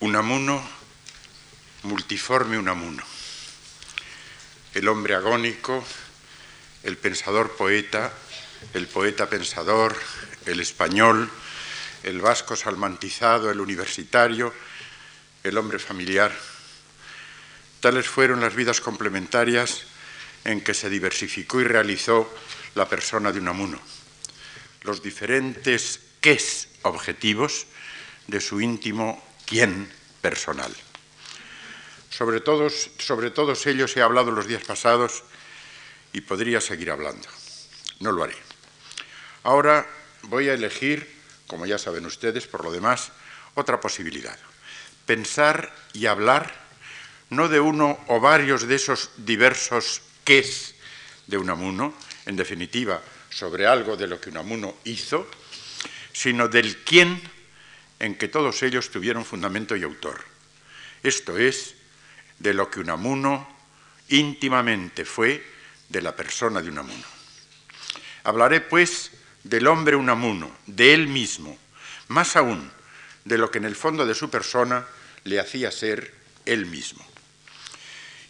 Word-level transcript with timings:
Unamuno, 0.00 0.62
multiforme 1.84 2.58
Unamuno. 2.58 3.02
El 4.74 4.88
hombre 4.88 5.14
agónico, 5.14 5.82
el 6.82 6.98
pensador 6.98 7.56
poeta, 7.56 8.12
el 8.74 8.88
poeta 8.88 9.26
pensador, 9.30 9.96
el 10.44 10.60
español, 10.60 11.30
el 12.02 12.20
vasco 12.20 12.56
salmantizado, 12.56 13.50
el 13.50 13.58
universitario, 13.58 14.52
el 15.42 15.56
hombre 15.56 15.78
familiar. 15.78 16.30
Tales 17.80 18.06
fueron 18.06 18.42
las 18.42 18.54
vidas 18.54 18.82
complementarias 18.82 19.84
en 20.44 20.60
que 20.60 20.74
se 20.74 20.90
diversificó 20.90 21.62
y 21.62 21.64
realizó 21.64 22.30
la 22.74 22.86
persona 22.86 23.32
de 23.32 23.40
Unamuno. 23.40 23.80
Los 24.82 25.02
diferentes 25.02 26.00
qués 26.20 26.68
objetivos 26.82 27.64
de 28.26 28.42
su 28.42 28.60
íntimo 28.60 29.25
quién 29.46 29.90
personal. 30.20 30.74
Sobre 32.10 32.40
todos, 32.40 32.90
sobre 32.98 33.30
todos 33.30 33.66
ellos 33.66 33.96
he 33.96 34.02
hablado 34.02 34.30
los 34.30 34.46
días 34.46 34.64
pasados 34.64 35.22
y 36.12 36.20
podría 36.20 36.60
seguir 36.60 36.90
hablando. 36.90 37.28
No 38.00 38.12
lo 38.12 38.24
haré. 38.24 38.36
Ahora 39.42 39.86
voy 40.22 40.48
a 40.48 40.54
elegir, 40.54 41.08
como 41.46 41.66
ya 41.66 41.78
saben 41.78 42.06
ustedes, 42.06 42.46
por 42.46 42.64
lo 42.64 42.72
demás, 42.72 43.12
otra 43.54 43.80
posibilidad. 43.80 44.38
Pensar 45.06 45.72
y 45.92 46.06
hablar 46.06 46.66
no 47.30 47.48
de 47.48 47.60
uno 47.60 47.98
o 48.08 48.20
varios 48.20 48.66
de 48.66 48.74
esos 48.76 49.10
diversos 49.16 50.02
qués 50.24 50.74
de 51.26 51.38
Unamuno, 51.38 51.94
en 52.24 52.36
definitiva, 52.36 53.02
sobre 53.30 53.66
algo 53.66 53.96
de 53.96 54.06
lo 54.06 54.20
que 54.20 54.30
Unamuno 54.30 54.76
hizo, 54.84 55.28
sino 56.12 56.48
del 56.48 56.78
quién 56.78 57.20
en 57.98 58.16
que 58.16 58.28
todos 58.28 58.62
ellos 58.62 58.90
tuvieron 58.90 59.24
fundamento 59.24 59.76
y 59.76 59.82
autor. 59.82 60.24
Esto 61.02 61.38
es, 61.38 61.74
de 62.38 62.54
lo 62.54 62.70
que 62.70 62.80
Unamuno 62.80 63.48
íntimamente 64.08 65.04
fue 65.04 65.44
de 65.88 66.02
la 66.02 66.14
persona 66.14 66.60
de 66.60 66.68
Unamuno. 66.68 67.04
Hablaré, 68.24 68.60
pues, 68.60 69.12
del 69.44 69.66
hombre 69.66 69.96
Unamuno, 69.96 70.50
de 70.66 70.94
él 70.94 71.06
mismo, 71.06 71.56
más 72.08 72.36
aún 72.36 72.70
de 73.24 73.38
lo 73.38 73.50
que 73.50 73.58
en 73.58 73.64
el 73.64 73.76
fondo 73.76 74.06
de 74.06 74.14
su 74.14 74.30
persona 74.30 74.86
le 75.24 75.40
hacía 75.40 75.70
ser 75.70 76.12
él 76.44 76.66
mismo. 76.66 77.04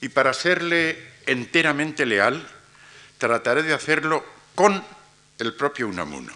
Y 0.00 0.09
para 0.09 0.33
serle 0.33 0.98
enteramente 1.27 2.06
leal, 2.06 2.47
trataré 3.19 3.62
de 3.62 3.75
hacerlo 3.75 4.25
con 4.55 4.83
el 5.39 5.55
propio 5.55 5.89
Unamuno, 5.89 6.33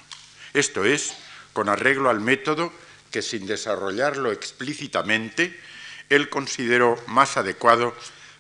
esto 0.53 0.85
es, 0.85 1.15
con 1.53 1.69
arreglo 1.69 2.11
al 2.11 2.21
método 2.21 2.73
que 3.11 3.23
sin 3.23 3.47
desarrollarlo 3.47 4.33
explícitamente, 4.33 5.59
él 6.09 6.29
consideró 6.29 7.03
más 7.07 7.37
adecuado 7.37 7.95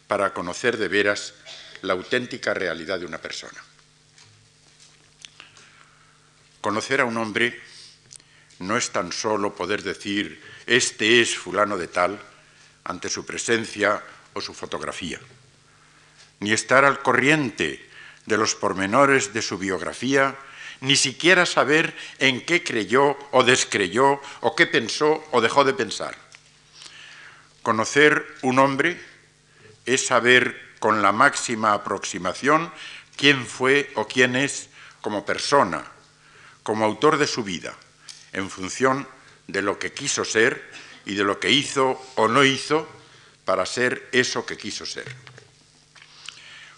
para 0.06 0.32
conocer 0.32 0.76
de 0.76 0.88
veras 0.88 1.34
la 1.82 1.94
auténtica 1.94 2.54
realidad 2.54 2.98
de 2.98 3.06
una 3.06 3.18
persona. 3.18 3.62
Conocer 6.60 7.00
a 7.00 7.04
un 7.04 7.16
hombre 7.16 7.58
no 8.58 8.76
es 8.76 8.90
tan 8.90 9.12
solo 9.12 9.54
poder 9.54 9.82
decir, 9.82 10.42
este 10.66 11.22
es 11.22 11.36
fulano 11.36 11.78
de 11.78 11.88
tal, 11.88 12.20
ante 12.84 13.08
su 13.08 13.24
presencia 13.24 14.02
o 14.34 14.40
su 14.40 14.52
fotografía, 14.52 15.20
ni 16.40 16.52
estar 16.52 16.84
al 16.84 17.02
corriente 17.02 17.88
de 18.26 18.36
los 18.36 18.54
pormenores 18.54 19.32
de 19.32 19.42
su 19.42 19.58
biografía 19.58 20.36
ni 20.80 20.96
siquiera 20.96 21.46
saber 21.46 21.94
en 22.18 22.44
qué 22.44 22.64
creyó 22.64 23.16
o 23.32 23.44
descreyó 23.44 24.20
o 24.40 24.56
qué 24.56 24.66
pensó 24.66 25.22
o 25.30 25.40
dejó 25.40 25.64
de 25.64 25.74
pensar. 25.74 26.16
Conocer 27.62 28.26
un 28.42 28.58
hombre 28.58 29.00
es 29.84 30.06
saber 30.06 30.76
con 30.78 31.02
la 31.02 31.12
máxima 31.12 31.74
aproximación 31.74 32.72
quién 33.16 33.46
fue 33.46 33.90
o 33.94 34.06
quién 34.06 34.36
es 34.36 34.70
como 35.02 35.26
persona, 35.26 35.84
como 36.62 36.84
autor 36.84 37.18
de 37.18 37.26
su 37.26 37.44
vida, 37.44 37.74
en 38.32 38.48
función 38.48 39.06
de 39.46 39.62
lo 39.62 39.78
que 39.78 39.92
quiso 39.92 40.24
ser 40.24 40.70
y 41.04 41.14
de 41.14 41.24
lo 41.24 41.38
que 41.38 41.50
hizo 41.50 42.00
o 42.16 42.28
no 42.28 42.44
hizo 42.44 42.88
para 43.44 43.66
ser 43.66 44.08
eso 44.12 44.46
que 44.46 44.56
quiso 44.56 44.86
ser. 44.86 45.04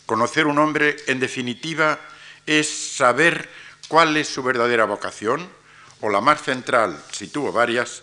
Conocer 0.07 0.47
un 0.47 0.59
hombre, 0.59 0.97
en 1.07 1.21
definitiva, 1.21 2.01
es 2.47 2.69
saber 2.97 3.49
cuál 3.93 4.17
es 4.17 4.27
su 4.27 4.43
verdadera 4.43 4.87
vocación, 4.87 5.47
o 6.01 6.09
la 6.09 6.23
más 6.23 6.41
central, 6.41 6.99
si 7.13 7.29
tuvo 7.29 7.53
varias, 7.53 8.03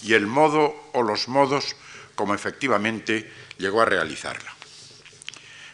y 0.00 0.14
el 0.14 0.26
modo 0.26 0.74
o 0.94 1.02
los 1.02 1.28
modos 1.28 1.76
como 2.14 2.32
efectivamente 2.32 3.30
llegó 3.58 3.82
a 3.82 3.84
realizarla. 3.84 4.50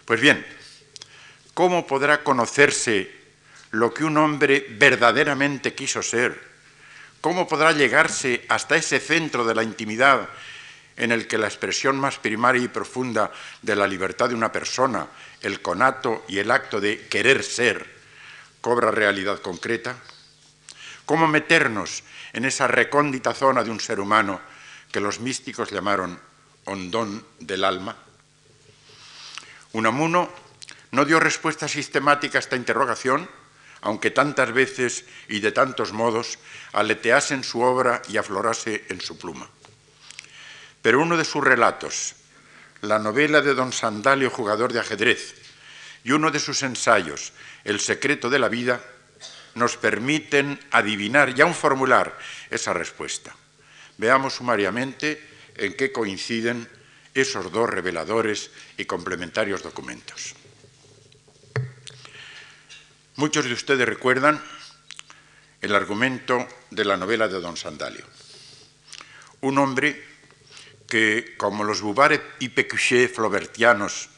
Pues 0.04 0.20
bien, 0.20 0.44
¿cómo 1.54 1.86
podrá 1.86 2.24
conocerse 2.24 3.14
lo 3.70 3.94
que 3.94 4.02
un 4.02 4.16
hombre 4.16 4.66
verdaderamente 4.68 5.76
quiso 5.76 6.02
ser? 6.02 6.42
¿Cómo 7.20 7.46
podrá 7.46 7.70
llegarse 7.70 8.44
hasta 8.48 8.74
ese 8.74 8.98
centro 8.98 9.44
de 9.44 9.54
la 9.54 9.62
intimidad 9.62 10.28
en 10.96 11.12
el 11.12 11.28
que 11.28 11.38
la 11.38 11.46
expresión 11.46 12.00
más 12.00 12.18
primaria 12.18 12.64
y 12.64 12.66
profunda 12.66 13.30
de 13.62 13.76
la 13.76 13.86
libertad 13.86 14.28
de 14.28 14.34
una 14.34 14.50
persona, 14.50 15.06
el 15.40 15.62
conato 15.62 16.24
y 16.26 16.38
el 16.38 16.50
acto 16.50 16.80
de 16.80 17.06
querer 17.06 17.44
ser, 17.44 18.01
cobra 18.62 18.90
realidad 18.90 19.40
concreta? 19.40 19.96
¿Cómo 21.04 21.28
meternos 21.28 22.04
en 22.32 22.46
esa 22.46 22.66
recóndita 22.66 23.34
zona 23.34 23.62
de 23.62 23.70
un 23.70 23.80
ser 23.80 24.00
humano 24.00 24.40
que 24.90 25.00
los 25.00 25.20
místicos 25.20 25.70
llamaron 25.70 26.18
hondón 26.64 27.26
del 27.40 27.64
alma? 27.64 27.96
Unamuno 29.72 30.30
no 30.92 31.04
dio 31.04 31.20
respuesta 31.20 31.68
sistemática 31.68 32.38
a 32.38 32.40
esta 32.40 32.56
interrogación, 32.56 33.28
aunque 33.80 34.10
tantas 34.10 34.52
veces 34.52 35.04
y 35.28 35.40
de 35.40 35.50
tantos 35.50 35.92
modos 35.92 36.38
aletease 36.72 37.34
en 37.34 37.44
su 37.44 37.60
obra 37.60 38.00
y 38.08 38.16
aflorase 38.16 38.86
en 38.88 39.00
su 39.00 39.18
pluma. 39.18 39.48
Pero 40.82 41.00
uno 41.00 41.16
de 41.16 41.24
sus 41.24 41.42
relatos, 41.42 42.14
la 42.80 42.98
novela 42.98 43.40
de 43.40 43.54
don 43.54 43.72
Sandalio, 43.72 44.30
jugador 44.30 44.72
de 44.72 44.80
ajedrez, 44.80 45.34
y 46.04 46.12
uno 46.12 46.30
de 46.30 46.40
sus 46.40 46.62
ensayos, 46.62 47.32
El 47.64 47.80
secreto 47.80 48.28
de 48.30 48.38
la 48.38 48.48
vida, 48.48 48.82
nos 49.54 49.76
permiten 49.76 50.58
adivinar 50.70 51.36
y 51.36 51.42
aún 51.42 51.54
formular 51.54 52.16
esa 52.50 52.72
respuesta. 52.72 53.34
Veamos 53.98 54.34
sumariamente 54.34 55.20
en 55.56 55.74
qué 55.74 55.92
coinciden 55.92 56.68
esos 57.14 57.52
dos 57.52 57.68
reveladores 57.68 58.50
y 58.76 58.86
complementarios 58.86 59.62
documentos. 59.62 60.34
Muchos 63.16 63.44
de 63.44 63.52
ustedes 63.52 63.86
recuerdan 63.86 64.42
el 65.60 65.74
argumento 65.74 66.48
de 66.70 66.84
la 66.84 66.96
novela 66.96 67.28
de 67.28 67.40
Don 67.40 67.56
Sandalio. 67.56 68.06
Un 69.42 69.58
hombre 69.58 70.02
que, 70.88 71.34
como 71.36 71.64
los 71.64 71.82
Bouvard 71.82 72.20
y 72.40 72.48
Pécuchet 72.48 73.12
flobertianos 73.14 74.08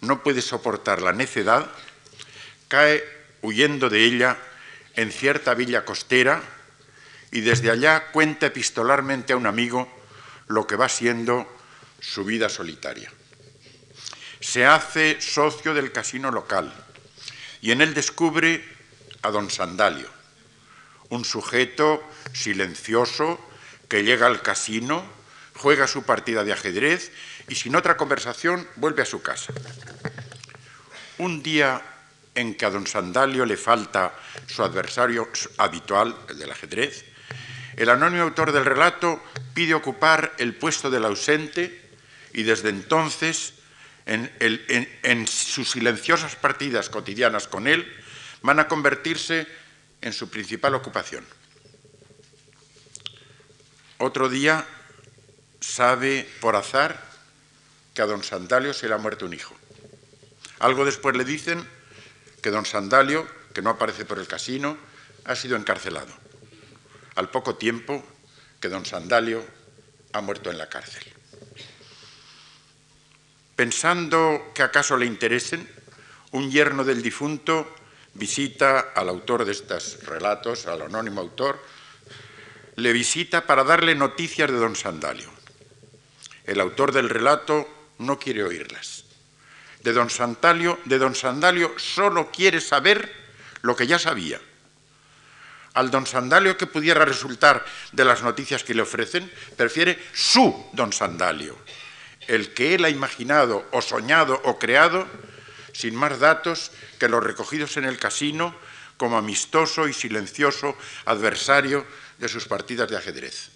no 0.00 0.22
puede 0.22 0.42
soportar 0.42 1.00
la 1.00 1.12
necedad, 1.12 1.70
cae 2.74 3.04
huyendo 3.42 3.88
de 3.88 4.02
ella 4.02 4.36
en 4.96 5.12
cierta 5.12 5.54
villa 5.54 5.84
costera 5.84 6.42
y 7.30 7.40
desde 7.40 7.70
allá 7.70 8.10
cuenta 8.10 8.46
epistolarmente 8.46 9.32
a 9.32 9.36
un 9.36 9.46
amigo 9.46 9.88
lo 10.48 10.66
que 10.66 10.74
va 10.74 10.88
siendo 10.88 11.46
su 12.00 12.24
vida 12.24 12.48
solitaria. 12.48 13.12
Se 14.40 14.66
hace 14.66 15.20
socio 15.20 15.72
del 15.72 15.92
casino 15.92 16.32
local 16.32 16.74
y 17.60 17.70
en 17.70 17.80
él 17.80 17.94
descubre 17.94 18.64
a 19.22 19.30
don 19.30 19.50
Sandalio, 19.50 20.08
un 21.10 21.24
sujeto 21.24 22.02
silencioso 22.32 23.38
que 23.88 24.02
llega 24.02 24.26
al 24.26 24.42
casino, 24.42 25.06
juega 25.54 25.86
su 25.86 26.02
partida 26.02 26.42
de 26.42 26.52
ajedrez 26.52 27.12
y 27.48 27.54
sin 27.54 27.76
otra 27.76 27.96
conversación 27.96 28.66
vuelve 28.74 29.02
a 29.02 29.06
su 29.06 29.22
casa. 29.22 29.54
Un 31.18 31.40
día 31.44 31.93
en 32.34 32.54
que 32.54 32.66
a 32.66 32.70
don 32.70 32.86
Sandalio 32.86 33.46
le 33.46 33.56
falta 33.56 34.14
su 34.46 34.62
adversario 34.62 35.28
habitual, 35.58 36.16
el 36.28 36.38
del 36.38 36.50
ajedrez, 36.50 37.04
el 37.76 37.88
anónimo 37.88 38.22
autor 38.22 38.52
del 38.52 38.64
relato 38.64 39.22
pide 39.52 39.74
ocupar 39.74 40.34
el 40.38 40.54
puesto 40.54 40.90
del 40.90 41.04
ausente 41.04 41.90
y 42.32 42.42
desde 42.42 42.68
entonces, 42.68 43.54
en, 44.06 44.30
en, 44.38 45.26
sus 45.26 45.70
silenciosas 45.70 46.36
partidas 46.36 46.88
cotidianas 46.88 47.48
con 47.48 47.66
él, 47.66 47.86
van 48.42 48.60
a 48.60 48.68
convertirse 48.68 49.46
en 50.02 50.12
su 50.12 50.28
principal 50.28 50.74
ocupación. 50.74 51.24
Otro 53.98 54.28
día 54.28 54.66
sabe 55.60 56.28
por 56.40 56.56
azar 56.56 57.02
que 57.94 58.02
a 58.02 58.06
don 58.06 58.22
Sandalio 58.22 58.74
se 58.74 58.88
le 58.88 58.94
ha 58.94 58.98
muerto 58.98 59.24
un 59.24 59.34
hijo. 59.34 59.54
Algo 60.58 60.84
después 60.84 61.16
le 61.16 61.24
dicen 61.24 61.66
que 62.44 62.50
don 62.50 62.66
Sandalio, 62.66 63.26
que 63.54 63.62
no 63.62 63.70
aparece 63.70 64.04
por 64.04 64.18
el 64.18 64.28
casino, 64.28 64.76
ha 65.24 65.34
sido 65.34 65.56
encarcelado. 65.56 66.12
Al 67.14 67.30
poco 67.30 67.56
tiempo 67.56 68.04
que 68.60 68.68
don 68.68 68.84
Sandalio 68.84 69.42
ha 70.12 70.20
muerto 70.20 70.50
en 70.50 70.58
la 70.58 70.68
cárcel. 70.68 71.04
Pensando 73.56 74.52
que 74.54 74.62
acaso 74.62 74.98
le 74.98 75.06
interesen, 75.06 75.66
un 76.32 76.50
yerno 76.50 76.84
del 76.84 77.00
difunto 77.00 77.74
visita 78.12 78.92
al 78.94 79.08
autor 79.08 79.46
de 79.46 79.52
estos 79.52 80.04
relatos, 80.04 80.66
al 80.66 80.82
anónimo 80.82 81.22
autor, 81.22 81.64
le 82.76 82.92
visita 82.92 83.46
para 83.46 83.64
darle 83.64 83.94
noticias 83.94 84.50
de 84.50 84.58
don 84.58 84.76
Sandalio. 84.76 85.30
El 86.44 86.60
autor 86.60 86.92
del 86.92 87.08
relato 87.08 87.66
no 87.96 88.18
quiere 88.18 88.44
oírlas. 88.44 89.03
De 89.84 89.92
don 89.92 90.08
Sandalio, 90.08 90.80
de 90.88 90.96
don 90.96 91.12
Sandalio 91.12 91.76
solo 91.76 92.32
quiere 92.32 92.64
saber 92.64 93.04
lo 93.60 93.76
que 93.76 93.86
ya 93.86 93.98
sabía. 93.98 94.40
Al 95.74 95.90
don 95.90 96.06
Sandalio 96.06 96.56
que 96.56 96.64
pudiera 96.64 97.04
resultar 97.04 97.62
de 97.92 98.04
las 98.06 98.22
noticias 98.22 98.64
que 98.64 98.72
le 98.72 98.80
ofrecen, 98.80 99.30
prefiere 99.58 100.00
su 100.14 100.70
don 100.72 100.90
Sandalio, 100.90 101.58
el 102.28 102.54
que 102.54 102.74
él 102.74 102.86
ha 102.86 102.88
imaginado 102.88 103.68
o 103.72 103.82
soñado 103.82 104.40
o 104.44 104.58
creado 104.58 105.06
sin 105.74 105.94
más 105.94 106.18
datos 106.18 106.72
que 106.98 107.10
los 107.10 107.22
recogidos 107.22 107.76
en 107.76 107.84
el 107.84 107.98
casino 107.98 108.56
como 108.96 109.18
amistoso 109.18 109.86
y 109.86 109.92
silencioso 109.92 110.78
adversario 111.04 111.84
de 112.16 112.30
sus 112.30 112.48
partidas 112.48 112.88
de 112.88 112.96
ajedrez. 112.96 113.50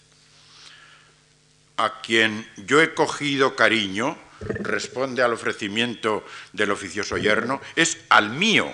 A 1.79 2.03
quien 2.03 2.47
yo 2.67 2.83
he 2.83 2.93
cogido 2.93 3.57
cariño, 3.57 4.28
responde 4.40 5.23
al 5.23 5.32
ofrecimiento 5.32 6.25
del 6.52 6.70
oficioso 6.70 7.17
yerno, 7.17 7.61
es 7.75 7.99
al 8.08 8.31
mío, 8.31 8.73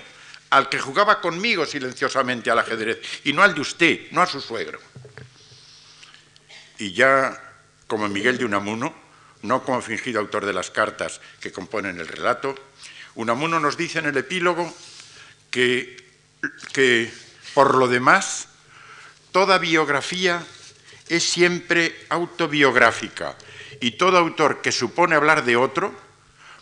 al 0.51 0.69
que 0.69 0.79
jugaba 0.79 1.21
conmigo 1.21 1.65
silenciosamente 1.65 2.51
al 2.51 2.59
ajedrez, 2.59 2.99
y 3.23 3.33
no 3.33 3.43
al 3.43 3.55
de 3.55 3.61
usted, 3.61 3.99
no 4.11 4.21
a 4.21 4.27
su 4.27 4.41
suegro. 4.41 4.79
Y 6.77 6.93
ya 6.93 7.41
como 7.87 8.07
Miguel 8.07 8.37
de 8.37 8.45
Unamuno, 8.45 8.93
no 9.41 9.63
como 9.63 9.81
fingido 9.81 10.19
autor 10.19 10.45
de 10.45 10.53
las 10.53 10.71
cartas 10.71 11.21
que 11.39 11.51
componen 11.51 11.99
el 11.99 12.07
relato, 12.07 12.55
Unamuno 13.15 13.59
nos 13.59 13.77
dice 13.77 13.99
en 13.99 14.05
el 14.05 14.17
epílogo 14.17 14.73
que, 15.49 16.03
que 16.73 17.11
por 17.53 17.75
lo 17.75 17.87
demás, 17.87 18.49
toda 19.31 19.57
biografía 19.57 20.45
es 21.07 21.23
siempre 21.23 21.95
autobiográfica 22.09 23.35
y 23.79 23.91
todo 23.91 24.17
autor 24.17 24.61
que 24.61 24.71
supone 24.71 25.15
hablar 25.15 25.45
de 25.45 25.55
otro 25.55 25.93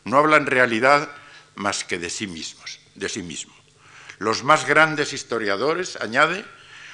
no 0.06 0.18
habla 0.18 0.38
en 0.38 0.45
realidad 0.45 1.10
más 1.56 1.83
que 1.83 2.00
de 2.00 2.10
sí 2.10 2.27
mismos, 2.27 2.80
de 2.95 3.10
sí 3.10 3.24
mismo. 3.24 3.54
Los 4.19 4.44
más 4.44 4.65
grandes 4.65 5.13
historiadores, 5.13 5.98
añade, 5.98 6.45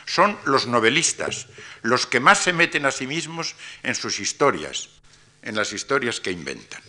son 0.05 0.37
los 0.45 0.65
novelistas, 0.65 1.47
los 1.81 2.07
que 2.07 2.19
más 2.19 2.39
se 2.39 2.53
meten 2.53 2.85
a 2.85 2.91
sí 2.91 3.05
mismos 3.05 3.55
en 3.83 3.93
sus 3.95 4.19
historias, 4.19 4.89
en 5.41 5.55
las 5.55 5.71
historias 5.73 6.19
que 6.19 6.31
inventan. 6.31 6.81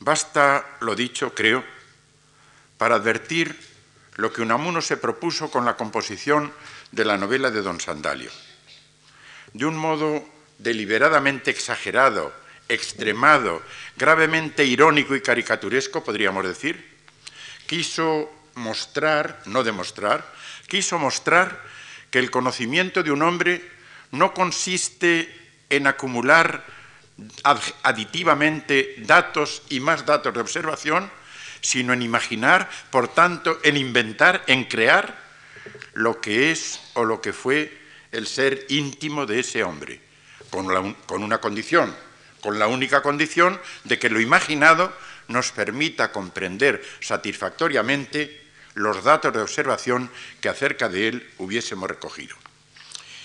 Basta 0.00 0.78
lo 0.80 0.94
dicho, 0.94 1.34
creo, 1.34 1.62
para 2.78 2.94
advertir 2.94 3.54
lo 4.16 4.32
que 4.32 4.40
Unamuno 4.40 4.80
se 4.80 4.96
propuso 4.96 5.50
con 5.50 5.66
la 5.66 5.76
composición 5.76 6.52
de 6.90 7.04
la 7.04 7.18
novela 7.18 7.50
de 7.50 7.60
Don 7.60 7.78
Sandalio. 7.78 8.30
De 9.52 9.66
un 9.66 9.76
modo 9.76 10.24
deliberadamente 10.62 11.50
exagerado, 11.50 12.32
extremado, 12.68 13.62
gravemente 13.96 14.64
irónico 14.64 15.16
y 15.16 15.20
caricaturesco, 15.20 16.04
podríamos 16.04 16.44
decir, 16.44 16.86
quiso 17.66 18.30
mostrar, 18.54 19.42
no 19.46 19.64
demostrar, 19.64 20.24
quiso 20.68 20.98
mostrar 20.98 21.60
que 22.10 22.18
el 22.18 22.30
conocimiento 22.30 23.02
de 23.02 23.10
un 23.10 23.22
hombre 23.22 23.62
no 24.12 24.34
consiste 24.34 25.34
en 25.68 25.86
acumular 25.86 26.64
aditivamente 27.82 28.96
datos 28.98 29.62
y 29.68 29.80
más 29.80 30.06
datos 30.06 30.32
de 30.34 30.40
observación, 30.40 31.10
sino 31.60 31.92
en 31.92 32.02
imaginar, 32.02 32.68
por 32.90 33.08
tanto, 33.08 33.58
en 33.62 33.76
inventar, 33.76 34.42
en 34.46 34.64
crear 34.64 35.18
lo 35.94 36.20
que 36.20 36.50
es 36.50 36.80
o 36.94 37.04
lo 37.04 37.20
que 37.20 37.32
fue 37.32 37.78
el 38.12 38.26
ser 38.26 38.66
íntimo 38.68 39.26
de 39.26 39.40
ese 39.40 39.62
hombre, 39.62 40.00
con, 40.50 41.22
una 41.22 41.38
condición, 41.38 41.94
con 42.40 42.58
la 42.58 42.66
única 42.66 43.02
condición 43.02 43.60
de 43.84 43.98
que 43.98 44.10
lo 44.10 44.20
imaginado 44.20 44.92
nos 45.28 45.52
permita 45.52 46.12
comprender 46.12 46.84
satisfactoriamente 47.00 48.42
los 48.74 49.02
datos 49.02 49.32
de 49.32 49.40
observación 49.40 50.10
que 50.40 50.48
acerca 50.48 50.88
de 50.88 51.08
él 51.08 51.30
hubiésemos 51.38 51.88
recogido. 51.88 52.36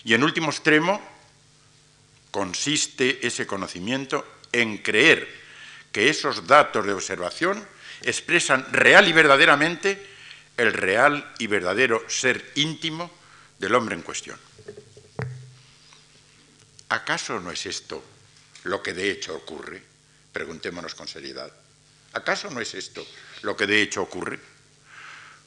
Y 0.03 0.13
en 0.13 0.23
último 0.23 0.51
extremo, 0.51 1.01
consiste 2.31 3.25
ese 3.25 3.47
conocimiento 3.47 4.25
en 4.51 4.77
creer 4.79 5.27
que 5.91 6.09
esos 6.09 6.47
datos 6.47 6.85
de 6.85 6.93
observación 6.93 7.65
expresan 8.01 8.65
real 8.71 9.07
y 9.07 9.13
verdaderamente 9.13 10.05
el 10.57 10.73
real 10.73 11.33
y 11.39 11.47
verdadero 11.47 12.03
ser 12.07 12.51
íntimo 12.55 13.11
del 13.59 13.75
hombre 13.75 13.95
en 13.95 14.01
cuestión. 14.01 14.37
¿Acaso 16.89 17.39
no 17.39 17.51
es 17.51 17.65
esto 17.65 18.03
lo 18.63 18.81
que 18.81 18.93
de 18.93 19.11
hecho 19.11 19.35
ocurre? 19.35 19.81
Preguntémonos 20.31 20.95
con 20.95 21.07
seriedad. 21.07 21.51
¿Acaso 22.13 22.49
no 22.49 22.61
es 22.61 22.73
esto 22.73 23.05
lo 23.41 23.55
que 23.55 23.67
de 23.67 23.81
hecho 23.81 24.01
ocurre? 24.01 24.39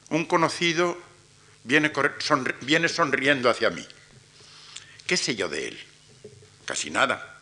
Un 0.09 0.25
conocido 0.25 0.97
viene, 1.63 1.91
viene 2.61 2.89
sonriendo 2.89 3.49
hacia 3.49 3.69
mí. 3.69 3.85
¿Qué 5.07 5.17
sé 5.17 5.35
yo 5.35 5.47
de 5.47 5.67
él? 5.69 5.85
casi 6.69 6.91
nada, 6.91 7.35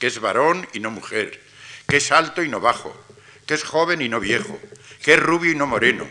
que 0.00 0.08
es 0.08 0.18
varón 0.18 0.66
y 0.72 0.80
no 0.80 0.90
mujer, 0.90 1.40
que 1.86 1.98
es 1.98 2.10
alto 2.10 2.42
y 2.42 2.48
no 2.48 2.58
bajo, 2.58 2.92
que 3.46 3.54
es 3.54 3.62
joven 3.62 4.02
y 4.02 4.08
no 4.08 4.18
viejo, 4.18 4.58
que 5.04 5.14
es 5.14 5.20
rubio 5.20 5.52
y 5.52 5.54
no 5.54 5.68
moreno, 5.68 6.04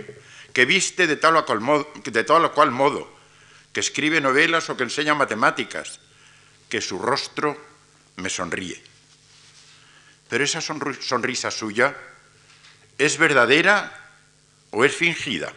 que 0.53 0.63
viste 0.63 1.05
de 1.05 1.17
tal 1.17 1.33
de 1.33 2.23
tal 2.23 2.45
o 2.45 2.53
cual 2.53 2.71
modo 2.71 3.11
que 3.73 3.81
escribe 3.81 4.21
novelas 4.21 4.69
o 4.69 4.77
que 4.77 4.83
enseña 4.83 5.15
matemáticas, 5.15 5.99
que 6.71 6.79
su 6.79 6.97
rostro 6.97 7.59
me 8.15 8.29
sonríe. 8.29 8.81
Pero 10.29 10.45
esa 10.45 10.61
sonrisa 10.61 11.51
suya 11.51 11.93
es 12.97 13.17
verdadera 13.17 13.91
o 14.71 14.85
es 14.85 14.95
fingida. 14.95 15.51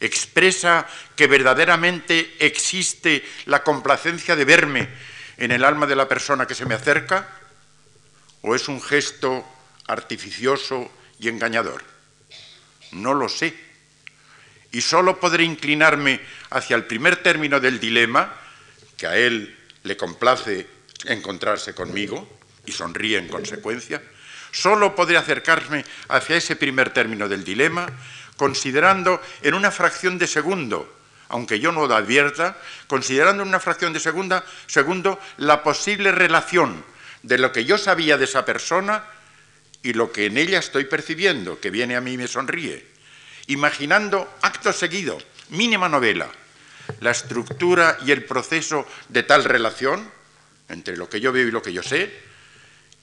Expresa 0.00 0.88
que 1.14 1.28
verdaderamente 1.28 2.34
existe 2.40 3.24
la 3.46 3.62
complacencia 3.62 4.34
de 4.34 4.44
verme 4.44 4.88
en 5.36 5.52
el 5.52 5.62
alma 5.62 5.86
de 5.86 5.94
la 5.94 6.08
persona 6.08 6.46
que 6.46 6.56
se 6.56 6.66
me 6.66 6.74
acerca 6.74 7.28
o 8.42 8.56
es 8.56 8.66
un 8.66 8.82
gesto 8.82 9.46
artificioso 9.86 10.90
y 11.20 11.28
engañador? 11.28 11.84
No 12.90 13.14
lo 13.14 13.28
sé. 13.28 13.54
Y 14.72 14.80
solo 14.80 15.20
podré 15.20 15.44
inclinarme 15.44 16.20
hacia 16.50 16.74
el 16.74 16.86
primer 16.86 17.22
término 17.22 17.60
del 17.60 17.78
dilema, 17.78 18.34
que 18.96 19.06
a 19.06 19.16
él 19.16 19.57
le 19.88 19.96
complace 19.96 20.68
encontrarse 21.06 21.74
conmigo 21.74 22.28
y 22.66 22.72
sonríe 22.72 23.18
en 23.18 23.28
consecuencia, 23.28 24.02
solo 24.52 24.94
podré 24.94 25.16
acercarme 25.16 25.84
hacia 26.08 26.36
ese 26.36 26.56
primer 26.56 26.90
término 26.90 27.28
del 27.28 27.42
dilema 27.42 27.86
considerando 28.36 29.20
en 29.42 29.54
una 29.54 29.70
fracción 29.70 30.18
de 30.18 30.26
segundo 30.26 30.98
aunque 31.28 31.60
yo 31.60 31.72
no 31.72 31.86
lo 31.86 31.94
advierta, 31.94 32.56
considerando 32.86 33.42
en 33.42 33.48
una 33.48 33.60
fracción 33.60 33.92
de 33.92 34.00
segunda, 34.00 34.44
segundo 34.66 35.20
la 35.36 35.62
posible 35.62 36.12
relación 36.12 36.84
de 37.22 37.38
lo 37.38 37.52
que 37.52 37.64
yo 37.64 37.76
sabía 37.78 38.16
de 38.16 38.24
esa 38.24 38.44
persona 38.44 39.04
y 39.82 39.92
lo 39.92 40.10
que 40.10 40.26
en 40.26 40.38
ella 40.38 40.58
estoy 40.58 40.84
percibiendo, 40.84 41.60
que 41.60 41.70
viene 41.70 41.96
a 41.96 42.00
mí 42.00 42.12
y 42.12 42.16
me 42.16 42.28
sonríe. 42.28 42.86
Imaginando 43.46 44.32
acto 44.42 44.72
seguido, 44.72 45.18
mínima 45.50 45.88
novela, 45.88 46.28
la 47.00 47.10
estructura 47.10 47.98
y 48.04 48.12
el 48.12 48.24
proceso 48.24 48.86
de 49.08 49.22
tal 49.22 49.44
relación 49.44 50.10
entre 50.68 50.96
lo 50.96 51.08
que 51.08 51.20
yo 51.20 51.32
veo 51.32 51.48
y 51.48 51.50
lo 51.50 51.62
que 51.62 51.72
yo 51.72 51.82
sé, 51.82 52.12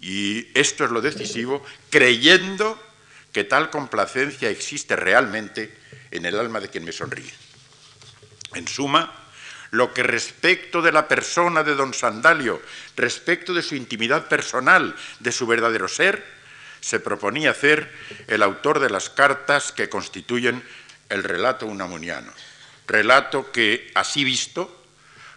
y 0.01 0.47
esto 0.53 0.85
es 0.85 0.91
lo 0.91 1.01
decisivo, 1.01 1.63
creyendo 1.89 2.81
que 3.31 3.43
tal 3.43 3.69
complacencia 3.69 4.49
existe 4.49 4.95
realmente 4.95 5.75
en 6.11 6.25
el 6.25 6.39
alma 6.39 6.59
de 6.59 6.69
quien 6.69 6.85
me 6.85 6.91
sonríe. 6.91 7.33
En 8.53 8.67
suma, 8.67 9.13
lo 9.71 9.93
que 9.93 10.03
respecto 10.03 10.81
de 10.81 10.91
la 10.91 11.07
persona 11.07 11.63
de 11.63 11.75
don 11.75 11.93
Sandalio, 11.93 12.61
respecto 12.95 13.53
de 13.53 13.61
su 13.61 13.75
intimidad 13.75 14.27
personal, 14.27 14.95
de 15.19 15.31
su 15.31 15.47
verdadero 15.47 15.87
ser, 15.87 16.23
se 16.79 16.99
proponía 16.99 17.51
hacer 17.51 17.91
el 18.27 18.43
autor 18.43 18.79
de 18.79 18.89
las 18.89 19.09
cartas 19.09 19.71
que 19.71 19.89
constituyen 19.89 20.63
el 21.09 21.23
relato 21.23 21.65
unamuniano. 21.65 22.31
Relato 22.87 23.51
que, 23.51 23.91
así 23.95 24.23
visto, 24.23 24.85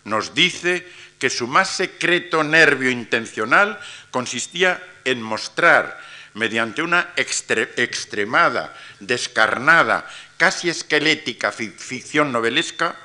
nos 0.04 0.34
dice 0.34 0.86
que 1.18 1.30
su 1.30 1.46
más 1.46 1.70
secreto 1.70 2.44
nervio 2.44 2.90
intencional 2.90 3.78
consistía 4.10 4.82
en 5.04 5.22
mostrar, 5.22 6.00
mediante 6.34 6.82
una 6.82 7.12
extremada, 7.16 8.76
descarnada, 9.00 10.08
casi 10.36 10.68
esquelética 10.68 11.50
ficción 11.50 12.30
novelesca, 12.30 12.96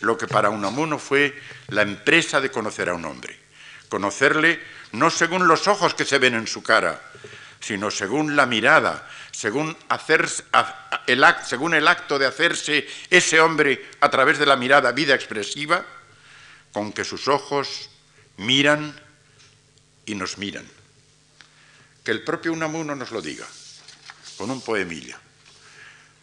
lo 0.00 0.16
que 0.16 0.26
para 0.26 0.50
Unamuno 0.50 0.98
fue 0.98 1.40
la 1.68 1.82
empresa 1.82 2.40
de 2.40 2.50
conocer 2.50 2.88
a 2.88 2.94
un 2.94 3.04
hombre. 3.04 3.38
Conocerle 3.88 4.60
no 4.92 5.10
según 5.10 5.46
los 5.46 5.68
ojos 5.68 5.94
que 5.94 6.04
se 6.04 6.18
ven 6.18 6.34
en 6.34 6.46
su 6.46 6.62
cara, 6.62 7.00
sino 7.60 7.90
según 7.90 8.36
la 8.36 8.46
mirada, 8.46 9.08
según, 9.32 9.76
el, 11.06 11.24
según 11.44 11.74
el 11.74 11.88
acto 11.88 12.18
de 12.18 12.26
hacerse 12.26 12.86
ese 13.10 13.40
hombre 13.40 13.90
a 14.00 14.10
través 14.10 14.38
de 14.38 14.46
la 14.46 14.56
mirada 14.56 14.92
vida 14.92 15.14
expresiva, 15.14 15.84
con 16.72 16.92
que 16.92 17.04
sus 17.04 17.26
ojos 17.28 17.90
miran 18.36 18.98
y 20.06 20.14
nos 20.14 20.38
miran. 20.38 20.68
Que 22.04 22.12
el 22.12 22.22
propio 22.22 22.52
Unamuno 22.52 22.94
nos 22.94 23.10
lo 23.10 23.20
diga, 23.20 23.46
con 24.36 24.50
un 24.50 24.60
poemilla. 24.60 25.18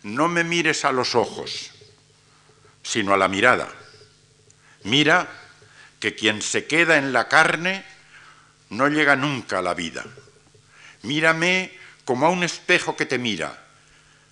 No 0.03 0.27
me 0.27 0.43
mires 0.43 0.85
a 0.85 0.91
los 0.91 1.15
ojos, 1.15 1.71
sino 2.83 3.13
a 3.13 3.17
la 3.17 3.27
mirada. 3.27 3.69
Mira 4.83 5.27
que 5.99 6.15
quien 6.15 6.41
se 6.41 6.65
queda 6.65 6.97
en 6.97 7.11
la 7.11 7.27
carne 7.27 7.85
no 8.69 8.87
llega 8.87 9.15
nunca 9.15 9.59
a 9.59 9.61
la 9.61 9.73
vida. 9.73 10.05
Mírame 11.01 11.77
como 12.09 12.25
a 12.25 12.31
un 12.31 12.43
espejo 12.43 12.97
que 12.97 13.05
te 13.05 13.19
mira, 13.19 13.55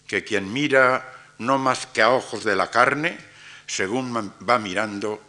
que 0.07 0.23
quien 0.23 0.51
mira 0.51 1.13
no 1.37 1.59
más 1.59 1.85
que 1.85 2.01
a 2.01 2.09
ojos 2.09 2.43
de 2.43 2.55
la 2.55 2.71
carne, 2.71 3.19
según 3.67 4.33
va 4.49 4.57
mirando, 4.57 5.21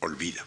olvida. 0.00 0.42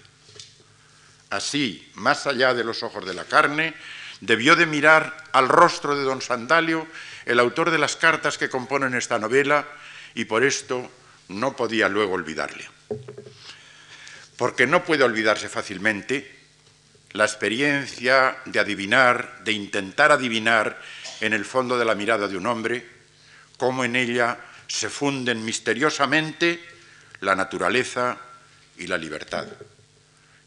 Así, 1.30 1.88
más 1.94 2.26
allá 2.26 2.56
de 2.56 2.64
los 2.64 2.82
ojos 2.82 3.06
de 3.06 3.14
la 3.14 3.26
carne, 3.26 3.76
debió 4.22 4.56
de 4.56 4.66
mirar 4.66 5.24
al 5.32 5.50
rostro 5.50 5.96
de 5.96 6.02
don 6.02 6.20
Sandalio, 6.20 6.88
el 7.28 7.40
autor 7.40 7.70
de 7.70 7.78
las 7.78 7.96
cartas 7.96 8.40
que 8.40 8.50
componen 8.50 8.96
esta 8.96 9.20
novela, 9.20 9.68
y 10.16 10.26
por 10.26 10.44
esto 10.44 10.90
no 11.28 11.56
podía 11.56 11.90
luego 11.90 12.14
olvidarle. 12.14 12.68
Porque 14.36 14.66
no 14.66 14.84
puede 14.84 15.04
olvidarse 15.04 15.48
fácilmente 15.48 16.40
la 17.12 17.26
experiencia 17.26 18.38
de 18.46 18.60
adivinar, 18.60 19.44
de 19.44 19.52
intentar 19.52 20.12
adivinar 20.12 20.82
en 21.22 21.34
el 21.34 21.46
fondo 21.46 21.78
de 21.78 21.86
la 21.86 21.96
mirada 21.96 22.28
de 22.28 22.38
un 22.38 22.48
hombre, 22.48 22.88
cómo 23.58 23.84
en 23.84 23.96
ella 23.96 24.40
se 24.68 24.90
funden 24.90 25.44
misteriosamente 25.44 26.64
la 27.22 27.36
naturaleza 27.36 28.18
y 28.78 28.88
la 28.88 28.98
libertad. 28.98 29.48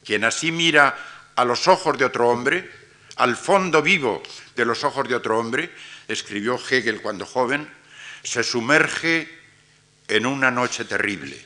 Quien 0.05 0.25
así 0.25 0.51
mira 0.51 0.97
a 1.35 1.45
los 1.45 1.69
ojos 1.69 1.99
de 1.99 2.05
otro 2.05 2.29
hombre, 2.29 2.71
al 3.17 3.37
fondo 3.37 3.83
vivo 3.83 4.23
de 4.57 4.65
los 4.65 4.85
ojos 4.85 5.09
de 5.09 5.15
otro 5.15 5.39
hombre, 5.39 5.71
escribió 6.09 6.59
Hegel 6.59 7.03
cuando 7.03 7.27
joven, 7.27 7.69
se 8.23 8.43
sumerge 8.43 9.29
en 10.09 10.27
una 10.27 10.51
noche 10.51 10.85
terrible. 10.85 11.45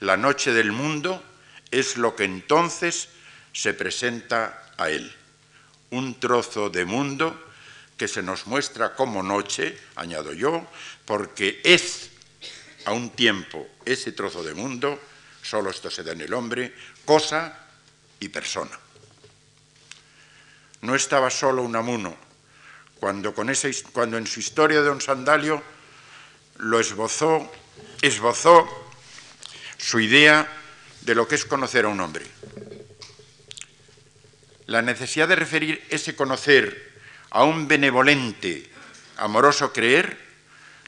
La 0.00 0.16
noche 0.16 0.52
del 0.52 0.72
mundo 0.72 1.22
es 1.70 1.96
lo 1.96 2.14
que 2.14 2.24
entonces 2.24 3.08
se 3.52 3.74
presenta 3.74 4.72
a 4.76 4.90
él. 4.90 5.14
Un 5.90 6.18
trozo 6.18 6.70
de 6.70 6.84
mundo 6.84 7.51
que 7.96 8.08
se 8.08 8.22
nos 8.22 8.46
muestra 8.46 8.94
como 8.94 9.22
noche, 9.22 9.78
añado 9.96 10.32
yo, 10.32 10.66
porque 11.04 11.60
es 11.64 12.10
a 12.84 12.92
un 12.92 13.10
tiempo 13.10 13.68
ese 13.84 14.12
trozo 14.12 14.42
de 14.42 14.54
mundo, 14.54 15.00
solo 15.42 15.70
esto 15.70 15.90
se 15.90 16.02
da 16.02 16.12
en 16.12 16.20
el 16.20 16.34
hombre, 16.34 16.74
cosa 17.04 17.58
y 18.20 18.28
persona. 18.28 18.78
No 20.80 20.94
estaba 20.94 21.30
solo 21.30 21.62
Unamuno, 21.62 22.16
cuando, 22.98 23.34
con 23.34 23.50
ese, 23.50 23.72
cuando 23.92 24.18
en 24.18 24.26
su 24.26 24.40
historia 24.40 24.80
de 24.80 24.86
Don 24.86 25.00
Sandalio 25.00 25.62
lo 26.58 26.80
esbozó, 26.80 27.50
esbozó 28.00 28.68
su 29.78 30.00
idea 30.00 30.48
de 31.00 31.14
lo 31.14 31.26
que 31.26 31.34
es 31.34 31.44
conocer 31.44 31.84
a 31.84 31.88
un 31.88 32.00
hombre. 32.00 32.24
La 34.66 34.82
necesidad 34.82 35.28
de 35.28 35.36
referir 35.36 35.84
ese 35.90 36.14
conocer 36.14 36.91
a 37.32 37.44
un 37.44 37.66
benevolente, 37.66 38.68
amoroso 39.16 39.72
creer, 39.72 40.18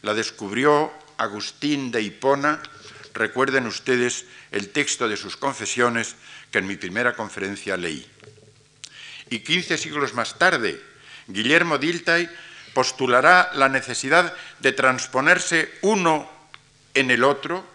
la 0.02 0.12
descubrió 0.12 0.92
Agustín 1.16 1.90
de 1.90 2.02
Hipona. 2.02 2.60
Recuerden 3.14 3.66
ustedes 3.66 4.26
el 4.52 4.68
texto 4.68 5.08
de 5.08 5.16
sus 5.16 5.38
confesiones 5.38 6.16
que 6.50 6.58
en 6.58 6.66
mi 6.66 6.76
primera 6.76 7.16
conferencia 7.16 7.78
leí. 7.78 8.06
Y 9.30 9.38
quince 9.38 9.78
siglos 9.78 10.12
más 10.12 10.38
tarde, 10.38 10.78
Guillermo 11.28 11.78
Dilthey 11.78 12.28
postulará 12.74 13.50
la 13.54 13.70
necesidad 13.70 14.34
de 14.60 14.72
transponerse 14.72 15.72
uno 15.80 16.30
en 16.92 17.10
el 17.10 17.24
otro, 17.24 17.66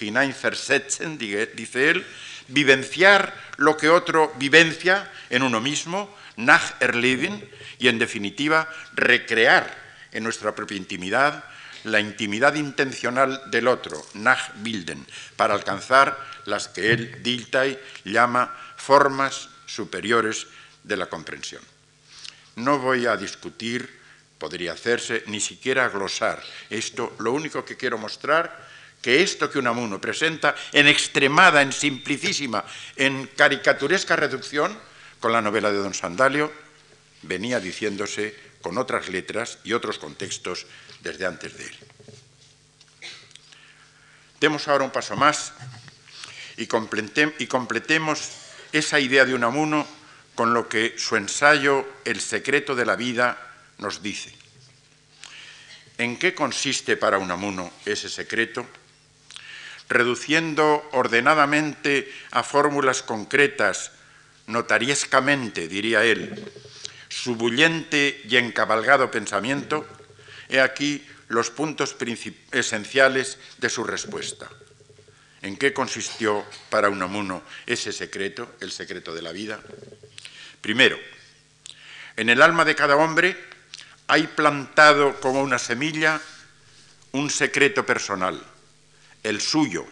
hineinversetzen, 0.00 1.16
dice 1.16 1.90
él, 1.90 2.06
vivenciar 2.48 3.34
lo 3.56 3.78
que 3.78 3.88
otro 3.88 4.34
vivencia 4.36 5.10
en 5.30 5.42
uno 5.42 5.62
mismo, 5.62 6.14
nach 6.38 6.80
erleben, 6.80 7.42
y 7.78 7.88
en 7.88 7.98
definitiva 7.98 8.70
recrear 8.94 9.66
en 10.12 10.22
nuestra 10.24 10.54
propia 10.54 10.76
intimidad 10.76 11.44
la 11.84 12.00
intimidad 12.00 12.54
intencional 12.54 13.50
del 13.50 13.68
otro, 13.68 14.04
nach 14.14 14.52
bilden, 14.56 15.06
para 15.36 15.54
alcanzar 15.54 16.18
las 16.44 16.68
que 16.68 16.92
él, 16.92 17.22
Dilthey, 17.22 17.78
llama 18.04 18.54
formas 18.76 19.48
superiores 19.66 20.46
de 20.82 20.96
la 20.96 21.06
comprensión. 21.06 21.62
No 22.56 22.78
voy 22.78 23.06
a 23.06 23.16
discutir, 23.16 23.88
podría 24.38 24.72
hacerse, 24.72 25.24
ni 25.26 25.40
siquiera 25.40 25.88
glosar 25.88 26.42
esto, 26.70 27.14
lo 27.18 27.32
único 27.32 27.64
que 27.64 27.76
quiero 27.76 27.98
mostrar 27.98 28.68
que 29.02 29.22
esto 29.22 29.50
que 29.50 29.58
Unamuno 29.58 30.00
presenta 30.00 30.54
en 30.72 30.88
extremada, 30.88 31.62
en 31.62 31.72
simplicísima, 31.72 32.64
en 32.96 33.28
caricaturesca 33.36 34.16
reducción 34.16 34.76
con 35.20 35.32
la 35.32 35.42
novela 35.42 35.70
de 35.70 35.78
Don 35.78 35.94
Sandalio, 35.94 36.52
venía 37.22 37.60
diciéndose 37.60 38.34
con 38.62 38.78
otras 38.78 39.08
letras 39.08 39.58
y 39.64 39.72
otros 39.72 39.98
contextos 39.98 40.66
desde 41.00 41.26
antes 41.26 41.56
de 41.56 41.64
él. 41.64 41.76
Demos 44.40 44.68
ahora 44.68 44.84
un 44.84 44.90
paso 44.90 45.16
más 45.16 45.52
y, 46.56 46.66
completemos 46.66 48.30
esa 48.72 49.00
idea 49.00 49.24
de 49.24 49.34
Unamuno 49.34 49.86
con 50.34 50.54
lo 50.54 50.68
que 50.68 50.94
su 50.98 51.16
ensayo 51.16 51.86
El 52.04 52.20
secreto 52.20 52.76
de 52.76 52.86
la 52.86 52.94
vida 52.94 53.38
nos 53.78 54.02
dice. 54.02 54.32
¿En 55.98 56.16
qué 56.18 56.34
consiste 56.34 56.96
para 56.96 57.18
Unamuno 57.18 57.72
ese 57.84 58.08
secreto? 58.08 58.66
reduciendo 59.88 60.86
ordenadamente 60.92 62.12
a 62.30 62.42
fórmulas 62.42 63.02
concretas, 63.02 63.92
notariescamente, 64.48 65.68
diría 65.68 66.04
él, 66.04 66.44
su 67.08 67.36
bullente 67.36 68.20
y 68.28 68.36
encabalgado 68.36 69.10
pensamiento, 69.10 69.86
he 70.48 70.60
aquí 70.60 71.06
los 71.28 71.50
puntos 71.50 71.96
esenciales 72.52 73.38
de 73.58 73.70
su 73.70 73.84
respuesta. 73.84 74.48
¿En 75.40 75.56
qué 75.56 75.72
consistió 75.72 76.44
para 76.68 76.88
Unamuno 76.88 77.42
ese 77.66 77.92
secreto, 77.92 78.56
el 78.60 78.72
secreto 78.72 79.14
de 79.14 79.22
la 79.22 79.30
vida? 79.30 79.60
Primero, 80.60 80.98
en 82.16 82.28
el 82.28 82.42
alma 82.42 82.64
de 82.64 82.74
cada 82.74 82.96
hombre 82.96 83.36
hay 84.08 84.26
plantado 84.26 85.20
como 85.20 85.40
una 85.40 85.58
semilla 85.58 86.20
un 87.12 87.30
secreto 87.30 87.86
personal 87.86 88.42
el 89.22 89.40
suyo, 89.40 89.86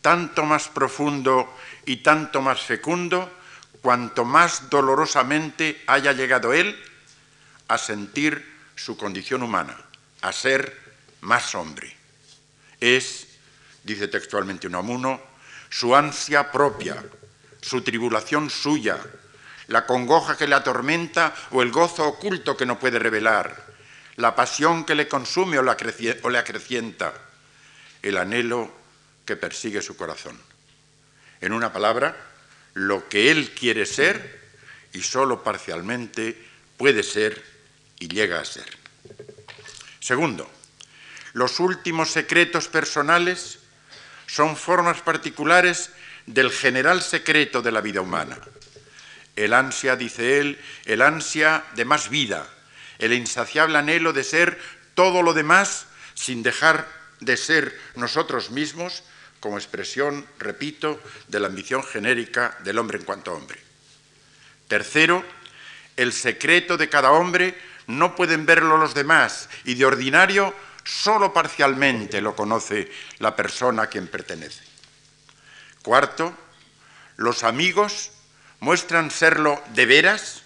tanto 0.00 0.44
más 0.44 0.68
profundo 0.68 1.56
y 1.86 1.98
tanto 1.98 2.40
más 2.40 2.60
fecundo, 2.60 3.39
cuanto 3.80 4.24
más 4.24 4.70
dolorosamente 4.70 5.82
haya 5.86 6.12
llegado 6.12 6.52
él 6.52 6.78
a 7.68 7.78
sentir 7.78 8.44
su 8.76 8.96
condición 8.96 9.42
humana, 9.42 9.76
a 10.22 10.32
ser 10.32 10.78
más 11.20 11.54
hombre. 11.54 11.96
Es, 12.80 13.28
dice 13.84 14.08
textualmente 14.08 14.66
Unamuno, 14.66 15.20
su 15.68 15.94
ansia 15.94 16.50
propia, 16.50 17.02
su 17.60 17.82
tribulación 17.82 18.50
suya, 18.50 18.98
la 19.68 19.86
congoja 19.86 20.36
que 20.36 20.48
le 20.48 20.56
atormenta 20.56 21.34
o 21.52 21.62
el 21.62 21.70
gozo 21.70 22.06
oculto 22.06 22.56
que 22.56 22.66
no 22.66 22.78
puede 22.78 22.98
revelar, 22.98 23.70
la 24.16 24.34
pasión 24.34 24.84
que 24.84 24.94
le 24.94 25.08
consume 25.08 25.58
o, 25.58 25.62
le 25.62 26.38
acrecienta 26.38 27.14
el 28.02 28.16
anhelo 28.16 28.72
que 29.24 29.36
persigue 29.36 29.80
su 29.80 29.96
corazón. 29.96 30.38
En 31.40 31.52
una 31.52 31.72
palabra, 31.72 32.16
lo 32.74 33.08
que 33.08 33.30
él 33.30 33.52
quiere 33.52 33.86
ser 33.86 34.40
y 34.92 35.02
solo 35.02 35.42
parcialmente 35.42 36.36
puede 36.76 37.02
ser 37.02 37.42
y 37.98 38.08
llega 38.08 38.40
a 38.40 38.44
ser. 38.44 38.66
Segundo, 40.00 40.50
los 41.32 41.60
últimos 41.60 42.10
secretos 42.10 42.68
personales 42.68 43.58
son 44.26 44.56
formas 44.56 45.00
particulares 45.02 45.90
del 46.26 46.50
general 46.50 47.02
secreto 47.02 47.62
de 47.62 47.72
la 47.72 47.80
vida 47.80 48.00
humana. 48.00 48.38
El 49.36 49.54
ansia, 49.54 49.96
dice 49.96 50.40
él, 50.40 50.58
el 50.84 51.02
ansia 51.02 51.64
de 51.74 51.84
más 51.84 52.10
vida, 52.10 52.48
el 52.98 53.12
insaciable 53.12 53.78
anhelo 53.78 54.12
de 54.12 54.24
ser 54.24 54.58
todo 54.94 55.22
lo 55.22 55.32
demás 55.32 55.86
sin 56.14 56.42
dejar 56.42 56.88
de 57.20 57.36
ser 57.36 57.78
nosotros 57.94 58.50
mismos 58.50 59.04
como 59.40 59.56
expresión, 59.58 60.26
repito, 60.38 61.00
de 61.28 61.40
la 61.40 61.48
ambición 61.48 61.82
genérica 61.82 62.56
del 62.62 62.78
hombre 62.78 62.98
en 62.98 63.04
cuanto 63.04 63.32
hombre. 63.32 63.58
Tercero, 64.68 65.24
el 65.96 66.12
secreto 66.12 66.76
de 66.76 66.88
cada 66.88 67.10
hombre 67.10 67.58
no 67.86 68.14
pueden 68.14 68.46
verlo 68.46 68.76
los 68.76 68.94
demás 68.94 69.48
y 69.64 69.74
de 69.74 69.86
ordinario 69.86 70.54
solo 70.84 71.32
parcialmente 71.32 72.20
lo 72.20 72.36
conoce 72.36 72.90
la 73.18 73.34
persona 73.34 73.82
a 73.82 73.86
quien 73.88 74.06
pertenece. 74.06 74.62
Cuarto, 75.82 76.36
los 77.16 77.42
amigos 77.42 78.12
muestran 78.60 79.10
serlo 79.10 79.62
de 79.74 79.86
veras, 79.86 80.42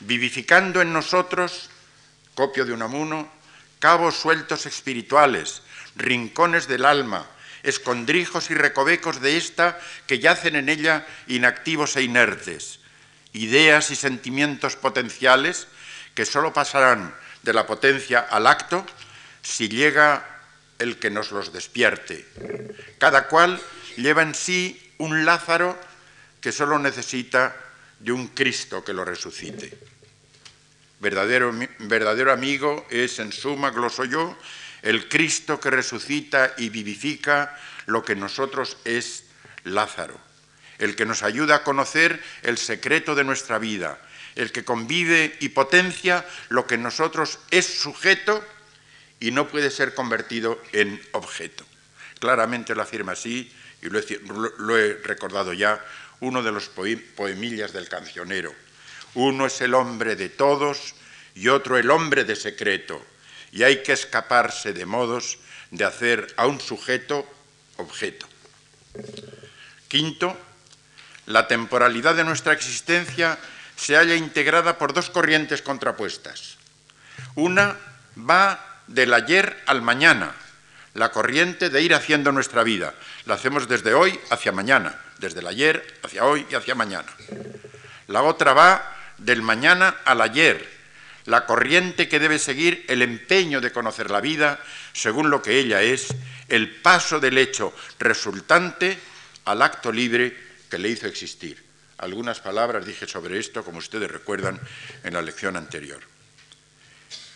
vivificando 0.00 0.80
en 0.80 0.92
nosotros, 0.92 1.70
copio 2.34 2.64
de 2.64 2.72
Unamuno, 2.72 3.30
cabos 3.78 4.16
sueltos 4.16 4.66
espirituales, 4.66 5.62
rincones 5.96 6.66
del 6.66 6.84
alma, 6.84 7.26
escondrijos 7.62 8.50
y 8.50 8.54
recovecos 8.54 9.20
de 9.20 9.36
ésta 9.36 9.78
que 10.06 10.18
yacen 10.18 10.56
en 10.56 10.68
ella 10.68 11.06
inactivos 11.26 11.96
e 11.96 12.02
inertes, 12.02 12.80
ideas 13.32 13.90
y 13.90 13.96
sentimientos 13.96 14.76
potenciales 14.76 15.68
que 16.14 16.26
sólo 16.26 16.52
pasarán 16.52 17.14
de 17.42 17.52
la 17.52 17.66
potencia 17.66 18.20
al 18.20 18.46
acto 18.46 18.86
si 19.42 19.68
llega 19.68 20.26
el 20.78 20.98
que 20.98 21.10
nos 21.10 21.30
los 21.30 21.52
despierte. 21.52 22.26
Cada 22.98 23.28
cual 23.28 23.60
lleva 23.96 24.22
en 24.22 24.34
sí 24.34 24.92
un 24.98 25.24
Lázaro 25.24 25.78
que 26.40 26.52
solo 26.52 26.78
necesita 26.78 27.54
de 27.98 28.12
un 28.12 28.28
Cristo 28.28 28.84
que 28.84 28.92
lo 28.92 29.04
resucite. 29.04 29.78
Verdadero, 31.00 31.52
verdadero 31.78 32.32
amigo 32.32 32.86
es, 32.90 33.18
en 33.18 33.32
suma, 33.32 33.70
gloso 33.70 34.04
yo, 34.04 34.36
el 34.82 35.08
Cristo 35.08 35.60
que 35.60 35.70
resucita 35.70 36.54
y 36.58 36.68
vivifica 36.68 37.56
lo 37.86 38.04
que 38.04 38.16
nosotros 38.16 38.76
es 38.84 39.24
Lázaro, 39.64 40.18
el 40.78 40.96
que 40.96 41.06
nos 41.06 41.22
ayuda 41.22 41.56
a 41.56 41.64
conocer 41.64 42.22
el 42.42 42.58
secreto 42.58 43.14
de 43.14 43.24
nuestra 43.24 43.58
vida, 43.58 43.98
el 44.34 44.50
que 44.52 44.64
convive 44.64 45.36
y 45.40 45.50
potencia 45.50 46.26
lo 46.48 46.66
que 46.66 46.74
en 46.74 46.82
nosotros 46.82 47.38
es 47.50 47.66
sujeto 47.66 48.44
y 49.20 49.30
no 49.30 49.48
puede 49.48 49.70
ser 49.70 49.94
convertido 49.94 50.60
en 50.72 51.00
objeto. 51.12 51.64
Claramente 52.18 52.74
lo 52.74 52.82
afirma 52.82 53.12
así, 53.12 53.52
y 53.82 53.88
lo 53.88 54.78
he, 54.78 54.94
recordado 55.04 55.52
ya, 55.52 55.84
uno 56.20 56.42
de 56.42 56.52
los 56.52 56.68
poemillas 56.68 57.72
del 57.72 57.88
cancionero. 57.88 58.54
Uno 59.14 59.46
es 59.46 59.60
el 59.60 59.74
hombre 59.74 60.16
de 60.16 60.28
todos 60.28 60.94
y 61.34 61.48
otro 61.48 61.76
el 61.76 61.90
hombre 61.90 62.24
de 62.24 62.36
secreto, 62.36 63.04
y 63.52 63.62
hay 63.62 63.82
que 63.82 63.92
escaparse 63.92 64.72
de 64.72 64.86
modos 64.86 65.38
de 65.70 65.84
hacer 65.84 66.34
a 66.36 66.46
un 66.46 66.60
sujeto 66.60 67.26
objeto. 67.76 68.26
Quinto, 69.88 70.36
la 71.26 71.46
temporalidad 71.46 72.14
de 72.14 72.24
nuestra 72.24 72.52
existencia 72.52 73.38
se 73.76 73.94
halla 73.96 74.14
integrada 74.14 74.78
por 74.78 74.92
dos 74.92 75.10
corrientes 75.10 75.62
contrapuestas. 75.62 76.56
Una 77.34 77.76
va 78.16 78.80
del 78.86 79.14
ayer 79.14 79.62
al 79.66 79.82
mañana, 79.82 80.34
la 80.94 81.10
corriente 81.10 81.70
de 81.70 81.82
ir 81.82 81.94
haciendo 81.94 82.32
nuestra 82.32 82.62
vida. 82.62 82.94
La 83.26 83.34
hacemos 83.34 83.68
desde 83.68 83.94
hoy 83.94 84.18
hacia 84.30 84.52
mañana, 84.52 85.00
desde 85.18 85.40
el 85.40 85.46
ayer 85.46 86.00
hacia 86.02 86.24
hoy 86.24 86.46
y 86.50 86.54
hacia 86.54 86.74
mañana. 86.74 87.08
La 88.08 88.22
otra 88.22 88.52
va 88.52 88.96
del 89.18 89.42
mañana 89.42 89.96
al 90.04 90.20
ayer, 90.20 90.68
la 91.26 91.46
corriente 91.46 92.08
que 92.08 92.18
debe 92.18 92.38
seguir 92.38 92.84
el 92.88 93.02
empeño 93.02 93.60
de 93.60 93.72
conocer 93.72 94.10
la 94.10 94.20
vida 94.20 94.60
según 94.92 95.30
lo 95.30 95.42
que 95.42 95.58
ella 95.58 95.82
es, 95.82 96.14
el 96.48 96.70
paso 96.70 97.20
del 97.20 97.38
hecho 97.38 97.74
resultante 97.98 98.98
al 99.44 99.62
acto 99.62 99.92
libre 99.92 100.36
que 100.70 100.78
le 100.78 100.88
hizo 100.88 101.06
existir. 101.06 101.62
Algunas 101.98 102.40
palabras 102.40 102.84
dije 102.84 103.06
sobre 103.06 103.38
esto, 103.38 103.64
como 103.64 103.78
ustedes 103.78 104.10
recuerdan, 104.10 104.60
en 105.04 105.14
la 105.14 105.22
lección 105.22 105.56
anterior. 105.56 106.00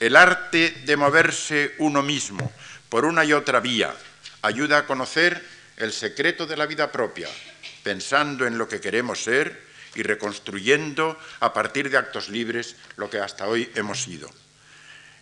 El 0.01 0.17
arte 0.17 0.83
de 0.85 0.97
moverse 0.97 1.75
uno 1.79 2.03
mismo 2.03 2.53
por 2.89 3.05
una 3.05 3.25
y 3.25 3.33
otra 3.33 3.61
vía 3.61 3.95
ayuda 4.43 4.79
a 4.79 4.87
conocer 4.87 5.43
el 5.77 5.93
secreto 5.93 6.47
de 6.47 6.57
la 6.57 6.67
vida 6.67 6.91
propia, 6.91 7.29
pensando 7.83 8.47
en 8.47 8.59
lo 8.59 8.69
que 8.69 8.81
queremos 8.81 9.23
ser 9.23 9.66
y 9.97 10.03
reconstruyendo 10.03 11.19
a 11.41 11.53
partir 11.53 11.91
de 11.91 11.99
actos 11.99 12.29
libres 12.29 12.77
lo 12.97 13.11
que 13.11 13.19
hasta 13.19 13.49
hoy 13.49 13.71
hemos 13.75 14.03
sido. 14.03 14.31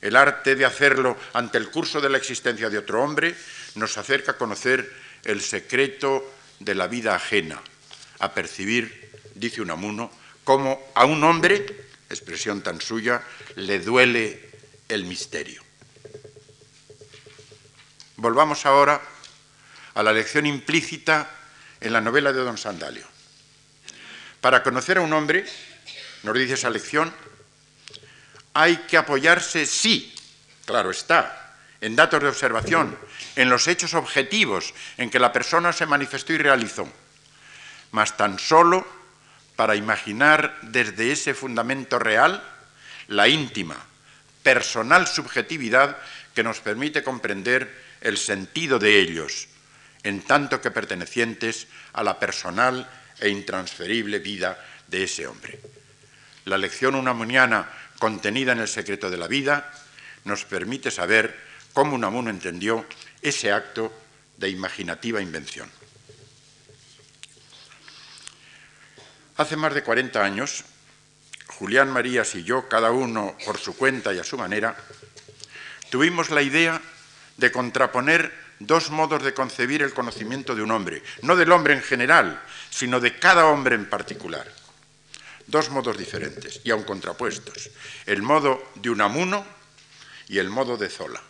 El 0.00 0.16
arte 0.16 0.54
de 0.54 0.66
hacerlo 0.66 1.16
ante 1.32 1.58
el 1.58 1.70
curso 1.70 2.00
de 2.00 2.10
la 2.10 2.18
existencia 2.18 2.68
de 2.68 2.78
otro 2.78 3.02
hombre 3.02 3.34
nos 3.76 3.96
acerca 3.96 4.32
a 4.32 4.37
conocer 4.37 4.92
el 5.24 5.40
secreto 5.40 6.30
de 6.60 6.74
la 6.74 6.87
vida 6.88 7.14
ajena, 7.14 7.62
a 8.18 8.34
percibir 8.34 9.04
dice 9.34 9.62
Unamuno, 9.62 10.10
cómo 10.44 10.80
a 10.94 11.04
un 11.04 11.22
hombre, 11.24 11.87
expresión 12.08 12.62
tan 12.62 12.80
suya, 12.80 13.22
le 13.56 13.78
duele 13.80 14.50
el 14.88 15.04
misterio. 15.04 15.62
Volvamos 18.16 18.64
ahora 18.66 19.00
a 19.94 20.02
la 20.02 20.12
lección 20.12 20.46
implícita 20.46 21.30
en 21.80 21.92
la 21.92 22.00
novela 22.00 22.32
de 22.32 22.40
Don 22.40 22.58
Sandalio. 22.58 23.13
Para 24.44 24.62
conocer 24.62 24.98
a 24.98 25.00
un 25.00 25.14
hombre, 25.14 25.46
nos 26.22 26.37
dice 26.37 26.52
esa 26.52 26.68
lección, 26.68 27.11
hay 28.52 28.76
que 28.76 28.98
apoyarse, 28.98 29.64
sí, 29.64 30.14
claro 30.66 30.90
está, 30.90 31.57
en 31.80 31.96
datos 31.96 32.20
de 32.20 32.28
observación, 32.28 32.94
en 33.37 33.48
los 33.48 33.68
hechos 33.68 33.94
objetivos 33.94 34.74
en 34.98 35.09
que 35.09 35.18
la 35.18 35.33
persona 35.33 35.72
se 35.72 35.87
manifestó 35.87 36.35
y 36.35 36.37
realizó, 36.37 36.87
mas 37.90 38.18
tan 38.18 38.38
solo 38.38 38.87
para 39.57 39.76
imaginar 39.76 40.59
desde 40.61 41.11
ese 41.11 41.33
fundamento 41.33 41.98
real 41.98 42.44
la 43.09 43.28
íntima, 43.28 43.78
personal 44.42 45.07
subjetividad 45.07 45.96
que 46.35 46.44
nos 46.44 46.61
permite 46.61 47.02
comprender 47.02 47.74
el 48.02 48.18
sentido 48.18 48.78
de 48.78 49.00
ellos, 49.00 49.48
en 50.02 50.20
tanto 50.20 50.61
que 50.61 50.70
pertenecientes 50.70 51.66
a 51.94 52.02
la 52.02 52.20
personal 52.20 52.87
e 53.20 53.29
intransferible 53.29 54.18
vida 54.18 54.59
de 54.87 55.05
ese 55.05 55.27
hombre. 55.27 55.61
La 56.44 56.59
lección 56.59 56.94
unamuniana 56.94 57.70
contenida 57.98 58.53
en 58.53 58.61
el 58.61 58.68
secreto 58.68 59.11
de 59.11 59.16
la 59.16 59.29
vida 59.29 59.72
nos 60.24 60.44
permite 60.44 60.90
saber 60.90 61.38
cómo 61.72 61.94
Unamuno 61.94 62.31
entendió 62.31 62.87
ese 63.22 63.53
acto 63.53 63.92
de 64.37 64.48
imaginativa 64.48 65.20
invención. 65.20 65.70
Hace 69.37 69.57
más 69.57 69.74
de 69.74 69.83
40 69.83 70.22
años, 70.22 70.64
Julián 71.46 71.90
Marías 71.90 72.35
y 72.35 72.44
yo, 72.44 72.68
cada 72.68 72.90
uno 72.92 73.37
por 73.44 73.59
su 73.59 73.77
cuenta 73.77 74.12
y 74.14 74.18
a 74.18 74.24
su 74.24 74.38
manera, 74.38 74.77
tuvimos 75.90 76.31
la 76.31 76.42
idea 76.42 76.81
de 77.37 77.50
contraponer 77.50 78.33
dos 78.61 78.90
modos 78.90 79.22
de 79.22 79.35
concebir 79.35 79.83
el 79.83 79.92
conocimiento 79.92 80.55
de 80.55 80.62
un 80.62 80.70
hombre, 80.70 81.03
no 81.22 81.35
del 81.37 81.50
hombre 81.50 81.74
en 81.74 81.83
general, 81.83 82.40
sino 82.74 82.98
de 82.98 83.20
cada 83.20 83.46
hombre 83.46 83.76
en 83.76 83.88
particular. 83.88 84.50
Dos 85.46 85.70
modos 85.70 85.96
diferentes 85.96 86.60
y 86.64 86.72
aún 86.72 86.82
contrapuestos. 86.82 87.70
El 88.04 88.22
modo 88.22 88.72
de 88.74 88.90
Unamuno 88.90 89.46
y 90.26 90.38
el 90.38 90.50
modo 90.50 90.76
de 90.76 90.88
Zola. 90.88 91.20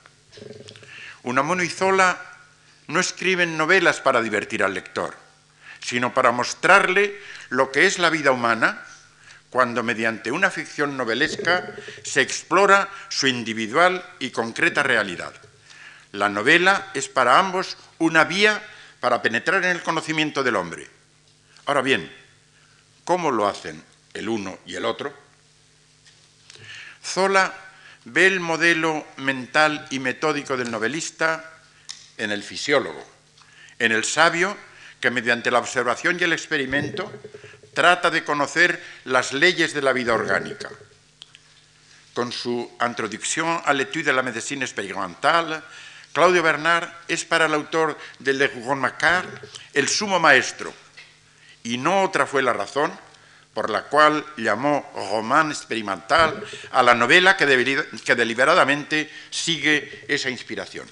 Unamuno 1.22 1.62
y 1.62 1.68
Zola 1.68 2.18
no 2.86 2.98
escriben 2.98 3.58
novelas 3.58 4.00
para 4.00 4.22
divertir 4.22 4.62
al 4.62 4.72
lector, 4.72 5.14
sino 5.80 6.14
para 6.14 6.32
mostrarle 6.32 7.20
lo 7.50 7.70
que 7.70 7.84
es 7.84 7.98
la 7.98 8.08
vida 8.08 8.32
humana 8.32 8.82
cuando 9.50 9.82
mediante 9.82 10.32
una 10.32 10.50
ficción 10.50 10.96
novelesca 10.96 11.74
se 12.04 12.22
explora 12.22 12.88
su 13.10 13.26
individual 13.26 14.02
y 14.18 14.30
concreta 14.30 14.82
realidad. 14.82 15.34
La 16.12 16.30
novela 16.30 16.90
es 16.94 17.10
para 17.10 17.38
ambos 17.38 17.76
una 17.98 18.24
vía 18.24 18.62
para 19.00 19.20
penetrar 19.20 19.62
en 19.62 19.72
el 19.72 19.82
conocimiento 19.82 20.42
del 20.42 20.56
hombre. 20.56 20.93
Ahora 21.66 21.82
bien, 21.82 22.12
¿cómo 23.04 23.30
lo 23.30 23.46
hacen 23.46 23.82
el 24.12 24.28
uno 24.28 24.58
y 24.66 24.74
el 24.74 24.84
otro? 24.84 25.14
Zola 27.02 27.54
ve 28.04 28.26
el 28.26 28.40
modelo 28.40 29.06
mental 29.16 29.86
y 29.90 29.98
metódico 29.98 30.56
del 30.56 30.70
novelista 30.70 31.52
en 32.18 32.30
el 32.30 32.42
fisiólogo, 32.42 33.04
en 33.78 33.92
el 33.92 34.04
sabio 34.04 34.56
que 35.00 35.10
mediante 35.10 35.50
la 35.50 35.58
observación 35.58 36.18
y 36.20 36.24
el 36.24 36.32
experimento 36.32 37.10
trata 37.74 38.10
de 38.10 38.24
conocer 38.24 38.82
las 39.04 39.32
leyes 39.32 39.74
de 39.74 39.82
la 39.82 39.92
vida 39.92 40.14
orgánica. 40.14 40.70
Con 42.14 42.30
su 42.30 42.70
Introduction 42.80 43.60
à 43.66 43.74
l'étude 43.74 44.06
de 44.06 44.12
la 44.12 44.22
médecine 44.22 44.62
expérimentale, 44.62 45.60
Claudio 46.12 46.44
Bernard 46.44 46.88
es 47.08 47.24
para 47.24 47.46
el 47.46 47.54
autor 47.54 47.98
de 48.20 48.32
Le 48.32 48.46
Rougon 48.46 48.78
Macquart 48.78 49.26
el 49.74 49.88
sumo 49.88 50.20
maestro, 50.20 50.72
y 51.64 51.78
no 51.78 52.02
otra 52.02 52.26
fue 52.26 52.42
la 52.42 52.52
razón 52.52 52.96
por 53.54 53.70
la 53.70 53.84
cual 53.84 54.24
llamó 54.36 54.90
román 54.94 55.50
experimental 55.50 56.44
a 56.72 56.82
la 56.82 56.94
novela 56.94 57.36
que, 57.36 57.46
deliberadamente 57.46 59.10
sigue 59.30 60.04
esa 60.08 60.28
inspiración. 60.28 60.86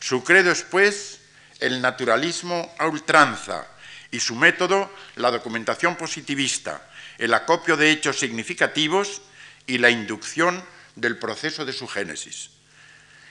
Su 0.00 0.24
credo 0.24 0.50
es, 0.50 0.62
pues, 0.62 1.20
el 1.60 1.80
naturalismo 1.80 2.74
a 2.78 2.88
ultranza 2.88 3.66
y 4.10 4.18
su 4.18 4.34
método, 4.34 4.92
la 5.16 5.30
documentación 5.30 5.96
positivista, 5.96 6.90
el 7.18 7.32
acopio 7.32 7.76
de 7.76 7.92
hechos 7.92 8.18
significativos 8.18 9.22
y 9.68 9.78
la 9.78 9.90
inducción 9.90 10.62
del 10.96 11.16
proceso 11.16 11.64
de 11.64 11.72
su 11.72 11.86
génesis. 11.86 12.50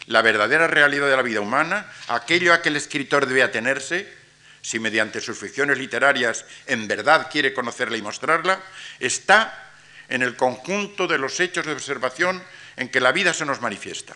La 0.08 0.21
verdadera 0.21 0.67
realidad 0.67 1.10
de 1.10 1.17
la 1.17 1.21
vida 1.21 1.41
humana, 1.41 1.86
aquello 2.08 2.54
a 2.54 2.62
que 2.62 2.69
el 2.69 2.77
escritor 2.77 3.27
debe 3.27 3.43
atenerse, 3.43 4.20
si 4.62 4.80
mediante 4.80 5.21
sus 5.21 5.38
ficciones 5.38 5.78
literarias 5.78 6.45
en 6.67 6.88
verdad 6.88 7.30
quiere 7.32 7.54
conocerla 7.54 7.97
y 7.97 8.02
mostrarla, 8.02 8.62
está 9.00 9.71
en 10.10 10.21
el 10.21 10.36
conjunto 10.36 11.08
de 11.08 11.17
los 11.17 11.39
hechos 11.39 11.65
de 11.65 11.74
observación 11.74 12.43
en 12.78 12.89
que 12.89 13.00
la 13.00 13.12
vida 13.12 13.34
se 13.34 13.45
nos 13.45 13.62
manifiesta. 13.62 14.15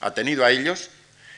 Atenido 0.00 0.44
a 0.44 0.50
ellos, 0.50 0.90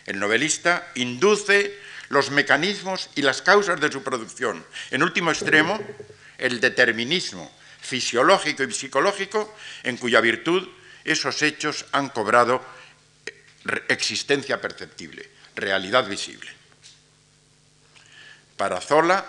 el 0.07 0.19
novelista 0.19 0.91
induce 0.95 1.79
los 2.09 2.31
mecanismos 2.31 3.11
y 3.15 3.23
las 3.23 3.43
causas 3.43 3.81
de 3.81 3.93
su 3.93 4.03
producción. 4.03 4.65
En 4.91 5.03
último 5.03 5.31
extremo, 5.31 5.81
el 6.39 6.61
determinismo 6.61 7.51
fisiológico 7.81 8.63
y 8.63 8.73
psicológico 8.73 9.55
en 9.83 9.97
cuya 9.97 10.21
virtud 10.21 10.69
esos 11.05 11.43
hechos 11.43 11.87
han 11.93 12.09
cobrado 12.11 12.65
existencia 13.89 14.61
perceptible, 14.61 15.29
realidad 15.55 16.07
visible. 16.07 16.58
Para 18.59 18.81
Zola, 18.81 19.25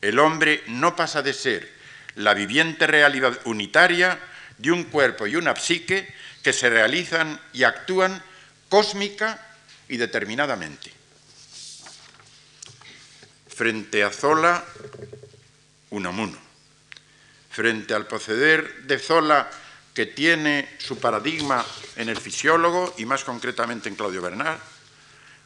el 0.00 0.18
hombre 0.18 0.64
no 0.66 0.96
pasa 0.96 1.22
de 1.22 1.32
ser 1.32 1.72
la 2.16 2.34
viviente 2.34 2.88
realidad 2.88 3.38
unitaria 3.44 4.18
de 4.58 4.72
un 4.72 4.84
cuerpo 4.84 5.26
y 5.28 5.36
una 5.36 5.54
psique 5.54 6.12
que 6.42 6.52
se 6.52 6.68
realizan 6.68 7.40
y 7.52 7.62
actúan 7.62 8.20
cósmica 8.68 9.40
y 9.88 9.96
determinadamente. 9.96 10.92
Frente 13.46 14.02
a 14.02 14.10
Zola, 14.10 14.64
Unamuno. 15.90 16.38
Frente 17.50 17.94
al 17.94 18.08
proceder 18.08 18.82
de 18.82 18.98
Zola 18.98 19.48
que 19.94 20.06
tiene 20.06 20.68
su 20.78 20.98
paradigma 20.98 21.64
en 21.94 22.08
el 22.08 22.16
fisiólogo 22.16 22.94
y 22.98 23.04
más 23.04 23.22
concretamente 23.22 23.88
en 23.88 23.94
Claudio 23.94 24.22
Bernard, 24.22 24.58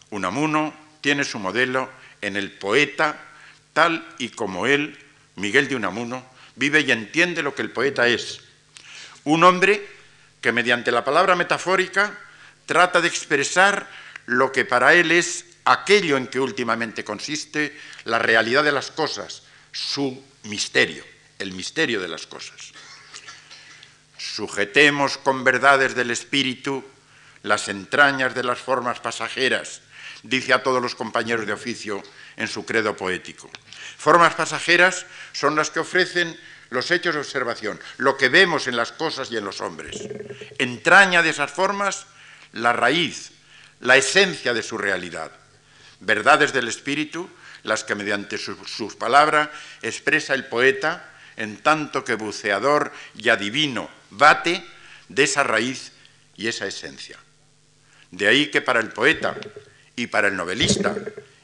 Unamuno 0.09 0.72
tiene 1.03 1.25
su 1.25 1.38
modelo 1.38 1.90
en 2.22 2.37
el 2.37 2.53
poeta 2.53 3.26
tal 3.77 4.09
y 4.17 4.31
como 4.31 4.67
él, 4.67 4.99
Miguel 5.35 5.69
de 5.69 5.77
Unamuno, 5.77 6.25
vive 6.55 6.81
y 6.81 6.91
entiende 6.91 7.43
lo 7.43 7.55
que 7.55 7.61
el 7.61 7.73
poeta 7.73 8.09
es. 8.09 8.41
Un 9.25 9.45
hombre 9.45 9.87
que 10.41 10.51
mediante 10.51 10.91
la 10.91 11.05
palabra 11.05 11.37
metafórica 11.37 12.19
trata 12.65 13.03
de 13.03 13.09
expresar 13.09 13.87
lo 14.25 14.51
que 14.51 14.65
para 14.65 14.95
él 14.95 15.12
es 15.12 15.45
aquello 15.67 16.17
en 16.17 16.29
que 16.29 16.41
últimamente 16.41 17.05
consiste 17.05 17.79
la 18.05 18.19
realidad 18.19 18.65
de 18.65 18.73
las 18.73 18.91
cosas, 18.91 19.43
su 19.73 20.25
misterio, 20.45 21.05
el 21.39 21.53
misterio 21.53 22.01
de 22.01 22.09
las 22.09 22.27
cosas 22.27 22.73
sujetemos 24.37 25.17
con 25.17 25.45
verdades 25.45 25.95
del 25.95 26.11
espíritu 26.11 26.85
las 27.43 27.69
entrañas 27.69 28.35
de 28.35 28.45
las 28.45 28.59
formas 28.59 29.01
pasajeras, 29.01 29.81
dice 30.29 30.53
a 30.53 30.62
todos 30.62 30.83
los 30.83 30.95
compañeros 30.95 31.47
de 31.47 31.53
oficio 31.53 32.03
en 32.37 32.49
su 32.49 32.65
credo 32.65 32.97
poético. 32.97 33.51
Formas 33.97 34.35
pasajeras 34.35 35.07
son 35.33 35.57
las 35.57 35.71
que 35.71 35.81
ofrecen 35.81 36.39
los 36.71 36.91
hechos 36.91 37.15
de 37.15 37.21
observación, 37.21 37.81
lo 37.99 38.17
que 38.17 38.29
vemos 38.29 38.67
en 38.67 38.77
las 38.77 38.93
cosas 38.93 39.31
y 39.31 39.37
en 39.37 39.45
los 39.45 39.61
hombres. 39.61 39.97
Entraña 40.59 41.23
de 41.23 41.31
esas 41.31 41.51
formas 41.51 42.07
la 42.53 42.73
raíz, 42.73 43.33
la 43.81 43.97
esencia 43.97 44.53
de 44.53 44.62
su 44.62 44.77
realidad. 44.79 45.31
Verdades 46.01 46.53
del 46.53 46.69
espíritu, 46.69 47.31
las 47.62 47.85
que 47.85 47.95
mediante 47.95 48.39
sus 48.39 48.97
palabras 48.97 49.51
expresa 49.83 50.35
el 50.35 50.47
poeta, 50.47 51.12
en 51.37 51.59
tanto 51.59 52.05
que 52.05 52.15
buceador 52.15 52.93
y 53.15 53.29
adivino 53.29 53.91
bate 54.11 54.65
de 55.09 55.25
esa 55.25 55.43
raíz 55.43 55.93
y 56.37 56.49
esa 56.49 56.67
esencia. 56.67 57.19
De 58.11 58.29
ahí 58.29 58.51
que 58.51 58.62
para 58.62 58.81
el 58.81 58.89
poeta 58.89 59.37
y 59.97 60.07
para 60.07 60.29
el 60.29 60.37
novelista 60.37 60.95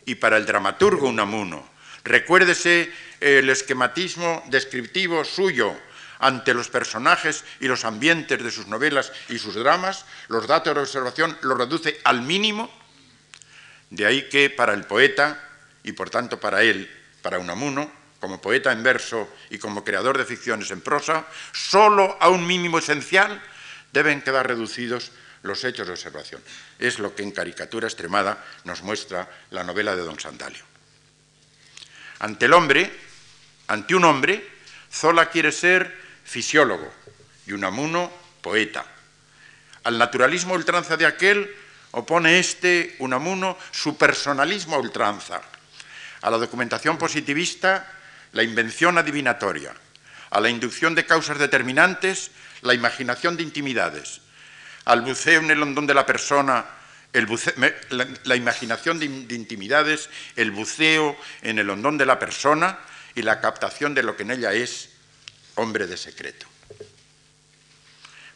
y 0.05 0.15
para 0.17 0.37
el 0.37 0.47
dramaturgo 0.47 1.09
Unamuno, 1.09 1.67
recuérdese 2.05 2.93
el 3.21 3.49
esquematismo 3.49 4.45
descriptivo 4.49 5.25
suyo 5.25 5.75
ante 6.19 6.55
los 6.55 6.69
personajes 6.69 7.45
y 7.59 7.67
los 7.67 7.85
ambientes 7.85 8.43
de 8.43 8.51
sus 8.51 8.69
novelas 8.69 9.13
y 9.29 9.39
sus 9.39 9.55
dramas, 9.55 10.05
los 10.29 10.47
datos 10.47 10.75
de 10.75 10.81
observación 10.81 11.37
los 11.43 11.59
reduce 11.59 12.01
al 12.05 12.23
mínimo. 12.23 12.71
De 13.91 14.07
ahí 14.07 14.29
que 14.29 14.49
para 14.49 14.73
el 14.73 14.85
poeta 14.85 15.43
y 15.83 15.93
por 15.93 16.11
tanto 16.11 16.39
para 16.39 16.63
él, 16.63 16.89
para 17.23 17.41
Unamuno, 17.41 17.91
como 18.21 18.41
poeta 18.41 18.71
en 18.71 18.85
verso 18.85 19.29
y 19.51 19.59
como 19.59 19.83
creador 19.83 20.17
de 20.17 20.25
ficciones 20.25 20.71
en 20.71 20.81
prosa, 20.81 21.27
solo 21.53 22.17
a 22.21 22.29
un 22.29 22.47
mínimo 22.47 22.79
esencial 22.79 23.43
deben 23.93 24.23
quedar 24.23 24.47
reducidos 24.47 25.11
los 25.43 25.65
hechos 25.65 25.87
de 25.87 25.93
observación. 25.93 26.43
Es 26.79 26.99
lo 26.99 27.15
que 27.15 27.23
en 27.23 27.33
caricatura 27.33 27.89
extremada 27.89 28.45
nos 28.65 28.83
muestra 28.83 29.29
la 29.51 29.65
novela 29.65 29.95
de 29.97 30.03
Don 30.03 30.19
Sandalio. 30.19 30.65
Ante 32.21 32.47
el 32.47 32.53
hombre, 32.53 32.91
ante 33.67 33.95
un 33.95 34.05
hombre, 34.05 34.49
Zola 34.93 35.31
quiere 35.31 35.53
ser 35.53 35.93
fisiólogo 36.25 36.93
y 37.47 37.53
Unamuno 37.53 38.13
poeta. 38.41 38.87
Al 39.85 39.99
naturalismo 39.99 40.55
ultranza 40.55 40.97
de 40.97 41.07
aquel 41.07 41.51
opone 41.93 42.39
este, 42.39 42.97
Unamuno, 43.01 43.59
su 43.71 43.97
personalismo 43.97 44.79
ultranza. 44.79 45.43
A 46.23 46.31
la 46.31 46.39
documentación 46.39 46.99
positivista, 46.99 47.91
la 48.33 48.43
invención 48.43 48.97
adivinatoria, 48.97 49.75
a 50.31 50.41
la 50.41 50.49
inducción 50.49 50.95
de 50.95 51.05
causas 51.05 51.39
determinantes, 51.39 52.31
la 52.63 52.75
imaginación 52.75 53.37
de 53.37 53.43
intimidades, 53.43 54.22
al 54.85 55.03
buceo 55.03 55.41
en 55.41 55.51
el 55.51 55.63
hondón 55.63 55.87
de 55.87 55.95
la 55.95 56.07
persona, 56.07 56.65
la, 57.13 58.37
imaginación 58.37 58.99
de, 58.99 59.09
de 59.09 59.35
intimidades, 59.35 60.09
el 60.37 60.51
buceo 60.51 61.17
en 61.43 61.59
el 61.59 61.71
hondón 61.71 61.99
de 61.99 62.07
la 62.07 62.19
persona 62.19 62.79
y 63.15 63.23
la 63.23 63.41
captación 63.41 63.95
de 63.95 64.03
lo 64.03 64.17
que 64.17 64.23
en 64.23 64.33
ella 64.33 64.53
es 64.53 64.91
hombre 65.57 65.87
de 65.87 65.97
secreto. 65.97 66.47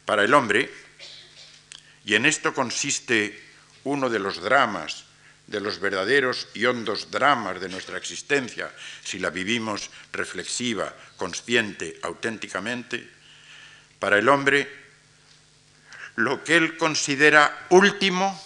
Para 0.05 0.25
el 0.25 0.35
hombre, 0.35 0.71
y 2.05 2.15
en 2.15 2.27
esto 2.27 2.55
consiste 2.55 3.43
uno 3.85 4.09
de 4.09 4.19
los 4.19 4.41
dramas 4.41 5.07
de 5.47 5.61
los 5.61 5.79
verdaderos 5.79 6.49
y 6.55 6.65
hondos 6.65 7.11
dramas 7.11 7.61
de 7.61 7.69
nuestra 7.69 7.97
existencia, 7.97 8.71
si 9.05 9.19
la 9.19 9.31
vivimos 9.31 9.91
reflexiva, 10.13 10.93
consciente, 11.17 11.99
auténticamente, 12.03 13.09
para 13.99 14.19
el 14.19 14.29
hombre, 14.29 14.86
lo 16.17 16.43
que 16.45 16.57
él 16.57 16.77
considera 16.77 17.67
último 17.71 18.43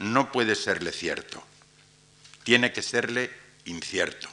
no 0.00 0.32
puede 0.32 0.54
serle 0.54 0.92
cierto, 0.92 1.42
tiene 2.42 2.72
que 2.72 2.82
serle 2.82 3.30
incierto. 3.66 4.28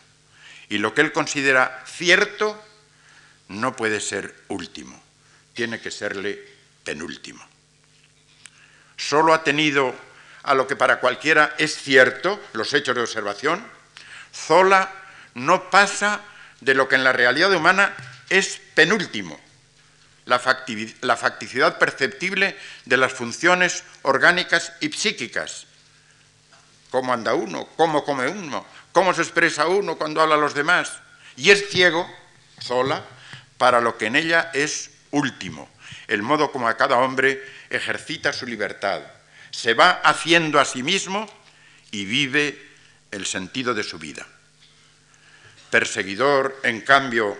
Y 0.70 0.78
lo 0.78 0.94
que 0.94 1.02
él 1.02 1.12
considera 1.12 1.84
cierto 1.86 2.62
no 3.50 3.76
puede 3.76 4.00
ser 4.00 4.34
último, 4.48 5.02
tiene 5.54 5.80
que 5.80 5.92
serle 5.92 6.42
penúltimo. 6.84 7.46
Solo 8.98 9.34
ha 9.34 9.44
tenido 9.44 9.94
a 10.44 10.54
lo 10.54 10.68
que 10.68 10.76
para 10.76 11.00
cualquiera 11.00 11.56
es 11.58 11.76
cierto, 11.76 12.42
los 12.54 12.74
hechos 12.74 12.96
de 12.96 13.02
observación, 13.02 13.66
Zola 14.34 14.92
no 15.34 15.70
pasa 15.70 16.22
de 16.62 16.74
lo 16.74 16.88
que 16.88 16.96
en 16.96 17.04
la 17.04 17.14
realidad 17.14 17.54
humana 17.54 17.94
es 18.30 18.62
penúltimo, 18.74 19.40
la, 20.26 20.40
facticidad 20.40 21.78
perceptible 21.78 22.58
de 22.86 22.98
las 22.98 23.14
funciones 23.14 23.84
orgánicas 24.02 24.74
y 24.80 24.92
psíquicas. 24.92 25.68
Cómo 26.90 27.14
anda 27.14 27.34
uno, 27.34 27.68
cómo 27.76 28.04
come 28.04 28.28
uno, 28.28 28.66
cómo 28.92 29.14
se 29.14 29.22
expresa 29.22 29.68
uno 29.68 29.98
cuando 29.98 30.22
habla 30.22 30.36
a 30.36 30.40
los 30.40 30.54
demás. 30.54 30.94
Y 31.36 31.52
es 31.52 31.70
ciego, 31.70 32.10
Zola, 32.62 33.04
para 33.58 33.82
lo 33.82 33.98
que 33.98 34.08
en 34.08 34.16
ella 34.16 34.50
es 34.54 34.92
último, 35.12 35.70
el 36.08 36.22
modo 36.22 36.52
como 36.52 36.68
a 36.68 36.78
cada 36.78 36.98
hombre 36.98 37.44
ejercita 37.70 38.34
su 38.34 38.46
libertad, 38.46 39.02
se 39.52 39.74
va 39.74 39.92
haciendo 39.92 40.60
a 40.60 40.66
sí 40.66 40.84
mismo 40.84 41.28
y 41.92 42.06
vive 42.06 42.62
el 43.12 43.26
sentido 43.26 43.74
de 43.74 43.84
su 43.84 44.00
vida. 44.00 44.26
Perseguidor, 45.70 46.60
en 46.64 46.82
cambio, 46.82 47.38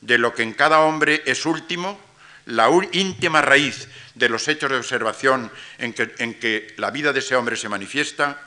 de 0.00 0.18
lo 0.18 0.34
que 0.34 0.42
en 0.42 0.52
cada 0.52 0.80
hombre 0.80 1.22
es 1.26 1.46
último, 1.46 1.98
la 2.46 2.68
íntima 2.92 3.42
raíz 3.42 3.88
de 4.14 4.28
los 4.28 4.48
hechos 4.48 4.70
de 4.70 4.76
observación 4.76 5.52
en 5.78 5.92
que, 5.92 6.14
en 6.18 6.34
que 6.34 6.74
la 6.78 6.90
vida 6.90 7.12
de 7.12 7.20
ese 7.20 7.36
hombre 7.36 7.56
se 7.56 7.68
manifiesta, 7.68 8.40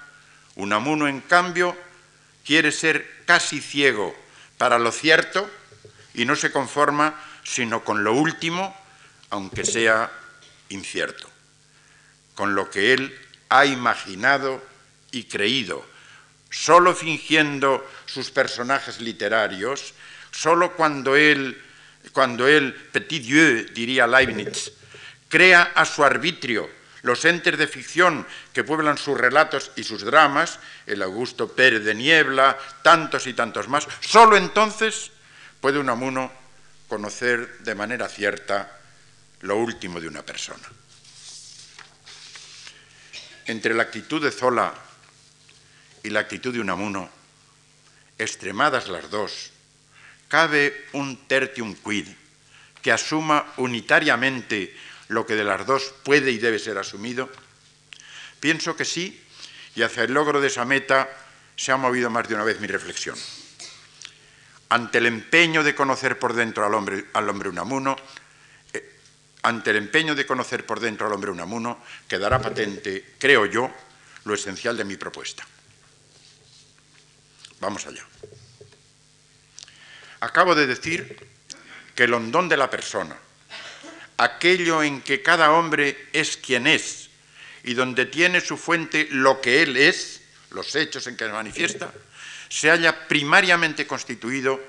Unamuno, 0.56 1.08
en 1.08 1.22
cambio, 1.22 1.78
quiere 2.44 2.72
ser 2.72 3.24
casi 3.26 3.62
ciego 3.62 4.16
para 4.58 4.80
lo 4.80 4.92
cierto 4.92 5.50
y 6.14 6.26
no 6.26 6.36
se 6.36 6.52
conforma 6.52 7.16
sino 7.44 7.84
con 7.84 8.04
lo 8.04 8.14
último, 8.14 8.76
aunque 9.30 9.64
sea 9.64 10.12
incierto 10.70 11.30
con 12.40 12.56
lo 12.56 12.70
que 12.70 12.94
él 12.94 13.20
ha 13.50 13.66
imaginado 13.66 14.64
y 15.12 15.26
creído, 15.26 15.86
solo 16.50 16.96
fingiendo 16.96 17.86
sus 18.06 18.32
personajes 18.32 19.02
literarios, 19.02 19.94
solo 20.32 20.74
cuando 20.78 21.18
él, 21.18 21.62
cuando 22.12 22.48
él, 22.48 22.74
petit 22.92 23.24
Dieu, 23.24 23.66
diría 23.74 24.08
Leibniz, 24.08 24.72
crea 25.28 25.72
a 25.76 25.86
su 25.86 26.04
arbitrio 26.04 26.70
los 27.02 27.24
entes 27.26 27.58
de 27.58 27.68
ficción 27.68 28.28
que 28.54 28.64
pueblan 28.64 28.98
sus 28.98 29.18
relatos 29.18 29.72
y 29.76 29.84
sus 29.84 30.04
dramas, 30.04 30.60
el 30.86 31.02
Augusto 31.02 31.48
Pérez 31.48 31.84
de 31.84 31.96
Niebla, 31.96 32.58
tantos 32.84 33.28
y 33.28 33.34
tantos 33.34 33.68
más, 33.68 33.88
solo 34.02 34.36
entonces 34.36 35.12
puede 35.62 35.80
un 35.80 35.90
amuno 35.90 36.32
conocer 36.88 37.60
de 37.60 37.76
manera 37.76 38.10
cierta 38.10 38.80
lo 39.42 39.58
último 39.58 40.00
de 40.00 40.08
una 40.08 40.24
persona. 40.24 40.68
Entre 43.46 43.74
la 43.74 43.84
actitud 43.84 44.22
de 44.22 44.32
Zola 44.32 44.74
y 46.04 46.10
la 46.10 46.20
actitud 46.20 46.54
de 46.54 46.60
Unamuno, 46.60 47.10
extremadas 48.18 48.90
las 48.90 49.10
dos, 49.10 49.52
cabe 50.30 50.88
un 50.94 51.28
tertium 51.28 51.76
quid 51.76 52.08
que 52.82 52.94
asuma 52.94 53.54
unitariamente 53.58 54.72
lo 55.10 55.26
que 55.26 55.36
de 55.36 55.44
las 55.44 55.65
dos 55.65 55.94
puede 56.04 56.32
y 56.32 56.38
debe 56.38 56.60
ser 56.60 56.78
asumido? 56.78 57.30
Pienso 58.39 58.78
que 58.78 58.86
sí, 58.86 59.22
y 59.76 59.82
hacia 59.82 60.04
el 60.04 60.13
logro 60.13 60.39
de 60.39 60.48
esa 60.48 60.63
meta 60.63 61.10
se 61.58 61.74
ha 61.74 61.78
movido 61.78 62.10
más 62.10 62.30
de 62.30 62.36
una 62.36 62.46
vez 62.46 62.62
mi 62.62 62.68
reflexión. 62.68 63.18
Ante 64.70 65.00
el 65.00 65.08
empeño 65.08 65.63
de 65.63 65.76
conocer 65.76 66.18
por 66.18 66.34
dentro 66.34 66.65
al 66.65 66.74
hombre, 66.74 67.50
Unamuno, 67.50 67.98
eh, 68.72 69.00
ante 69.42 69.72
el 69.72 69.78
empeño 69.78 70.15
de 70.15 70.26
conocer 70.26 70.65
por 70.65 70.80
dentro 70.80 71.08
al 71.08 71.13
hombre 71.13 71.32
Unamuno, 71.32 71.84
quedará 72.08 72.39
patente, 72.39 73.15
creo 73.18 73.46
yo, 73.46 73.70
lo 74.26 74.34
esencial 74.34 74.78
de 74.78 74.86
mi 74.86 74.96
propuesta. 74.96 75.46
Vamos 77.60 77.86
allá. 77.88 78.06
Acabo 80.19 80.55
de 80.55 80.67
decir 80.67 81.17
que 81.95 82.03
el 82.03 82.13
hondón 82.13 82.49
de 82.49 82.58
la 82.58 82.69
persona, 82.69 83.15
aquello 84.17 84.84
en 84.84 85.01
que 85.01 85.21
cada 85.21 85.51
hombre 85.51 86.10
es 86.13 86.38
quien 86.38 86.67
es 86.67 87.10
y 87.63 87.73
donde 87.73 88.05
tiene 88.05 88.41
su 88.41 88.58
fuente 88.58 89.08
lo 89.12 89.41
que 89.41 89.62
él 89.62 89.77
es, 89.77 90.21
los 90.51 90.75
hechos 90.75 91.08
en 91.08 91.15
que 91.15 91.25
se 91.25 91.32
manifiesta, 91.32 91.93
se 92.49 92.69
halla 92.69 93.08
primariamente 93.08 93.86
constituido 93.86 94.60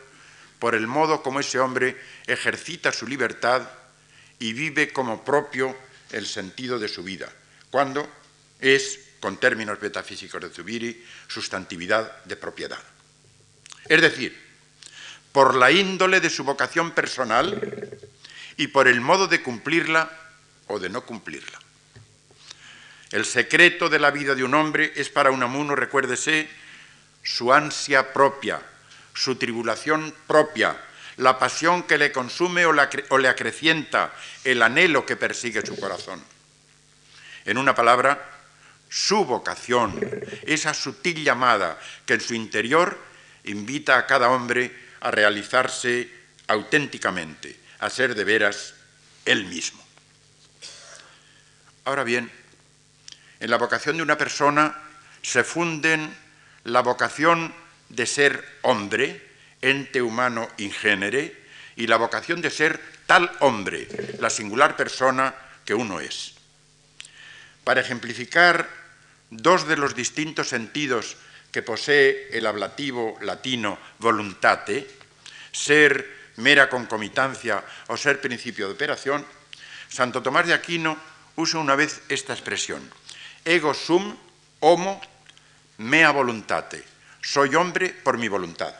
por 0.58 0.74
el 0.74 0.86
modo 0.86 1.22
como 1.22 1.40
ese 1.40 1.58
hombre 1.58 1.96
ejercita 2.26 2.92
su 2.92 3.06
libertad 3.06 3.68
y 4.38 4.52
vive 4.52 4.92
como 4.92 5.24
propio 5.24 5.76
el 6.12 6.26
sentido 6.26 6.78
de 6.78 6.88
su 6.88 7.02
vida, 7.02 7.32
cuando 7.70 8.08
es, 8.60 9.00
con 9.20 9.38
términos 9.38 9.80
metafísicos 9.80 10.40
de 10.40 10.50
Zubiri, 10.50 11.04
sustantividad 11.28 12.24
de 12.24 12.36
propiedad. 12.36 12.82
Es 13.88 14.00
decir, 14.00 14.49
por 15.32 15.54
la 15.54 15.70
índole 15.70 16.20
de 16.20 16.30
su 16.30 16.44
vocación 16.44 16.90
personal 16.92 17.98
y 18.56 18.68
por 18.68 18.88
el 18.88 19.00
modo 19.00 19.26
de 19.26 19.42
cumplirla 19.42 20.10
o 20.66 20.78
de 20.78 20.88
no 20.88 21.02
cumplirla. 21.02 21.58
El 23.10 23.24
secreto 23.24 23.88
de 23.88 23.98
la 23.98 24.10
vida 24.10 24.34
de 24.34 24.44
un 24.44 24.54
hombre 24.54 24.92
es 24.94 25.08
para 25.08 25.30
un 25.30 25.42
amuno, 25.42 25.74
recuérdese, 25.74 26.48
su 27.22 27.52
ansia 27.52 28.12
propia, 28.12 28.60
su 29.14 29.36
tribulación 29.36 30.14
propia, 30.26 30.76
la 31.16 31.38
pasión 31.38 31.82
que 31.82 31.98
le 31.98 32.12
consume 32.12 32.66
o, 32.66 32.72
o 33.08 33.18
le 33.18 33.28
acrecienta, 33.28 34.14
el 34.44 34.62
anhelo 34.62 35.04
que 35.04 35.16
persigue 35.16 35.64
su 35.66 35.78
corazón. 35.78 36.22
En 37.44 37.58
una 37.58 37.74
palabra, 37.74 38.30
su 38.88 39.24
vocación, 39.24 39.98
esa 40.42 40.74
sutil 40.74 41.24
llamada 41.24 41.78
que 42.06 42.14
en 42.14 42.20
su 42.20 42.34
interior 42.34 42.98
invita 43.44 43.98
a 43.98 44.06
cada 44.06 44.30
hombre 44.30 44.89
a 45.00 45.10
realizarse 45.10 46.08
auténticamente, 46.46 47.56
a 47.78 47.90
ser 47.90 48.14
de 48.14 48.24
veras 48.24 48.74
él 49.24 49.46
mismo. 49.46 49.82
Ahora 51.84 52.04
bien, 52.04 52.30
en 53.40 53.50
la 53.50 53.56
vocación 53.56 53.96
de 53.96 54.02
una 54.02 54.18
persona 54.18 54.76
se 55.22 55.44
funden 55.44 56.14
la 56.64 56.82
vocación 56.82 57.54
de 57.88 58.06
ser 58.06 58.44
hombre, 58.62 59.28
ente 59.62 60.02
humano 60.02 60.48
ingénere, 60.58 61.40
y 61.76 61.86
la 61.86 61.96
vocación 61.96 62.42
de 62.42 62.50
ser 62.50 62.80
tal 63.06 63.30
hombre, 63.40 63.88
la 64.18 64.28
singular 64.28 64.76
persona 64.76 65.34
que 65.64 65.74
uno 65.74 66.00
es. 66.00 66.34
Para 67.64 67.80
ejemplificar 67.80 68.68
dos 69.30 69.66
de 69.66 69.76
los 69.76 69.94
distintos 69.94 70.48
sentidos 70.48 71.16
que 71.50 71.62
posee 71.62 72.28
el 72.32 72.46
ablativo 72.46 73.18
latino 73.22 73.78
voluntate, 73.98 74.88
ser 75.52 76.32
mera 76.36 76.68
concomitancia 76.68 77.62
o 77.88 77.96
ser 77.96 78.20
principio 78.20 78.66
de 78.66 78.74
operación, 78.74 79.26
Santo 79.88 80.22
Tomás 80.22 80.46
de 80.46 80.54
Aquino 80.54 80.96
usa 81.36 81.60
una 81.60 81.74
vez 81.74 82.02
esta 82.08 82.32
expresión, 82.32 82.80
ego 83.44 83.74
sum 83.74 84.16
homo 84.60 85.00
mea 85.78 86.10
voluntate, 86.12 86.84
soy 87.20 87.54
hombre 87.54 87.90
por 87.90 88.18
mi 88.18 88.28
voluntad. 88.28 88.74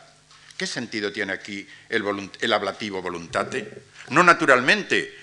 ¿Qué 0.57 0.67
sentido 0.67 1.11
tiene 1.11 1.33
aquí 1.33 1.67
el, 1.89 2.53
ablativo 2.53 3.01
voluntate? 3.01 3.81
No 4.09 4.21
naturalmente, 4.21 5.17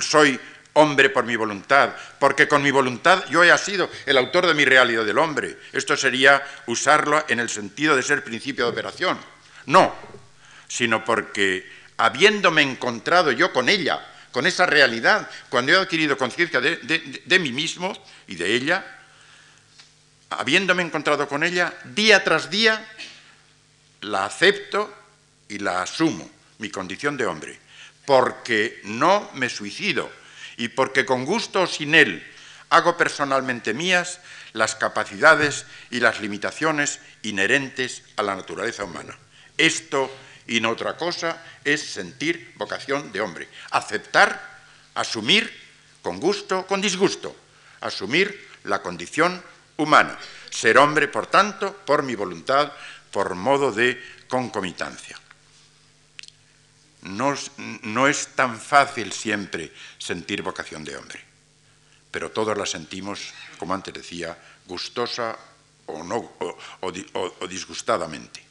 soy 0.00 0.38
hombre 0.74 1.10
por 1.10 1.24
mi 1.24 1.36
voluntad, 1.36 1.94
porque 2.18 2.48
con 2.48 2.62
mi 2.62 2.70
voluntad 2.70 3.24
yo 3.28 3.44
he 3.44 3.58
sido 3.58 3.90
el 4.06 4.16
autor 4.16 4.46
de 4.46 4.54
mi 4.54 4.64
realidad 4.64 5.04
del 5.04 5.18
hombre. 5.18 5.58
Esto 5.72 5.96
sería 5.96 6.42
usarlo 6.66 7.24
en 7.28 7.40
el 7.40 7.48
sentido 7.48 7.94
de 7.96 8.02
ser 8.02 8.24
principio 8.24 8.64
de 8.64 8.72
operación. 8.72 9.18
No, 9.66 9.94
sino 10.68 11.04
porque 11.04 11.70
habiéndome 11.98 12.62
encontrado 12.62 13.30
yo 13.32 13.52
con 13.52 13.68
ella, 13.68 14.04
con 14.32 14.46
esa 14.46 14.66
realidad, 14.66 15.28
cuando 15.50 15.72
he 15.72 15.76
adquirido 15.76 16.16
conciencia 16.16 16.60
de, 16.60 17.38
mí 17.38 17.52
mismo 17.52 17.92
y 18.26 18.34
de 18.34 18.54
ella, 18.54 18.84
habiéndome 20.30 20.82
encontrado 20.82 21.28
con 21.28 21.44
ella, 21.44 21.74
día 21.84 22.24
tras 22.24 22.48
día, 22.48 22.84
la 24.00 24.24
acepto 24.24 24.92
y 25.48 25.58
la 25.58 25.82
asumo, 25.82 26.28
mi 26.58 26.70
condición 26.70 27.18
de 27.18 27.26
hombre, 27.26 27.58
porque 28.06 28.80
no 28.84 29.30
me 29.34 29.50
suicido, 29.50 30.10
y 30.56 30.68
porque 30.68 31.04
con 31.04 31.24
gusto 31.24 31.62
o 31.62 31.66
sin 31.66 31.94
él 31.94 32.26
hago 32.70 32.96
personalmente 32.96 33.74
mías 33.74 34.20
las 34.52 34.74
capacidades 34.74 35.66
y 35.90 36.00
las 36.00 36.20
limitaciones 36.20 37.00
inherentes 37.22 38.02
a 38.16 38.22
la 38.22 38.34
naturaleza 38.34 38.84
humana. 38.84 39.16
Esto 39.58 40.10
y 40.46 40.60
no 40.60 40.70
otra 40.70 40.96
cosa 40.96 41.42
es 41.64 41.82
sentir 41.82 42.52
vocación 42.56 43.12
de 43.12 43.20
hombre, 43.20 43.48
aceptar, 43.70 44.40
asumir 44.94 45.52
con 46.02 46.18
gusto, 46.18 46.66
con 46.66 46.80
disgusto, 46.80 47.36
asumir 47.80 48.48
la 48.64 48.82
condición 48.82 49.42
humana, 49.76 50.18
ser 50.50 50.78
hombre, 50.78 51.08
por 51.08 51.26
tanto, 51.26 51.76
por 51.84 52.02
mi 52.02 52.14
voluntad, 52.14 52.72
por 53.10 53.34
modo 53.34 53.72
de 53.72 54.02
concomitancia 54.28 55.21
no, 57.02 58.08
es 58.08 58.28
tan 58.36 58.60
fácil 58.60 59.12
siempre 59.12 59.72
sentir 59.98 60.42
vocación 60.42 60.84
de 60.84 60.96
hombre, 60.96 61.20
pero 62.10 62.30
todos 62.30 62.56
la 62.56 62.66
sentimos, 62.66 63.32
como 63.58 63.74
antes 63.74 63.92
decía, 63.92 64.36
gustosa 64.66 65.36
o, 65.86 66.04
no, 66.04 66.32
o, 66.80 67.46
disgustadamente. 67.48 68.42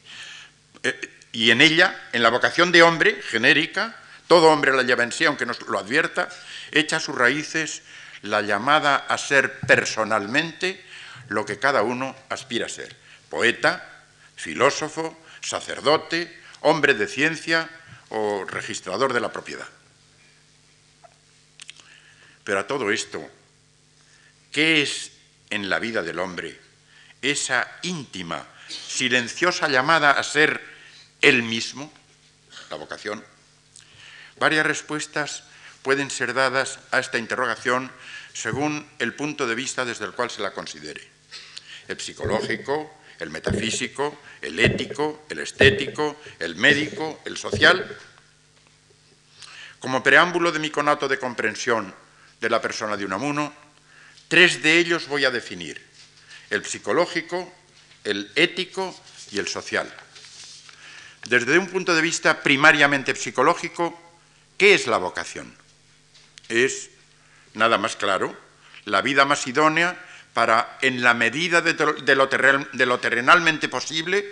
Eh, 0.84 1.18
y 1.32 1.52
en 1.52 1.62
ella, 1.62 2.10
en 2.12 2.24
la 2.24 2.30
vocación 2.30 2.72
de 2.72 2.84
hombre 2.84 3.22
genérica, 3.22 3.96
todo 4.28 4.52
hombre 4.52 4.74
la 4.74 4.84
lleva 4.84 5.04
en 5.04 5.12
sí, 5.12 5.26
aunque 5.26 5.46
no 5.46 5.54
lo 5.68 5.80
advierta, 5.80 6.28
echa 6.72 7.00
sus 7.00 7.16
raíces 7.16 7.84
la 8.22 8.42
llamada 8.42 8.98
a 8.98 9.18
ser 9.18 9.60
personalmente 9.62 10.84
lo 11.30 11.46
que 11.46 11.58
cada 11.60 11.84
uno 11.84 12.16
aspira 12.30 12.66
a 12.66 12.70
ser. 12.70 12.96
Poeta, 13.30 14.04
filósofo, 14.36 15.18
sacerdote, 15.40 16.42
hombre 16.62 16.94
de 16.94 17.08
ciencia, 17.08 17.70
o 18.12 18.46
registrador 18.46 19.14
de 19.14 19.20
la 19.20 19.32
propiedad. 19.32 19.68
Pero 22.44 22.60
a 22.60 22.68
todo 22.68 22.92
esto, 22.92 23.22
¿qué 24.52 24.82
es 24.82 25.12
en 25.50 25.70
la 25.70 25.80
vida 25.80 26.02
del 26.02 26.20
hombre 26.20 26.60
esa 27.22 27.80
íntima, 27.84 28.46
silenciosa 28.68 29.68
llamada 29.68 30.12
a 30.12 30.24
ser 30.24 30.62
él 31.22 31.44
mismo, 31.44 31.92
la 32.70 32.78
vocación? 32.78 33.24
Varias 34.38 34.66
respuestas 34.66 35.44
pueden 35.84 36.10
ser 36.10 36.34
dadas 36.34 36.80
a 36.92 37.00
esta 37.00 37.18
interrogación 37.18 37.92
según 38.34 38.88
el 39.00 39.14
punto 39.14 39.48
de 39.48 39.56
vista 39.56 39.86
desde 39.86 40.06
el 40.06 40.14
cual 40.14 40.30
se 40.30 40.42
la 40.42 40.52
considere. 40.52 41.08
El 41.88 42.00
psicológico, 42.00 43.01
el 43.22 43.30
metafísico, 43.30 44.20
el 44.42 44.60
ético, 44.60 45.24
el 45.30 45.40
estético, 45.40 46.20
el 46.40 46.56
médico, 46.56 47.22
el 47.24 47.38
social. 47.38 47.86
Como 49.80 50.02
preámbulo 50.02 50.52
de 50.52 50.58
mi 50.58 50.72
conato 50.72 51.08
de 51.08 51.20
comprensión 51.20 51.94
de 52.42 52.50
la 52.50 52.60
persona 52.60 52.98
de 52.98 53.06
Unamuno, 53.06 53.54
tres 54.28 54.64
de 54.64 54.80
ellos 54.80 55.08
voy 55.08 55.26
a 55.26 55.30
definir, 55.30 55.80
el 56.50 56.66
psicológico, 56.66 57.54
el 58.04 58.32
ético 58.36 59.00
y 59.32 59.38
el 59.38 59.48
social. 59.48 59.94
Desde 61.28 61.60
un 61.60 61.68
punto 61.68 61.94
de 61.94 62.02
vista 62.02 62.42
primariamente 62.42 63.14
psicológico, 63.14 64.02
¿qué 64.58 64.74
es 64.74 64.88
la 64.88 64.98
vocación? 64.98 65.56
Es, 66.50 66.90
nada 67.54 67.78
más 67.78 67.96
claro, 67.96 68.36
la 68.86 69.04
vida 69.04 69.26
más 69.26 69.46
idónea 69.46 69.96
para, 70.34 70.78
en 70.82 71.02
la 71.02 71.14
medida 71.14 71.62
de, 71.62 72.16
lo, 72.16 73.00
terrenalmente 73.00 73.70
posible, 73.70 74.26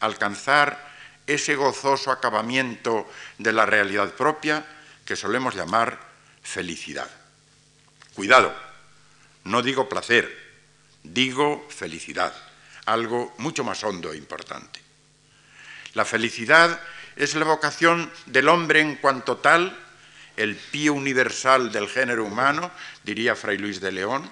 alcanzar 0.00 0.94
ese 1.26 1.54
gozoso 1.54 2.10
acabamiento 2.10 3.08
de 3.38 3.52
la 3.52 3.66
realidad 3.66 4.12
propia 4.14 4.64
que 5.04 5.16
solemos 5.16 5.54
llamar 5.54 5.98
felicidad. 6.42 7.08
Cuidado, 8.14 8.54
no 9.44 9.62
digo 9.62 9.88
placer, 9.88 10.30
digo 11.02 11.66
felicidad, 11.70 12.34
algo 12.86 13.34
mucho 13.38 13.62
más 13.62 13.82
hondo 13.84 14.12
e 14.12 14.16
importante. 14.16 14.80
La 15.94 16.04
felicidad 16.04 16.80
es 17.14 17.34
la 17.34 17.44
vocación 17.44 18.10
del 18.26 18.48
hombre 18.48 18.80
en 18.80 18.96
cuanto 18.96 19.38
tal, 19.38 19.76
el 20.36 20.56
pío 20.56 20.92
universal 20.92 21.72
del 21.72 21.88
género 21.88 22.24
humano, 22.24 22.70
diría 23.04 23.34
Fray 23.34 23.58
Luis 23.58 23.80
de 23.80 23.92
León, 23.92 24.30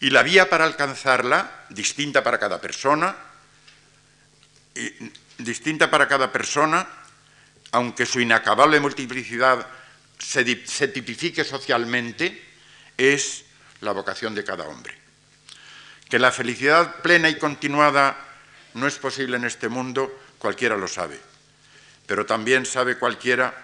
y 0.00 0.10
la 0.10 0.22
vía 0.22 0.48
para 0.48 0.64
alcanzarla, 0.64 1.66
distinta 1.68 2.24
para 2.24 2.38
cada 2.38 2.60
persona, 2.60 3.14
distinta 5.38 5.90
para 5.90 6.08
cada 6.08 6.32
persona, 6.32 6.88
aunque 7.72 8.06
su 8.06 8.20
inacabable 8.20 8.80
multiplicidad 8.80 9.66
se, 10.18 10.44
tipifique 10.88 11.44
socialmente, 11.44 12.42
es 12.96 13.44
la 13.82 13.92
vocación 13.92 14.34
de 14.34 14.44
cada 14.44 14.64
hombre. 14.64 14.94
Que 16.08 16.18
la 16.18 16.32
felicidad 16.32 16.96
plena 17.02 17.28
y 17.28 17.38
continuada 17.38 18.16
no 18.74 18.86
es 18.86 18.96
posible 18.96 19.36
en 19.36 19.44
este 19.44 19.68
mundo, 19.68 20.18
cualquiera 20.38 20.76
lo 20.76 20.88
sabe. 20.88 21.20
Pero 22.06 22.24
también 22.24 22.64
sabe 22.64 22.98
cualquiera 22.98 23.54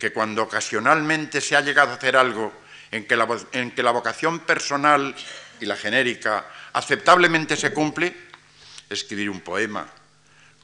que 0.00 0.12
cuando 0.12 0.42
ocasionalmente 0.42 1.40
se 1.40 1.54
ha 1.54 1.60
llegado 1.60 1.92
a 1.92 1.94
hacer 1.96 2.16
algo 2.16 2.52
en 2.90 3.06
que 3.06 3.16
la, 3.16 3.28
en 3.52 3.70
que 3.72 3.82
la 3.82 3.90
vocación 3.90 4.40
personal 4.40 5.14
y 5.60 5.66
la 5.66 5.76
genérica 5.76 6.46
aceptablemente 6.72 7.56
se 7.56 7.72
cumple, 7.72 8.14
escribir 8.88 9.30
un 9.30 9.40
poema, 9.40 9.86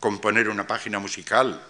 componer 0.01 0.49
una 0.49 0.67
página 0.67 0.99
musical, 0.99 1.61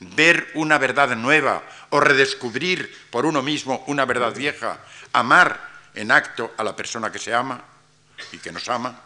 ver 0.00 0.50
una 0.54 0.78
verdad 0.78 1.14
nueva 1.16 1.62
o 1.90 2.00
redescubrir 2.00 2.94
por 3.10 3.26
uno 3.26 3.42
mismo 3.42 3.84
una 3.86 4.04
verdad 4.04 4.34
vieja, 4.34 4.78
amar 5.12 5.68
en 5.94 6.10
acto 6.10 6.54
a 6.56 6.64
la 6.64 6.74
persona 6.74 7.12
que 7.12 7.18
se 7.18 7.34
ama 7.34 7.62
y 8.32 8.38
que 8.38 8.52
nos 8.52 8.68
ama. 8.68 9.00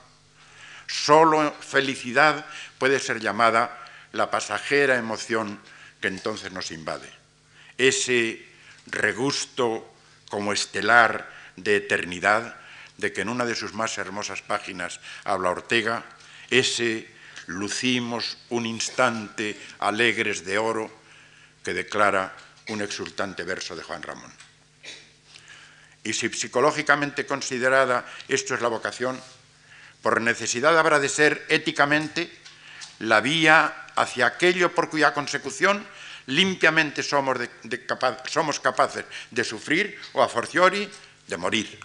Solo 0.87 1.53
felicidad 1.61 2.45
puede 2.79 3.01
ser 3.01 3.21
llamada 3.21 3.81
la 4.13 4.31
pasajera 4.31 4.97
emoción 4.97 5.59
que 6.01 6.09
entonces 6.09 6.53
nos 6.53 6.71
invade. 6.71 7.11
Ese 7.79 8.47
regusto 8.87 9.93
como 10.29 10.53
estelar 10.53 11.31
de 11.57 11.77
eternidad 11.77 12.57
de 12.99 13.13
que 13.13 13.23
en 13.23 13.29
una 13.29 13.45
de 13.45 13.55
sus 13.55 13.75
más 13.75 13.99
hermosas 13.99 14.43
páginas 14.43 15.01
habla 15.25 15.51
Ortega, 15.51 16.05
ese 16.51 17.09
lucimos 17.47 18.39
un 18.51 18.67
instante 18.67 19.59
alegres 19.79 20.45
de 20.45 20.59
oro 20.59 20.91
que 21.63 21.75
declara 21.75 22.35
un 22.69 22.81
exultante 22.81 23.43
verso 23.43 23.77
de 23.77 23.83
Juan 23.83 24.03
Ramón. 24.03 24.33
Y 26.05 26.13
si 26.13 26.29
psicológicamente 26.29 27.27
considerada 27.27 28.05
esto 28.29 28.55
es 28.55 28.61
la 28.61 28.69
vocación, 28.69 29.21
por 30.03 30.21
necesidad 30.21 30.79
habrá 30.79 31.01
de 31.01 31.09
ser 31.09 31.47
éticamente 31.49 32.31
la 32.99 33.21
vía 33.21 33.89
hacia 33.97 34.27
aquello 34.27 34.75
por 34.75 34.91
cuya 34.91 35.15
consecución 35.15 35.87
limpiamente 36.27 37.03
somos, 37.03 38.61
capaces 38.61 39.05
de 39.31 39.45
sufrir 39.45 39.99
o 40.13 40.23
a 40.23 40.29
fortiori 40.29 40.89
de 41.27 41.37
morir. 41.37 41.81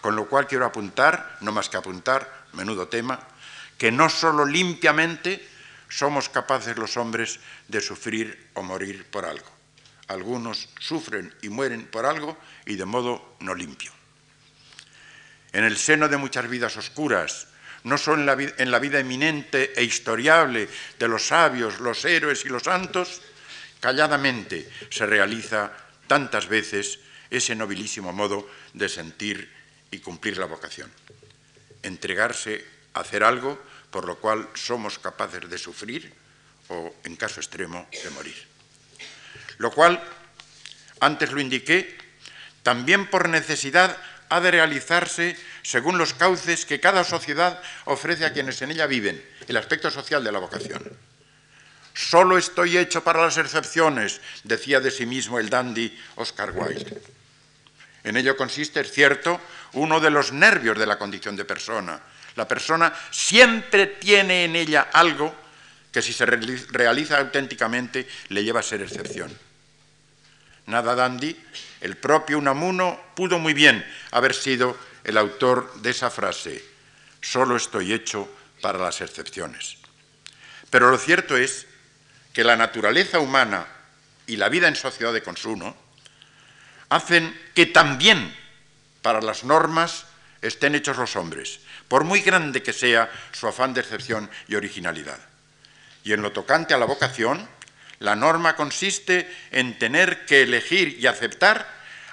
Con 0.00 0.16
lo 0.16 0.28
cual 0.28 0.46
quiero 0.46 0.64
apuntar, 0.64 1.38
no 1.40 1.52
más 1.52 1.68
que 1.68 1.76
apuntar, 1.76 2.46
menudo 2.52 2.88
tema, 2.88 3.20
que 3.76 3.92
no 3.92 4.08
solo 4.08 4.44
limpiamente 4.44 5.46
somos 5.88 6.28
capaces 6.28 6.76
los 6.76 6.96
hombres 6.96 7.40
de 7.68 7.80
sufrir 7.80 8.48
o 8.54 8.62
morir 8.62 9.04
por 9.06 9.24
algo. 9.24 9.50
Algunos 10.06 10.68
sufren 10.78 11.34
y 11.42 11.48
mueren 11.48 11.86
por 11.86 12.06
algo 12.06 12.36
y 12.66 12.76
de 12.76 12.84
modo 12.84 13.36
no 13.40 13.54
limpio. 13.54 13.92
En 15.52 15.64
el 15.64 15.76
seno 15.76 16.08
de 16.08 16.16
muchas 16.16 16.48
vidas 16.48 16.76
oscuras, 16.76 17.48
no 17.84 17.98
solo 17.98 18.20
en 18.20 18.26
la, 18.26 18.34
vida, 18.34 18.52
en 18.58 18.70
la 18.70 18.78
vida 18.78 19.00
eminente 19.00 19.72
e 19.74 19.82
historiable 19.82 20.68
de 20.98 21.08
los 21.08 21.26
sabios, 21.26 21.80
los 21.80 22.04
héroes 22.04 22.44
y 22.44 22.48
los 22.48 22.64
santos, 22.64 23.22
calladamente 23.80 24.68
se 24.90 25.06
realiza 25.06 25.72
tantas 26.06 26.48
veces 26.48 27.00
ese 27.30 27.54
nobilísimo 27.54 28.12
modo 28.12 28.48
de 28.74 28.88
sentir 28.88 29.59
y 29.90 29.98
cumplir 29.98 30.38
la 30.38 30.46
vocación. 30.46 30.90
Entregarse 31.82 32.64
a 32.94 33.00
hacer 33.00 33.24
algo 33.24 33.58
por 33.90 34.06
lo 34.06 34.18
cual 34.18 34.48
somos 34.54 34.98
capaces 34.98 35.50
de 35.50 35.58
sufrir 35.58 36.12
o, 36.68 36.94
en 37.04 37.16
caso 37.16 37.40
extremo, 37.40 37.86
de 37.90 38.10
morir. 38.10 38.46
Lo 39.58 39.72
cual, 39.72 40.02
antes 41.00 41.32
lo 41.32 41.40
indiqué, 41.40 41.98
también 42.62 43.10
por 43.10 43.28
necesidad 43.28 43.96
ha 44.28 44.40
de 44.40 44.52
realizarse 44.52 45.36
según 45.62 45.98
los 45.98 46.14
cauces 46.14 46.64
que 46.64 46.80
cada 46.80 47.04
sociedad 47.04 47.60
ofrece 47.84 48.24
a 48.24 48.32
quienes 48.32 48.62
en 48.62 48.70
ella 48.70 48.86
viven, 48.86 49.22
el 49.48 49.56
aspecto 49.56 49.90
social 49.90 50.22
de 50.22 50.32
la 50.32 50.38
vocación. 50.38 50.80
Solo 51.92 52.38
estoy 52.38 52.78
hecho 52.78 53.02
para 53.02 53.22
las 53.22 53.36
excepciones, 53.36 54.20
decía 54.44 54.80
de 54.80 54.92
sí 54.92 55.04
mismo 55.04 55.40
el 55.40 55.50
dandy 55.50 55.98
Oscar 56.14 56.52
Wilde. 56.54 57.02
En 58.04 58.16
ello 58.16 58.36
consiste, 58.36 58.80
es 58.80 58.92
cierto, 58.92 59.40
uno 59.74 60.00
de 60.00 60.10
los 60.10 60.32
nervios 60.32 60.78
de 60.78 60.86
la 60.86 60.98
condición 60.98 61.36
de 61.36 61.44
persona, 61.44 62.00
la 62.36 62.48
persona 62.48 62.92
siempre 63.10 63.86
tiene 63.86 64.44
en 64.44 64.56
ella 64.56 64.88
algo 64.92 65.34
que 65.92 66.02
si 66.02 66.12
se 66.12 66.24
realiza 66.24 67.18
auténticamente 67.18 68.08
le 68.28 68.44
lleva 68.44 68.60
a 68.60 68.64
ser 68.64 68.82
excepción. 68.82 69.36
Nada 70.66 70.94
dandy, 70.94 71.36
el 71.80 71.96
propio 71.96 72.38
Unamuno 72.38 73.00
pudo 73.16 73.38
muy 73.38 73.54
bien 73.54 73.84
haber 74.12 74.34
sido 74.34 74.78
el 75.02 75.18
autor 75.18 75.82
de 75.82 75.90
esa 75.90 76.10
frase, 76.10 76.64
solo 77.20 77.56
estoy 77.56 77.92
hecho 77.92 78.28
para 78.60 78.78
las 78.78 79.00
excepciones. 79.00 79.78
Pero 80.70 80.90
lo 80.90 80.98
cierto 80.98 81.36
es 81.36 81.66
que 82.32 82.44
la 82.44 82.56
naturaleza 82.56 83.18
humana 83.18 83.66
y 84.26 84.36
la 84.36 84.48
vida 84.48 84.68
en 84.68 84.76
sociedad 84.76 85.12
de 85.12 85.22
consumo 85.22 85.76
hacen 86.90 87.38
que 87.54 87.66
también 87.66 88.36
para 89.00 89.22
las 89.22 89.44
normas 89.44 90.04
estén 90.42 90.74
hechos 90.74 90.98
los 90.98 91.16
hombres, 91.16 91.60
por 91.88 92.04
muy 92.04 92.20
grande 92.20 92.62
que 92.62 92.72
sea 92.72 93.10
su 93.32 93.48
afán 93.48 93.72
de 93.72 93.80
excepción 93.80 94.28
y 94.48 94.54
originalidad. 94.54 95.18
Y 96.04 96.12
en 96.12 96.22
lo 96.22 96.32
tocante 96.32 96.74
a 96.74 96.78
la 96.78 96.86
vocación, 96.86 97.48
la 97.98 98.16
norma 98.16 98.56
consiste 98.56 99.30
en 99.50 99.78
tener 99.78 100.26
que 100.26 100.42
elegir 100.42 100.98
y 100.98 101.06
aceptar 101.06 101.66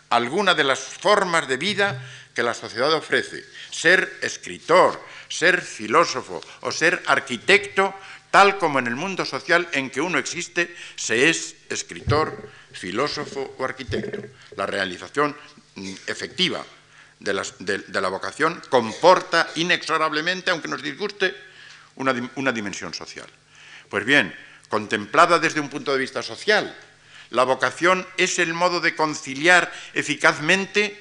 alguna 0.09 0.53
de 0.53 0.63
las 0.63 0.79
formas 0.79 1.47
de 1.47 1.57
vida 1.57 2.01
que 2.33 2.43
la 2.43 2.53
sociedad 2.53 2.93
ofrece. 2.93 3.43
Ser 3.71 4.19
escritor, 4.21 5.01
ser 5.29 5.61
filósofo 5.61 6.41
o 6.61 6.71
ser 6.71 7.01
arquitecto, 7.07 7.95
tal 8.31 8.57
como 8.57 8.79
en 8.79 8.87
el 8.87 8.95
mundo 8.95 9.25
social 9.25 9.67
en 9.71 9.89
que 9.89 10.01
uno 10.01 10.19
existe, 10.19 10.75
se 10.95 11.29
es 11.29 11.55
escritor, 11.69 12.49
filósofo 12.77 13.55
o 13.57 13.65
arquitecto. 13.65 14.21
La 14.55 14.65
realización 14.65 15.35
mm, 15.75 15.93
efectiva 16.07 16.63
de 17.19 17.33
la, 17.33 18.09
vocación 18.09 18.61
comporta 18.69 19.49
inexorablemente, 19.55 20.51
aunque 20.51 20.67
nos 20.67 20.83
disguste, 20.83 21.35
una, 21.95 22.13
una 22.35 22.51
dimensión 22.51 22.93
social. 22.93 23.27
Pues 23.89 24.05
bien, 24.05 24.35
contemplada 24.69 25.39
desde 25.39 25.59
un 25.59 25.69
punto 25.69 25.91
de 25.91 25.99
vista 25.99 26.21
social, 26.21 26.75
la 27.31 27.43
vocación 27.43 28.05
es 28.17 28.37
el 28.37 28.53
modo 28.53 28.79
de 28.79 28.95
conciliar 28.95 29.71
eficazmente 29.93 30.95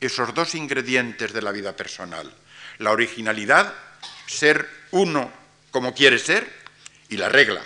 esos 0.00 0.32
dos 0.32 0.54
ingredientes 0.54 1.32
de 1.32 1.42
la 1.42 1.52
vida 1.52 1.74
personal. 1.76 2.32
La 2.78 2.92
originalidad, 2.92 3.74
ser 4.26 4.68
uno 4.92 5.32
como 5.72 5.94
quiere 5.94 6.18
ser, 6.18 6.46
y 7.08 7.16
la 7.16 7.28
regla, 7.28 7.62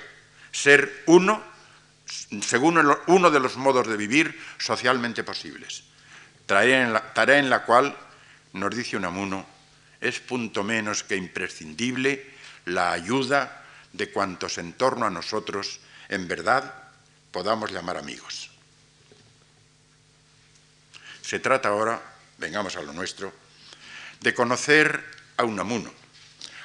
ser 0.53 1.03
uno 1.07 1.45
según 2.07 2.79
uno 3.07 3.31
de 3.31 3.41
los 3.41 3.57
modos 3.57 3.87
de 3.87 3.97
vivir 3.97 4.41
socialmente 4.59 5.25
posibles 5.25 5.85
tarea 6.47 7.39
en 7.39 7.51
la, 7.51 7.65
cual, 7.65 7.97
nos 8.53 8.75
dice 8.75 8.97
Unamuno, 8.97 9.45
es 10.01 10.21
punto 10.21 10.63
menos 10.63 11.03
que 11.03 11.17
imprescindible 11.17 12.35
la 12.65 12.93
ayuda 12.93 13.65
de 13.93 14.11
cuantos 14.11 14.59
en 14.59 14.73
torno 14.75 15.07
a 15.07 15.11
nosotros 15.11 15.81
en 16.09 16.29
verdad 16.29 16.73
podamos 17.33 17.73
llamar 17.73 17.97
amigos. 17.97 18.51
Se 21.21 21.41
trata 21.41 21.71
ahora, 21.71 22.01
vengamos 22.39 22.77
a 22.77 22.83
lo 22.83 22.93
nuestro, 22.93 23.33
de 24.21 24.33
conocer 24.33 25.05
a 25.37 25.45
Unamuno, 25.45 25.93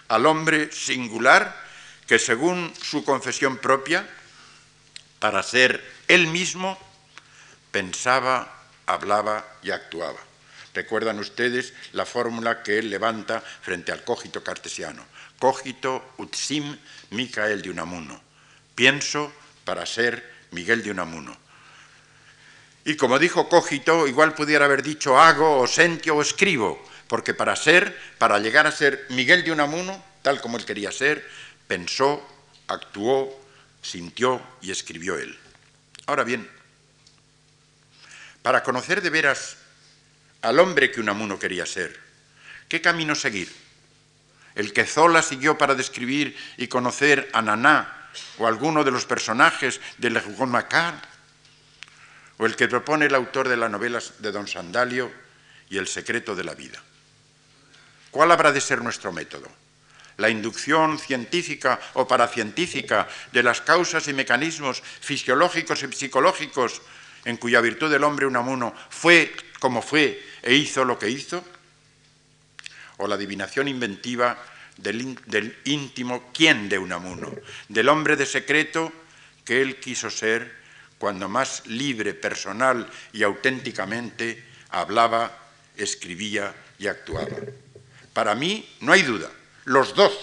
al 0.08 0.26
hombre 0.28 0.72
singular 0.72 1.60
que 2.06 2.20
según 2.20 2.72
su 2.80 3.04
confesión 3.04 3.58
propia, 3.58 4.08
para 5.22 5.44
ser 5.44 5.86
él 6.08 6.26
mismo, 6.28 6.80
pensaba, 7.72 8.52
hablaba 8.88 9.46
y 9.62 9.70
actuaba. 9.70 10.18
Recuerdan 10.74 11.20
ustedes 11.20 11.74
la 11.94 12.08
fórmula 12.08 12.64
que 12.64 12.80
él 12.80 12.90
levanta 12.90 13.40
frente 13.40 13.92
al 13.92 14.04
cogito 14.04 14.44
cartesiano. 14.44 15.06
Cogito 15.38 16.14
ut 16.18 16.34
sim 16.34 16.76
Micael 17.12 17.62
de 17.62 17.70
Unamuno. 17.70 18.20
Pienso 18.74 19.32
para 19.64 19.86
ser 19.86 20.26
Miguel 20.52 20.82
de 20.82 20.90
Unamuno. 20.90 21.38
Y 22.84 22.96
como 22.96 23.20
dijo 23.20 23.48
Cogito, 23.48 24.08
igual 24.08 24.34
pudiera 24.34 24.66
haber 24.66 24.82
dicho 24.82 25.20
hago 25.20 25.60
o 25.60 25.68
sentio 25.68 26.16
o 26.16 26.22
escribo, 26.24 26.84
porque 27.08 27.36
para 27.36 27.56
ser, 27.56 27.96
para 28.18 28.40
llegar 28.40 28.66
a 28.66 28.72
ser 28.72 29.06
Miguel 29.10 29.44
de 29.44 29.52
Unamuno, 29.52 30.04
tal 30.24 30.42
como 30.42 30.58
él 30.58 30.66
quería 30.66 30.92
ser, 30.92 31.30
pensó, 31.68 32.26
actuó, 32.68 33.41
sintió 33.82 34.42
y 34.62 34.72
escribió 34.72 35.18
él. 35.18 35.38
Ahora 36.06 36.24
bien, 36.24 36.50
para 38.42 38.64
conocer 38.64 39.02
de 39.02 39.10
veras 39.10 39.58
al 40.42 40.60
hombre 40.60 40.92
que 40.92 41.00
Unamuno 41.00 41.38
quería 41.38 41.66
ser, 41.66 42.00
¿qué 42.68 42.82
camino 42.82 43.16
seguir? 43.16 43.52
¿El 44.56 44.74
que 44.74 44.86
Zola 44.86 45.22
siguió 45.22 45.58
para 45.58 45.76
describir 45.76 46.36
y 46.58 46.68
conocer 46.68 47.30
a 47.34 47.42
Naná 47.42 48.10
o 48.38 48.48
alguno 48.48 48.84
de 48.84 48.92
los 48.92 49.06
personajes 49.06 49.80
de 49.98 50.10
Le 50.10 50.22
Macar? 50.46 51.02
¿O 52.38 52.46
el 52.46 52.56
que 52.56 52.68
propone 52.68 53.06
el 53.06 53.16
autor 53.16 53.48
de 53.48 53.58
las 53.58 53.70
novelas 53.70 54.14
de 54.20 54.32
Don 54.32 54.48
Sandalio 54.48 55.12
y 55.70 55.78
El 55.78 55.88
secreto 55.88 56.36
de 56.36 56.44
la 56.44 56.56
vida? 56.56 56.82
¿Cuál 58.10 58.32
habrá 58.32 58.52
de 58.52 58.60
ser 58.60 58.82
nuestro 58.82 59.14
método? 59.14 59.61
La 60.22 60.30
inducción 60.30 61.00
científica 61.00 61.82
o 61.94 62.08
paracientífica 62.08 63.10
de 63.34 63.42
las 63.44 63.62
causas 63.62 64.08
y 64.08 64.14
mecanismos 64.14 64.82
fisiológicos 65.02 65.82
y 65.84 65.92
psicológicos 65.92 66.82
en 67.26 67.38
cuya 67.38 67.60
virtud 67.60 67.92
el 67.92 68.04
hombre 68.04 68.28
Unamuno 68.28 68.74
fue 68.90 69.34
como 69.60 69.82
fue 69.82 70.24
e 70.42 70.56
hizo 70.56 70.86
lo 70.86 70.98
que 70.98 71.10
hizo, 71.10 71.46
o 72.98 73.08
la 73.08 73.14
adivinación 73.16 73.68
inventiva 73.68 74.38
del, 74.78 75.18
del 75.26 75.58
íntimo 75.66 76.32
quién 76.34 76.70
de 76.70 76.80
Unamuno, 76.80 77.32
del 77.70 77.90
hombre 77.90 78.16
de 78.16 78.26
secreto 78.26 78.92
que 79.46 79.62
él 79.62 79.80
quiso 79.80 80.10
ser 80.10 80.62
cuando 80.98 81.30
más 81.30 81.66
libre, 81.68 82.14
personal 82.14 82.90
y 83.14 83.22
auténticamente 83.22 84.44
hablaba, 84.70 85.38
escribía 85.78 86.54
y 86.80 86.88
actuaba. 86.88 87.38
Para 88.14 88.34
mí 88.34 88.68
no 88.82 88.94
hay 88.94 89.04
duda 89.04 89.30
los 89.66 89.96
dos. 89.96 90.14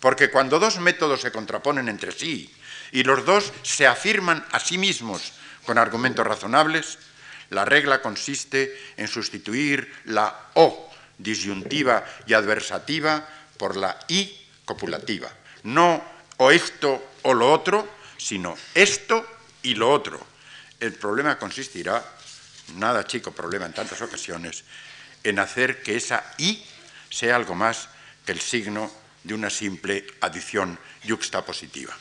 Porque 0.00 0.30
cuando 0.30 0.58
dos 0.58 0.78
métodos 0.78 1.22
se 1.22 1.32
contraponen 1.32 1.88
entre 1.88 2.12
sí 2.12 2.52
y 2.92 3.02
los 3.02 3.24
dos 3.24 3.52
se 3.62 3.86
afirman 3.86 4.44
a 4.52 4.60
sí 4.60 4.78
mismos 4.78 5.32
con 5.64 5.78
argumentos 5.78 6.26
razonables, 6.26 6.98
la 7.50 7.64
regla 7.64 8.02
consiste 8.02 8.76
en 8.96 9.08
sustituir 9.08 9.92
la 10.04 10.50
O 10.54 10.90
disyuntiva 11.18 12.04
y 12.26 12.34
adversativa 12.34 13.26
por 13.56 13.76
la 13.76 13.98
I 14.08 14.36
copulativa. 14.64 15.30
No 15.62 16.02
o 16.36 16.50
esto 16.50 17.12
o 17.22 17.34
lo 17.34 17.50
otro, 17.52 17.88
sino 18.18 18.56
esto 18.74 19.24
y 19.62 19.74
lo 19.74 19.90
otro. 19.90 20.20
El 20.78 20.92
problema 20.92 21.38
consistirá, 21.38 22.04
nada 22.74 23.06
chico 23.06 23.32
problema 23.32 23.66
en 23.66 23.72
tantas 23.72 24.02
ocasiones, 24.02 24.64
en 25.24 25.38
hacer 25.38 25.82
que 25.82 25.96
esa 25.96 26.34
I 26.38 26.62
sea 27.10 27.36
algo 27.36 27.54
más 27.54 27.88
el 28.26 28.40
signo 28.40 28.90
de 29.24 29.34
una 29.34 29.50
simple 29.50 30.06
adición 30.20 30.78
yuxtapositiva. 31.04 31.96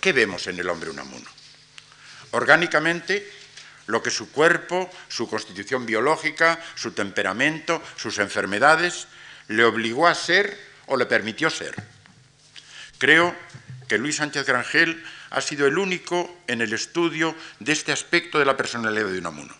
¿Qué 0.00 0.12
vemos 0.12 0.46
en 0.46 0.58
el 0.58 0.68
hombre 0.68 0.90
unamuno? 0.90 1.28
Orgánicamente, 2.32 3.30
lo 3.86 4.02
que 4.02 4.10
su 4.10 4.30
cuerpo, 4.30 4.90
su 5.08 5.28
constitución 5.28 5.86
biológica, 5.86 6.62
su 6.74 6.92
temperamento, 6.92 7.82
sus 7.96 8.18
enfermedades 8.18 9.08
le 9.48 9.64
obligó 9.64 10.06
a 10.06 10.14
ser 10.14 10.58
o 10.86 10.96
le 10.96 11.06
permitió 11.06 11.50
ser. 11.50 11.74
Creo 12.98 13.34
que 13.88 13.98
Luis 13.98 14.16
Sánchez 14.16 14.46
Grangel 14.46 15.02
ha 15.30 15.40
sido 15.40 15.66
el 15.66 15.78
único 15.78 16.42
en 16.46 16.60
el 16.60 16.72
estudio 16.72 17.34
de 17.58 17.72
este 17.72 17.92
aspecto 17.92 18.38
de 18.38 18.44
la 18.44 18.56
personalidad 18.56 19.08
de 19.08 19.18
Unamuno. 19.18 19.56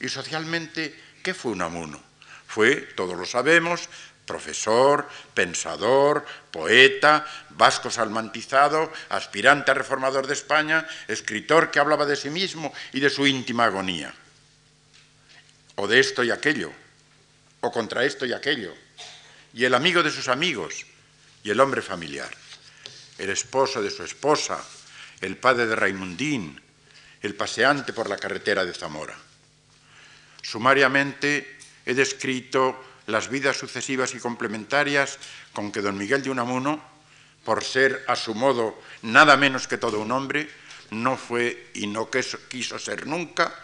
Y 0.00 0.08
socialmente, 0.08 0.94
¿qué 1.22 1.34
fue 1.34 1.52
Unamuno? 1.52 2.07
Fue, 2.58 2.74
todos 2.74 3.16
lo 3.16 3.24
sabemos, 3.24 3.88
profesor, 4.26 5.08
pensador, 5.32 6.26
poeta, 6.50 7.24
vasco 7.50 7.88
salmantizado, 7.88 8.92
aspirante 9.10 9.70
a 9.70 9.74
reformador 9.74 10.26
de 10.26 10.34
España, 10.34 10.84
escritor 11.06 11.70
que 11.70 11.78
hablaba 11.78 12.04
de 12.04 12.16
sí 12.16 12.30
mismo 12.30 12.74
y 12.92 12.98
de 12.98 13.10
su 13.10 13.28
íntima 13.28 13.66
agonía. 13.66 14.12
O 15.76 15.86
de 15.86 16.00
esto 16.00 16.24
y 16.24 16.32
aquello, 16.32 16.72
o 17.60 17.70
contra 17.70 18.02
esto 18.02 18.26
y 18.26 18.32
aquello. 18.32 18.74
Y 19.54 19.64
el 19.64 19.72
amigo 19.72 20.02
de 20.02 20.10
sus 20.10 20.26
amigos, 20.26 20.84
y 21.44 21.50
el 21.50 21.60
hombre 21.60 21.80
familiar. 21.80 22.34
El 23.18 23.30
esposo 23.30 23.80
de 23.80 23.92
su 23.92 24.02
esposa, 24.02 24.60
el 25.20 25.36
padre 25.36 25.68
de 25.68 25.76
Raimundín, 25.76 26.60
el 27.22 27.36
paseante 27.36 27.92
por 27.92 28.10
la 28.10 28.16
carretera 28.16 28.64
de 28.64 28.74
Zamora. 28.74 29.16
Sumariamente, 30.42 31.57
he 31.88 31.94
descrito 31.94 32.76
las 33.06 33.30
vidas 33.30 33.56
sucesivas 33.56 34.14
y 34.14 34.18
complementarias 34.18 35.18
con 35.54 35.72
que 35.72 35.80
don 35.80 35.96
Miguel 35.96 36.22
de 36.22 36.28
Unamuno, 36.28 36.84
por 37.44 37.64
ser 37.64 38.04
a 38.06 38.14
su 38.14 38.34
modo 38.34 38.76
nada 39.00 39.38
menos 39.38 39.66
que 39.66 39.78
todo 39.78 39.98
un 39.98 40.12
hombre, 40.12 40.50
no 40.90 41.16
fue 41.16 41.70
y 41.72 41.86
no 41.86 42.10
quiso 42.10 42.78
ser 42.78 43.06
nunca 43.06 43.54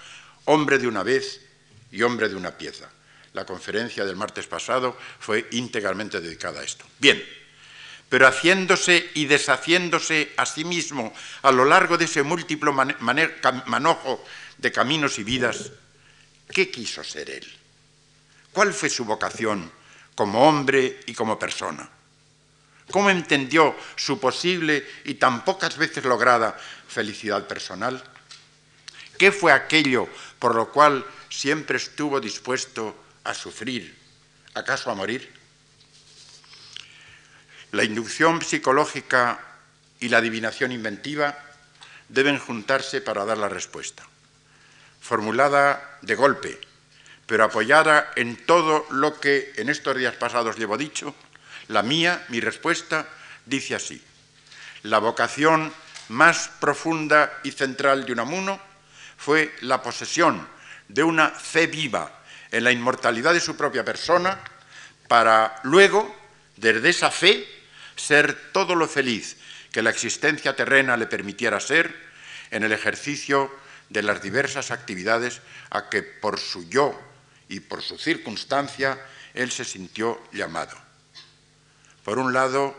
hombre 0.47 0.79
de 0.79 0.89
una 0.89 1.03
vez 1.03 1.43
y 1.93 2.01
hombre 2.01 2.31
de 2.31 2.37
una 2.37 2.57
pieza. 2.57 2.89
La 3.35 3.45
conferencia 3.45 4.07
del 4.07 4.17
martes 4.17 4.47
pasado 4.47 4.97
fue 5.21 5.47
íntegramente 5.53 6.23
dedicada 6.23 6.61
a 6.61 6.65
esto. 6.65 6.87
Bien, 6.99 7.23
pero 8.09 8.27
haciéndose 8.27 9.11
y 9.13 9.27
deshaciéndose 9.27 10.33
a 10.39 10.47
sí 10.47 10.65
mismo 10.65 11.13
a 11.43 11.53
lo 11.53 11.67
largo 11.67 11.99
de 11.99 12.07
ese 12.07 12.23
múltiplo 12.23 12.73
manojo 12.73 14.25
de 14.57 14.73
caminos 14.73 15.19
y 15.19 15.25
vidas, 15.25 15.73
¿qué 16.49 16.71
quiso 16.71 17.05
ser 17.05 17.29
él? 17.29 17.64
¿Cuál 18.55 18.73
fue 18.73 18.89
su 18.89 19.05
vocación 19.05 19.71
como 20.15 20.49
hombre 20.49 21.01
y 21.07 21.13
como 21.13 21.37
persona? 21.41 21.91
¿Cómo 22.89 23.11
entendió 23.11 23.75
su 23.97 24.21
posible 24.21 24.87
y 25.05 25.15
tan 25.15 25.45
pocas 25.45 25.77
veces 25.77 26.05
lograda 26.05 26.57
felicidad 26.87 27.49
personal? 27.49 28.01
¿Qué 29.19 29.33
fue 29.33 29.51
aquello 29.51 30.09
por 30.39 30.55
lo 30.55 30.71
cual 30.71 31.05
siempre 31.29 31.79
estuvo 31.79 32.21
dispuesto 32.21 32.97
a 33.25 33.35
sufrir, 33.35 33.99
acaso 34.55 34.89
a 34.89 34.95
morir? 34.95 35.35
La 37.73 37.83
inducción 37.83 38.41
psicológica 38.41 39.41
y 39.99 40.11
la 40.11 40.19
adivinación 40.19 40.71
inventiva 40.71 41.37
deben 42.09 42.39
juntarse 42.39 43.01
para 43.01 43.25
dar 43.25 43.39
la 43.39 43.49
respuesta. 43.49 44.07
Formulada 45.01 45.99
de 46.03 46.15
golpe, 46.15 46.61
pero 47.27 47.45
apoyada 47.45 48.13
en 48.17 48.37
todo 48.45 48.87
lo 48.91 49.19
que 49.21 49.53
en 49.57 49.69
estos 49.69 49.97
días 49.97 50.15
pasados 50.17 50.57
llevo 50.57 50.77
dicho, 50.77 51.15
la 51.69 51.83
mía, 51.83 52.25
mi 52.29 52.41
respuesta, 52.41 53.07
dice 53.47 53.75
así. 53.75 54.03
La 54.83 54.99
vocación 54.99 55.73
más 56.09 56.51
profunda 56.61 57.41
y 57.43 57.53
central 57.53 58.05
de 58.05 58.13
Unamuno 58.13 58.61
fue 59.17 59.55
la 59.63 59.83
posesión 59.83 60.47
de 60.89 61.03
una 61.03 61.31
fe 61.31 61.67
viva 61.67 62.21
en 62.51 62.65
la 62.65 62.73
inmortalidad 62.73 63.33
de 63.33 63.41
su 63.41 63.57
propia 63.57 63.85
persona 63.85 64.39
para 65.09 65.61
luego, 65.63 66.15
desde 66.57 66.91
esa 66.91 67.11
fe, 67.11 67.47
ser 67.97 68.53
todo 68.53 68.75
lo 68.75 68.87
feliz 68.87 69.37
que 69.73 69.83
la 69.83 69.91
existencia 69.91 70.55
terrena 70.55 70.97
le 70.97 71.07
permitiera 71.07 71.59
ser 71.61 71.95
en 72.51 72.63
el 72.63 72.73
ejercicio 72.73 73.51
de 73.89 74.03
las 74.03 74.23
diversas 74.23 74.71
actividades 74.71 75.41
a 75.71 75.89
que 75.89 76.03
por 76.03 76.39
su 76.39 76.69
yo 76.69 76.99
y 77.49 77.61
por 77.61 77.83
su 77.83 77.99
circunstancia 77.99 78.99
él 79.35 79.51
se 79.51 79.65
sintió 79.65 80.21
llamado. 80.33 80.77
Por 82.05 82.19
un 82.19 82.33
lado, 82.33 82.75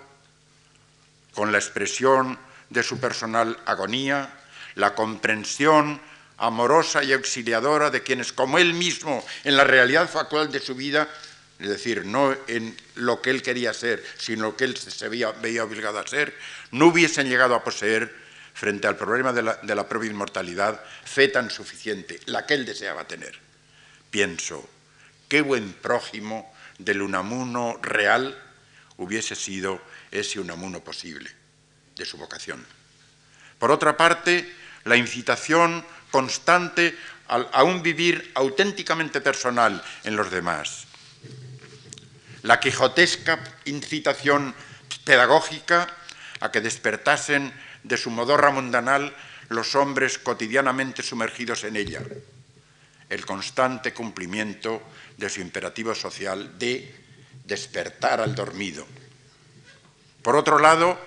con 1.34 1.52
la 1.52 1.58
expresión 1.58 2.40
de 2.70 2.84
su 2.84 3.00
personal 3.00 3.60
agonía, 3.66 4.40
la 4.76 4.96
comprensión 4.96 6.02
amorosa 6.38 7.04
y 7.04 7.14
auxiliadora 7.14 7.90
de 7.90 8.04
quienes, 8.04 8.34
como 8.34 8.58
él 8.58 8.74
mismo, 8.74 9.24
en 9.44 9.58
la 9.58 9.64
realidad 9.64 10.10
factual 10.10 10.52
de 10.52 10.60
su 10.60 10.76
vida, 10.76 11.08
es 11.60 11.70
decir, 11.70 12.06
no 12.06 12.36
en 12.48 12.76
lo 12.96 13.22
que 13.22 13.30
él 13.30 13.42
quería 13.42 13.74
ser, 13.74 14.04
sino 14.18 14.48
lo 14.48 14.58
que 14.58 14.66
él 14.66 14.76
se 14.76 15.08
veía, 15.08 15.30
obligado 15.64 16.00
a 16.00 16.08
ser, 16.08 16.38
no 16.72 16.88
hubiesen 16.88 17.30
llegado 17.30 17.56
a 17.56 17.64
poseer, 17.64 18.26
frente 18.54 18.88
al 18.88 18.96
problema 18.96 19.34
de 19.34 19.76
la 19.76 19.88
propia 19.88 20.10
inmortalidad, 20.10 20.82
fe 21.04 21.28
tan 21.28 21.50
suficiente, 21.50 22.22
la 22.26 22.46
que 22.46 22.54
él 22.54 22.66
deseaba 22.66 23.06
tener 23.06 23.45
pienso, 24.16 24.66
qué 25.28 25.42
buen 25.42 25.74
prójimo 25.74 26.50
del 26.78 27.02
Unamuno 27.02 27.78
real 27.82 28.42
hubiese 28.96 29.36
sido 29.36 29.82
ese 30.10 30.40
Unamuno 30.40 30.80
posible 30.80 31.30
de 31.98 32.06
su 32.06 32.16
vocación. 32.16 32.66
Por 33.60 33.72
otra 33.72 33.98
parte, 33.98 34.50
la 34.86 34.96
incitación 34.96 35.84
constante 36.12 36.98
a 37.28 37.64
un 37.66 37.84
vivir 37.84 38.32
auténticamente 38.36 39.20
personal 39.20 39.84
en 40.06 40.16
los 40.16 40.32
demás. 40.32 40.88
La 42.44 42.62
quijotesca 42.62 43.44
incitación 43.66 44.56
pedagógica 45.04 45.94
a 46.40 46.54
que 46.54 46.62
despertasen 46.62 47.52
de 47.84 47.98
su 47.98 48.12
modorra 48.12 48.52
mundanal 48.52 49.14
los 49.50 49.76
hombres 49.76 50.18
cotidianamente 50.20 51.04
sumergidos 51.04 51.66
en 51.66 51.76
ella. 51.76 52.02
El 53.10 53.26
constante 53.26 53.94
cumplimiento 53.94 54.82
de 55.18 55.30
su 55.30 55.42
imperativo 55.42 55.94
social 55.94 56.58
de 56.58 56.94
despertar 57.46 58.22
al 58.22 58.36
dormido. 58.36 58.86
Por 60.22 60.36
otro 60.36 60.60
lado, 60.60 61.00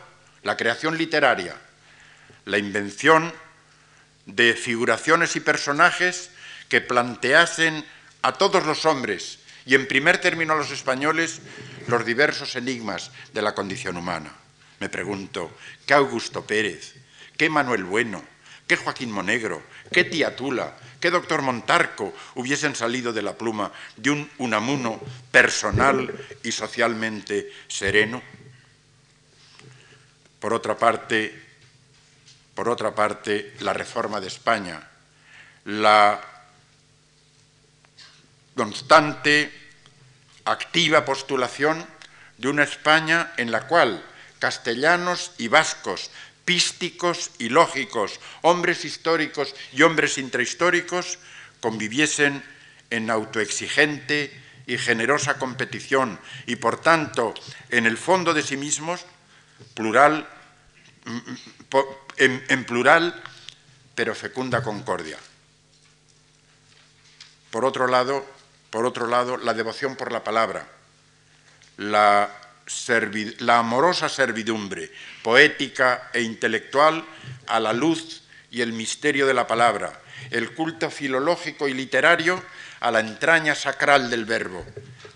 la 0.42 0.56
creación 0.56 0.96
literaria, 0.96 1.56
la 2.44 2.58
invención 2.58 3.32
de 4.26 4.54
figuraciones 4.54 5.34
y 5.36 5.40
personajes 5.40 6.30
que 6.68 6.80
planteasen 6.80 7.84
a 8.22 8.32
todos 8.34 8.64
los 8.64 8.84
hombres 8.84 9.38
y 9.66 9.74
en 9.74 9.88
primer 9.88 10.18
término 10.18 10.52
a 10.52 10.56
los 10.56 10.70
españoles 10.70 11.40
los 11.88 12.04
diversos 12.04 12.56
enigmas 12.56 13.10
de 13.32 13.42
la 13.42 13.54
condición 13.54 13.96
humana. 13.96 14.32
Me 14.80 14.88
pregunto, 14.88 15.56
¿qué 15.84 15.94
Augusto 15.94 16.46
Pérez? 16.46 16.94
¿Qué 17.36 17.50
Manuel 17.50 17.84
Bueno? 17.84 18.24
¿Qué 18.66 18.76
Joaquín 18.76 19.10
Monegro? 19.10 19.62
¿Qué 19.90 20.04
Tía 20.04 20.36
Tula? 20.36 20.76
¿Qué 21.00 21.10
doctor 21.10 21.42
Montarco 21.42 22.12
hubiesen 22.34 22.74
salido 22.74 23.12
de 23.12 23.22
la 23.22 23.34
pluma 23.34 23.70
de 23.96 24.10
un 24.10 24.30
Unamuno 24.38 25.00
personal 25.30 26.12
y 26.42 26.50
socialmente 26.50 27.52
sereno? 27.68 28.20
Por 30.40 30.52
otra 30.52 30.76
parte, 30.76 31.40
por 32.54 32.68
otra 32.68 32.94
parte, 32.94 33.54
la 33.60 33.72
reforma 33.72 34.20
de 34.20 34.26
España, 34.26 34.88
la 35.66 36.20
constante, 38.56 39.52
activa 40.44 41.04
postulación 41.04 41.86
de 42.38 42.48
una 42.48 42.64
España 42.64 43.34
en 43.36 43.52
la 43.52 43.68
cual 43.68 44.04
castellanos 44.40 45.32
y 45.38 45.46
vascos, 45.46 46.10
písticos 46.48 47.32
y 47.36 47.50
lógicos, 47.50 48.20
hombres 48.40 48.86
históricos 48.86 49.54
y 49.74 49.82
hombres 49.82 50.16
intrahistóricos, 50.16 51.18
conviviesen 51.60 52.42
en 52.88 53.10
autoexigente 53.10 54.32
y 54.66 54.78
generosa 54.78 55.36
competición 55.36 56.18
y 56.46 56.56
por 56.56 56.80
tanto 56.80 57.34
en 57.68 57.84
el 57.84 57.98
fondo 57.98 58.32
de 58.32 58.42
sí 58.42 58.56
mismos, 58.56 59.04
plural, 59.74 60.26
en, 62.16 62.64
plural, 62.64 63.22
pero 63.94 64.14
fecunda 64.14 64.62
concordia. 64.62 65.18
Por 67.50 67.66
otro 67.66 67.88
lado, 67.88 68.24
por 68.70 68.86
otro 68.86 69.06
lado, 69.06 69.36
la 69.36 69.52
devoción 69.52 69.96
por 69.96 70.12
la 70.12 70.24
palabra, 70.24 70.66
la, 71.76 72.47
la 73.40 73.58
amorosa 73.58 74.08
servidumbre 74.08 74.90
poética 75.22 76.10
e 76.12 76.22
intelectual 76.22 77.04
a 77.46 77.60
la 77.60 77.72
luz 77.72 78.22
y 78.50 78.60
el 78.60 78.72
misterio 78.72 79.26
de 79.26 79.34
la 79.34 79.46
palabra, 79.46 80.00
el 80.30 80.52
culto 80.54 80.90
filológico 80.90 81.68
y 81.68 81.74
literario 81.74 82.42
a 82.80 82.90
la 82.90 83.00
entraña 83.00 83.54
sacral 83.54 84.10
del 84.10 84.24
verbo, 84.24 84.64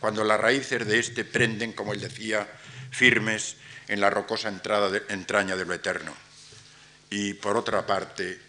cuando 0.01 0.25
las 0.25 0.41
raíces 0.41 0.87
de 0.87 0.99
éste 0.99 1.25
prenden, 1.25 1.73
como 1.73 1.93
él 1.93 2.01
decía, 2.01 2.49
firmes 2.91 3.57
en 3.89 4.01
la 4.01 4.11
rocosa 4.11 4.49
entraña 5.09 5.57
de 5.57 5.65
lo 5.65 5.75
eterno. 5.75 6.15
Y 7.11 7.35
por 7.35 7.57
otra 7.57 7.87
parte, 7.87 8.41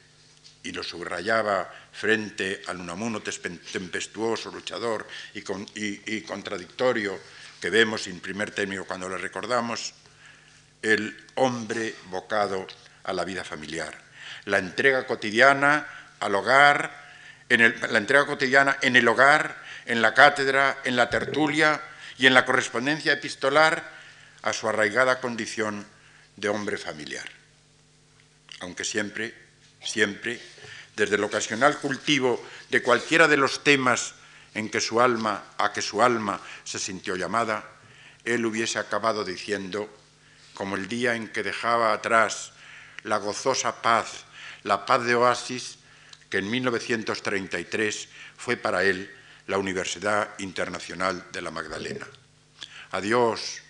y 0.63 0.71
lo 0.71 0.83
subrayaba 0.83 1.69
frente 1.91 2.61
al 2.67 2.79
Unamuno 2.79 3.21
tempestuoso, 3.21 4.49
luchador 4.51 5.05
y, 5.33 6.21
contradictorio 6.21 7.19
que 7.63 7.69
vemos 7.69 8.07
en 8.07 8.19
primer 8.19 8.51
término 8.51 8.83
cuando 8.83 9.07
le 9.07 9.17
recordamos, 9.17 9.93
el 10.81 11.15
hombre 11.35 11.95
bocado 12.07 12.67
a 13.05 13.13
la 13.13 13.23
vida 13.23 13.45
familiar, 13.45 13.97
la 14.43 14.57
entrega 14.57 15.07
cotidiana 15.07 15.87
al 16.19 16.35
hogar, 16.35 16.91
en 17.47 17.73
la 17.89 17.97
entrega 17.97 18.25
cotidiana 18.25 18.75
en 18.81 18.97
el 18.97 19.07
hogar, 19.07 19.55
en 19.85 20.01
la 20.01 20.13
cátedra, 20.13 20.79
en 20.83 20.97
la 20.97 21.09
tertulia 21.09 21.79
y 22.17 22.27
en 22.27 22.33
la 22.33 22.43
correspondencia 22.43 23.13
epistolar 23.13 23.81
a 24.41 24.51
su 24.51 24.67
arraigada 24.67 25.21
condición 25.21 25.85
de 26.35 26.49
hombre 26.49 26.77
familiar. 26.77 27.29
Aunque 28.59 28.83
siempre, 28.83 29.33
siempre, 29.81 30.37
desde 30.97 31.15
el 31.15 31.23
ocasional 31.23 31.77
cultivo 31.77 32.45
de 32.69 32.83
cualquiera 32.83 33.29
de 33.29 33.37
los 33.37 33.63
temas 33.63 34.15
en 34.53 34.69
que 34.69 34.81
su 34.81 35.01
alma, 35.01 35.43
a 35.57 35.73
que 35.73 35.81
su 35.81 36.01
alma 36.01 36.39
se 36.63 36.79
sintió 36.79 37.15
llamada, 37.15 37.63
él 38.23 38.45
hubiese 38.45 38.79
acabado 38.79 39.23
diciendo, 39.23 39.89
como 40.53 40.75
el 40.75 40.87
día 40.87 41.15
en 41.15 41.27
que 41.27 41.43
dejaba 41.43 41.93
atrás 41.93 42.53
la 43.03 43.17
gozosa 43.17 43.81
paz, 43.81 44.25
la 44.63 44.85
paz 44.85 45.03
de 45.03 45.15
Oasis, 45.15 45.77
que 46.29 46.37
en 46.37 46.49
1933 46.49 48.09
fue 48.37 48.57
para 48.57 48.83
él 48.83 49.11
la 49.47 49.57
Universidad 49.57 50.29
Internacional 50.39 51.25
de 51.31 51.41
la 51.41 51.51
Magdalena. 51.51 52.07
Adiós, 52.91 53.61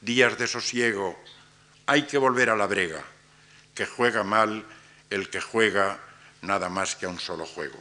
días 0.00 0.36
de 0.38 0.46
sosiego, 0.46 1.18
hay 1.86 2.02
que 2.02 2.18
volver 2.18 2.50
a 2.50 2.56
la 2.56 2.66
brega 2.66 3.02
que 3.74 3.86
juega 3.86 4.22
mal 4.22 4.64
el 5.10 5.30
que 5.30 5.40
juega 5.40 5.98
nada 6.42 6.68
más 6.68 6.96
que 6.96 7.06
a 7.06 7.08
un 7.08 7.18
solo 7.18 7.46
juego. 7.46 7.80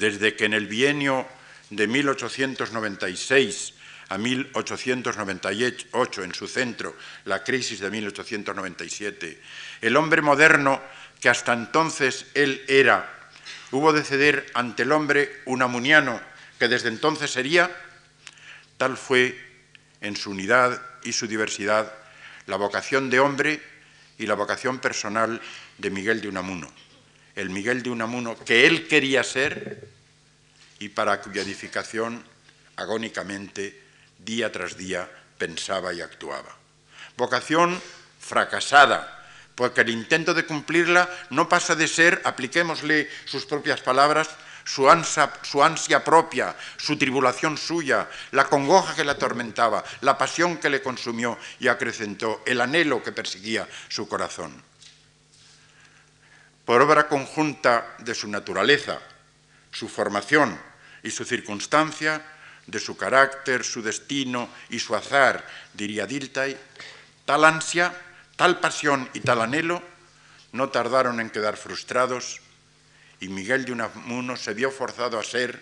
Desde 0.00 0.34
que 0.34 0.46
en 0.46 0.54
el 0.54 0.66
bienio 0.66 1.28
de 1.68 1.86
1896 1.86 3.74
a 4.08 4.16
1898, 4.16 6.24
en 6.24 6.34
su 6.34 6.48
centro, 6.48 6.96
la 7.26 7.44
crisis 7.44 7.80
de 7.80 7.90
1897, 7.90 9.38
el 9.82 9.96
hombre 9.96 10.22
moderno 10.22 10.80
que 11.20 11.28
hasta 11.28 11.52
entonces 11.52 12.24
él 12.32 12.64
era, 12.66 13.30
hubo 13.72 13.92
de 13.92 14.02
ceder 14.02 14.46
ante 14.54 14.84
el 14.84 14.92
hombre 14.92 15.42
unamuniano 15.44 16.18
que 16.58 16.68
desde 16.68 16.88
entonces 16.88 17.30
sería, 17.30 17.70
tal 18.78 18.96
fue 18.96 19.38
en 20.00 20.16
su 20.16 20.30
unidad 20.30 20.80
y 21.04 21.12
su 21.12 21.26
diversidad 21.26 21.92
la 22.46 22.56
vocación 22.56 23.10
de 23.10 23.20
hombre 23.20 23.62
y 24.16 24.24
la 24.24 24.34
vocación 24.34 24.78
personal 24.78 25.42
de 25.76 25.90
Miguel 25.90 26.22
de 26.22 26.28
Unamuno, 26.28 26.72
el 27.36 27.50
Miguel 27.50 27.82
de 27.82 27.90
Unamuno 27.90 28.38
que 28.38 28.66
él 28.66 28.88
quería 28.88 29.22
ser 29.22 29.88
y 30.78 30.88
para 30.88 31.20
cuya 31.20 31.42
edificación 31.42 32.24
agónicamente, 32.76 33.78
día 34.18 34.50
tras 34.50 34.76
día, 34.76 35.08
pensaba 35.38 35.92
y 35.92 36.00
actuaba. 36.00 36.56
Vocación 37.16 37.80
fracasada, 38.18 39.26
porque 39.54 39.82
el 39.82 39.90
intento 39.90 40.32
de 40.32 40.46
cumplirla 40.46 41.08
no 41.30 41.48
pasa 41.48 41.74
de 41.74 41.86
ser, 41.86 42.22
apliquémosle 42.24 43.10
sus 43.26 43.44
propias 43.44 43.80
palabras, 43.82 44.30
su 44.64 44.88
ansia, 44.88 46.04
propia, 46.04 46.54
su 46.76 46.96
tribulación 46.96 47.58
suya, 47.58 48.08
la 48.30 48.44
congoja 48.44 48.94
que 48.94 49.04
le 49.04 49.10
atormentaba, 49.10 49.84
la 50.00 50.16
pasión 50.16 50.58
que 50.58 50.70
le 50.70 50.82
consumió 50.82 51.38
y 51.58 51.68
acrecentó, 51.68 52.42
el 52.46 52.60
anhelo 52.60 53.02
que 53.02 53.12
perseguía 53.12 53.68
su 53.88 54.08
corazón. 54.08 54.69
Por 56.70 56.82
obra 56.82 57.08
conjunta 57.08 57.96
de 57.98 58.14
su 58.14 58.28
naturaleza, 58.28 59.00
su 59.72 59.88
formación 59.88 60.56
y 61.02 61.10
su 61.10 61.24
circunstancia, 61.24 62.22
de 62.64 62.78
su 62.78 62.96
carácter, 62.96 63.64
su 63.64 63.82
destino 63.82 64.48
y 64.68 64.78
su 64.78 64.94
azar, 64.94 65.44
diría 65.74 66.06
Dilthey, 66.06 66.56
tal 67.24 67.44
ansia, 67.44 67.92
tal 68.36 68.60
pasión 68.60 69.10
y 69.14 69.18
tal 69.18 69.40
anhelo 69.40 69.82
no 70.52 70.68
tardaron 70.68 71.18
en 71.18 71.30
quedar 71.30 71.56
frustrados 71.56 72.38
y 73.18 73.26
Miguel 73.26 73.64
de 73.64 73.72
Unamuno 73.72 74.36
se 74.36 74.54
vio 74.54 74.70
forzado 74.70 75.18
a 75.18 75.24
ser 75.24 75.60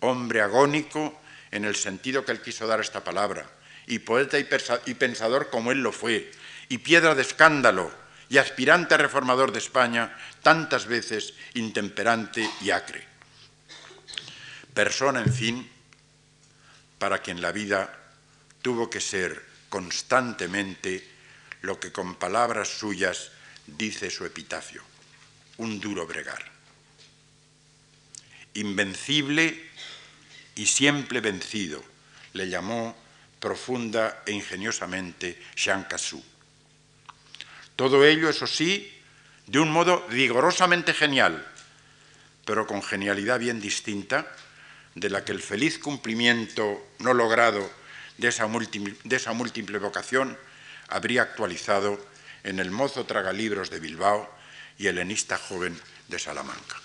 hombre 0.00 0.40
agónico 0.40 1.20
en 1.50 1.66
el 1.66 1.76
sentido 1.76 2.24
que 2.24 2.32
él 2.32 2.40
quiso 2.40 2.66
dar 2.66 2.78
a 2.78 2.82
esta 2.82 3.04
palabra, 3.04 3.44
y 3.86 3.98
poeta 3.98 4.38
y 4.38 4.94
pensador 4.94 5.50
como 5.50 5.70
él 5.70 5.82
lo 5.82 5.92
fue, 5.92 6.32
y 6.70 6.78
piedra 6.78 7.14
de 7.14 7.20
escándalo, 7.20 7.99
y 8.30 8.38
aspirante 8.38 8.96
reformador 8.96 9.52
de 9.52 9.58
España, 9.58 10.16
tantas 10.42 10.86
veces 10.86 11.34
intemperante 11.52 12.48
y 12.62 12.70
acre. 12.70 13.04
Persona, 14.72 15.20
en 15.20 15.32
fin, 15.32 15.70
para 16.98 17.18
quien 17.18 17.42
la 17.42 17.52
vida 17.52 17.92
tuvo 18.62 18.88
que 18.88 19.00
ser 19.00 19.44
constantemente 19.68 21.06
lo 21.60 21.78
que 21.78 21.92
con 21.92 22.14
palabras 22.14 22.68
suyas 22.68 23.32
dice 23.66 24.08
su 24.08 24.24
epitafio, 24.24 24.82
un 25.58 25.78
duro 25.78 26.06
bregar 26.06 26.50
invencible, 28.54 29.68
y 30.56 30.66
siempre 30.66 31.20
vencido, 31.20 31.82
le 32.34 32.48
llamó 32.48 32.96
profunda 33.38 34.22
e 34.26 34.32
ingeniosamente 34.32 35.40
Jean 35.56 35.84
Cassou. 35.84 36.22
Todo 37.80 38.04
ello, 38.04 38.28
eso 38.28 38.46
sí, 38.46 38.92
de 39.46 39.58
un 39.58 39.72
modo 39.72 40.06
vigorosamente 40.10 40.92
genial, 40.92 41.42
pero 42.44 42.66
con 42.66 42.82
genialidad 42.82 43.38
bien 43.38 43.58
distinta 43.58 44.30
de 44.94 45.08
la 45.08 45.24
que 45.24 45.32
el 45.32 45.40
feliz 45.40 45.78
cumplimiento 45.78 46.86
no 46.98 47.14
logrado 47.14 47.70
de 48.18 48.28
esa, 48.28 48.46
múltiple, 48.48 48.94
de 49.04 49.16
esa 49.16 49.32
múltiple 49.32 49.78
vocación 49.78 50.36
habría 50.88 51.22
actualizado 51.22 51.98
en 52.44 52.58
el 52.58 52.70
mozo 52.70 53.06
tragalibros 53.06 53.70
de 53.70 53.80
Bilbao 53.80 54.30
y 54.76 54.88
helenista 54.88 55.38
joven 55.38 55.74
de 56.08 56.18
Salamanca. 56.18 56.76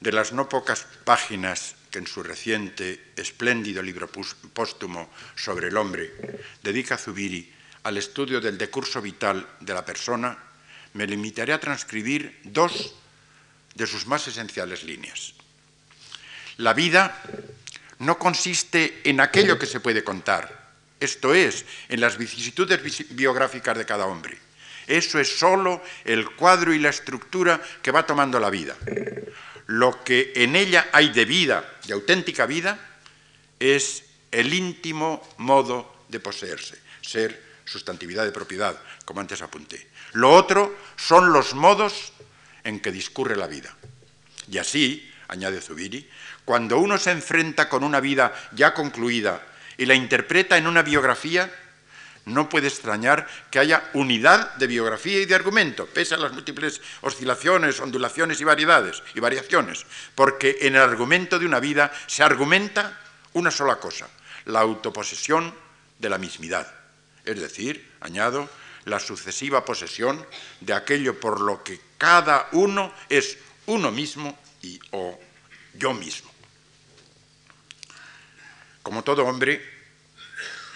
De 0.00 0.12
las 0.12 0.32
no 0.32 0.48
pocas 0.48 0.86
páginas 1.04 1.76
que 1.90 1.98
en 1.98 2.06
su 2.06 2.22
reciente, 2.22 3.12
espléndido 3.16 3.82
libro 3.82 4.08
póstumo 4.08 5.10
sobre 5.36 5.68
el 5.68 5.76
hombre 5.76 6.10
dedica 6.62 6.96
Zubiri 6.96 7.57
al 7.88 7.96
estudio 7.96 8.38
del 8.38 8.58
decurso 8.58 9.00
vital 9.00 9.48
de 9.60 9.72
la 9.72 9.82
persona, 9.82 10.36
me 10.92 11.06
limitaré 11.06 11.54
a 11.54 11.60
transcribir 11.60 12.38
dos 12.44 12.92
de 13.74 13.86
sus 13.86 14.06
más 14.06 14.28
esenciales 14.28 14.84
líneas. 14.84 15.32
La 16.58 16.74
vida 16.74 17.22
no 18.00 18.18
consiste 18.18 19.00
en 19.04 19.20
aquello 19.20 19.58
que 19.58 19.64
se 19.64 19.80
puede 19.80 20.04
contar, 20.04 20.68
esto 21.00 21.32
es, 21.32 21.64
en 21.88 22.02
las 22.02 22.18
vicisitudes 22.18 23.08
biográficas 23.16 23.78
de 23.78 23.86
cada 23.86 24.04
hombre. 24.04 24.36
Eso 24.86 25.18
es 25.18 25.38
sólo 25.38 25.82
el 26.04 26.28
cuadro 26.36 26.74
y 26.74 26.78
la 26.78 26.90
estructura 26.90 27.58
que 27.80 27.90
va 27.90 28.04
tomando 28.04 28.38
la 28.38 28.50
vida. 28.50 28.76
Lo 29.66 30.04
que 30.04 30.32
en 30.36 30.56
ella 30.56 30.90
hay 30.92 31.08
de 31.08 31.24
vida, 31.24 31.78
de 31.86 31.94
auténtica 31.94 32.44
vida, 32.44 33.00
es 33.58 34.04
el 34.30 34.52
íntimo 34.52 35.26
modo 35.38 36.04
de 36.08 36.20
poseerse, 36.20 36.78
ser 37.00 37.47
sustantividad 37.68 38.24
de 38.24 38.32
propiedad, 38.32 38.76
como 39.04 39.20
antes 39.20 39.42
apunté. 39.42 39.88
Lo 40.12 40.32
otro 40.32 40.76
son 40.96 41.32
los 41.32 41.54
modos 41.54 42.12
en 42.64 42.80
que 42.80 42.90
discurre 42.90 43.36
la 43.36 43.46
vida. 43.46 43.74
Y 44.50 44.58
así, 44.58 45.12
añade 45.28 45.60
Zubiri, 45.60 46.08
cuando 46.44 46.78
uno 46.78 46.96
se 46.96 47.10
enfrenta 47.10 47.68
con 47.68 47.84
una 47.84 48.00
vida 48.00 48.32
ya 48.52 48.72
concluida 48.72 49.42
y 49.76 49.86
la 49.86 49.94
interpreta 49.94 50.56
en 50.56 50.66
una 50.66 50.82
biografía, 50.82 51.52
no 52.24 52.48
puede 52.48 52.68
extrañar 52.68 53.26
que 53.50 53.58
haya 53.58 53.90
unidad 53.94 54.54
de 54.56 54.66
biografía 54.66 55.20
y 55.20 55.26
de 55.26 55.34
argumento, 55.34 55.86
pese 55.86 56.14
a 56.14 56.18
las 56.18 56.32
múltiples 56.32 56.80
oscilaciones, 57.00 57.80
ondulaciones 57.80 58.40
y 58.40 58.44
variedades 58.44 59.02
y 59.14 59.20
variaciones, 59.20 59.86
porque 60.14 60.58
en 60.62 60.76
el 60.76 60.82
argumento 60.82 61.38
de 61.38 61.46
una 61.46 61.60
vida 61.60 61.92
se 62.06 62.22
argumenta 62.22 63.00
una 63.32 63.50
sola 63.50 63.76
cosa, 63.76 64.08
la 64.44 64.60
autoposesión 64.60 65.54
de 65.98 66.08
la 66.08 66.18
mismidad, 66.18 66.77
es 67.28 67.40
decir, 67.40 67.86
añado, 68.00 68.48
la 68.84 68.98
sucesiva 68.98 69.64
posesión 69.64 70.24
de 70.60 70.72
aquello 70.72 71.20
por 71.20 71.40
lo 71.40 71.62
que 71.62 71.78
cada 71.98 72.48
uno 72.52 72.92
es 73.08 73.36
uno 73.66 73.90
mismo 73.92 74.38
y 74.62 74.80
o 74.92 75.18
yo 75.74 75.92
mismo. 75.92 76.30
Como 78.82 79.04
todo 79.04 79.26
hombre, 79.26 79.62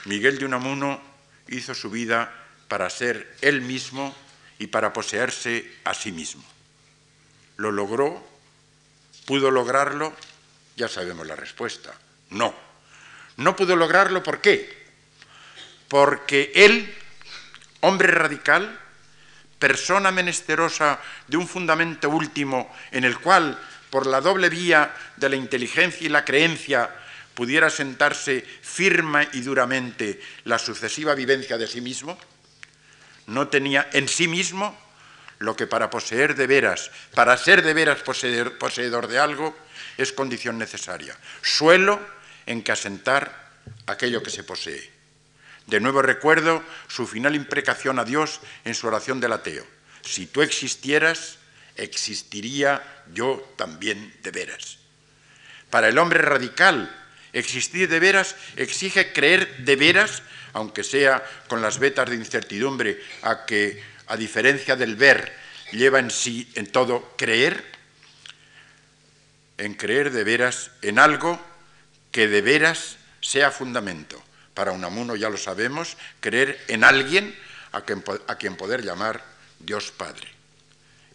Miguel 0.05 0.39
de 0.39 0.45
Unamuno 0.45 1.01
hizo 1.49 1.75
su 1.75 1.89
vida 1.89 2.31
para 2.69 2.91
ser 2.91 3.35
él 3.41 3.63
mismo 3.63 4.15
y 4.59 4.67
para 4.67 4.93
poseerse 4.93 5.79
a 5.85 5.95
sí 5.95 6.13
mismo. 6.13 6.45
¿Lo 7.57 7.73
logró? 7.73 8.23
¿Pudo 9.25 9.51
lograrlo? 9.51 10.15
Ya 10.77 10.89
sabemos 10.89 11.27
la 11.27 11.37
respuesta. 11.37 11.95
No. 12.29 12.55
No 13.39 13.57
pudo 13.57 13.75
lograrlo, 13.75 14.23
¿por 14.23 14.43
qué? 14.43 14.82
Porque 15.93 16.53
él, 16.55 16.91
hombre 17.81 18.09
radical, 18.09 18.81
persona 19.59 20.11
menesterosa 20.11 20.99
de 21.29 21.37
un 21.37 21.47
fundamento 21.47 22.09
último 22.09 22.75
en 22.93 23.05
el 23.05 23.19
cual, 23.19 23.61
por 23.91 24.07
la 24.07 24.23
doble 24.23 24.49
vía 24.49 24.97
de 25.19 25.29
la 25.29 25.37
inteligencia 25.37 26.07
y 26.07 26.09
la 26.09 26.25
creencia, 26.25 26.89
pudiera 27.35 27.69
sentarse 27.69 28.41
firme 28.41 29.29
y 29.35 29.43
duramente 29.43 30.19
la 30.45 30.59
sucesiva 30.59 31.15
vivencia 31.15 31.59
de 31.59 31.67
sí 31.67 31.83
mismo, 31.83 32.19
no 33.27 33.49
tenía 33.49 33.91
en 33.93 34.09
sí 34.09 34.29
mismo 34.29 34.75
lo 35.41 35.55
que 35.57 35.67
para 35.67 35.91
poseer 35.91 36.35
de 36.37 36.47
veras, 36.47 36.91
para 37.15 37.37
ser 37.37 37.63
de 37.63 37.75
veras 37.75 37.99
poseedor, 38.01 39.09
de 39.09 39.19
algo, 39.19 39.55
es 39.99 40.11
condición 40.15 40.57
necesaria, 40.57 41.15
suelo 41.43 42.01
en 42.47 42.63
que 42.63 42.73
asentar 42.73 43.51
aquello 43.87 44.23
que 44.23 44.31
se 44.31 44.43
posee. 44.43 44.92
De 45.67 45.81
nuevo 45.81 46.03
recuerdo 46.03 46.63
su 46.89 47.07
final 47.07 47.35
imprecación 47.35 47.99
a 47.99 48.05
Dios 48.05 48.41
en 48.65 48.75
su 48.75 48.87
oración 48.87 49.21
del 49.21 49.33
ateo. 49.33 49.67
Si 50.03 50.27
tú 50.27 50.43
existieras, 50.43 51.39
existiría 51.77 52.83
yo 53.13 53.55
también 53.57 54.15
de 54.23 54.31
veras. 54.31 54.79
Para 55.71 55.89
el 55.89 55.99
hombre 55.99 56.21
radical, 56.21 57.03
Existir 57.33 57.89
de 57.89 57.99
veras 57.99 58.37
exige 58.57 59.13
creer 59.13 59.65
de 59.65 59.77
veras, 59.77 60.23
aunque 60.53 60.85
sea 60.85 61.25
con 61.49 61.63
las 61.63 61.79
vetas 61.79 62.11
de 62.11 62.17
incertidumbre 62.17 63.01
a 63.23 63.47
que, 63.47 63.83
a 64.07 64.17
diferencia 64.17 64.77
del 64.77 64.97
ver, 64.97 65.33
lleva 65.73 65.99
en 65.99 66.11
sí, 66.11 66.51
en 66.55 66.67
todo, 66.67 67.15
creer, 67.17 67.65
en 69.57 69.75
creer 69.75 70.11
de 70.11 70.25
veras 70.25 70.71
en 70.83 70.99
algo 70.99 71.41
que 72.11 72.29
de 72.29 72.43
veras 72.43 72.99
sea 73.23 73.51
fundamento. 73.51 74.23
Para 74.55 74.73
Unamuno 74.73 75.17
ya 75.17 75.31
lo 75.31 75.37
sabemos, 75.37 75.97
creer 76.21 76.63
en 76.69 76.85
alguien 76.85 77.37
a 77.73 77.83
quien, 77.83 78.05
a 78.27 78.37
quien 78.37 78.57
poder 78.57 78.83
llamar 78.83 79.25
Dios 79.59 79.91
Padre. 79.91 80.29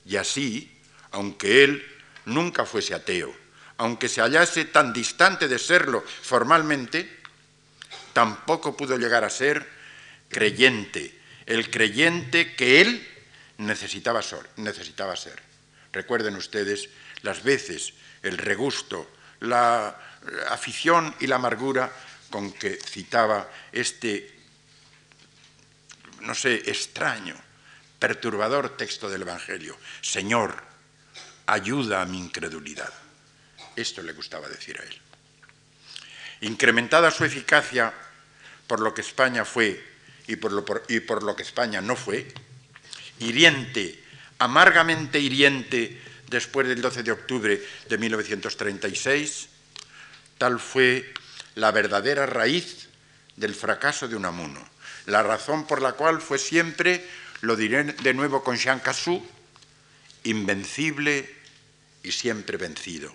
Y 0.05 0.15
así, 0.15 0.75
aunque 1.11 1.63
él 1.63 1.85
nunca 2.25 2.65
fuese 2.65 2.95
ateo, 2.95 3.35
aunque 3.77 4.09
se 4.09 4.21
hallase 4.21 4.65
tan 4.65 4.91
distante 4.91 5.47
de 5.47 5.59
serlo 5.59 6.03
formalmente, 6.03 7.17
tampoco 8.13 8.75
pudo 8.75 8.97
llegar 8.97 9.23
a 9.23 9.29
ser 9.29 9.67
creyente, 10.29 11.15
el 11.45 11.69
creyente 11.69 12.55
que 12.55 12.81
él 12.81 13.07
necesitaba. 13.57 14.21
Necesitaba 14.57 15.15
ser. 15.15 15.41
Recuerden 15.93 16.35
ustedes 16.35 16.89
las 17.21 17.43
veces, 17.43 17.93
el 18.23 18.37
regusto, 18.37 19.09
la 19.39 19.95
afición 20.49 21.13
y 21.19 21.27
la 21.27 21.35
amargura 21.35 21.91
con 22.29 22.51
que 22.51 22.75
citaba 22.75 23.49
este, 23.71 24.33
no 26.21 26.35
sé, 26.35 26.55
extraño, 26.69 27.35
perturbador 27.99 28.77
texto 28.77 29.09
del 29.09 29.23
Evangelio. 29.23 29.77
Señor, 30.01 30.63
ayuda 31.45 32.01
a 32.01 32.05
mi 32.05 32.19
incredulidad. 32.19 32.91
Esto 33.75 34.01
le 34.01 34.13
gustaba 34.13 34.47
decir 34.47 34.79
a 34.79 34.83
él. 34.83 35.01
Incrementada 36.41 37.11
su 37.11 37.25
eficacia 37.25 37.93
por 38.67 38.79
lo 38.79 38.93
que 38.93 39.01
España 39.01 39.45
fue 39.45 39.83
y 40.27 40.35
por 40.35 40.51
lo, 40.51 40.65
y 40.89 40.99
por 40.99 41.23
lo 41.23 41.35
que 41.35 41.43
España 41.43 41.81
no 41.81 41.95
fue, 41.95 42.27
hiriente, 43.19 44.03
amargamente 44.39 45.19
hiriente 45.19 46.01
después 46.29 46.67
del 46.67 46.81
12 46.81 47.03
de 47.03 47.11
octubre 47.11 47.67
de 47.87 47.97
1936, 47.97 49.47
tal 50.37 50.59
fue 50.59 51.13
la 51.57 51.71
verdadera 51.71 52.25
raíz 52.25 52.87
del 53.35 53.53
fracaso 53.53 54.07
de 54.07 54.15
Unamuno, 54.15 54.63
la 55.07 55.23
razón 55.23 55.65
por 55.65 55.81
la 55.81 55.93
cual 55.93 56.21
fue 56.21 56.37
siempre, 56.37 57.05
lo 57.41 57.55
diré 57.55 57.83
de 57.83 58.13
nuevo 58.13 58.43
con 58.43 58.57
Jean 58.57 58.79
Cassou, 58.79 59.25
invencible 60.23 61.33
y 62.03 62.11
siempre 62.11 62.57
vencido 62.57 63.13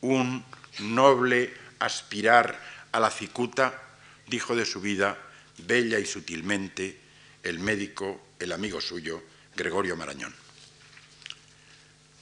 un 0.00 0.44
noble 0.78 1.54
aspirar 1.78 2.58
a 2.92 3.00
la 3.00 3.10
cicuta, 3.10 3.82
dijo 4.26 4.54
de 4.54 4.64
su 4.64 4.80
vida, 4.80 5.18
bella 5.58 5.98
y 5.98 6.06
sutilmente, 6.06 6.98
el 7.42 7.58
médico, 7.58 8.28
el 8.38 8.52
amigo 8.52 8.80
suyo, 8.80 9.22
Gregorio 9.56 9.96
Marañón. 9.96 10.34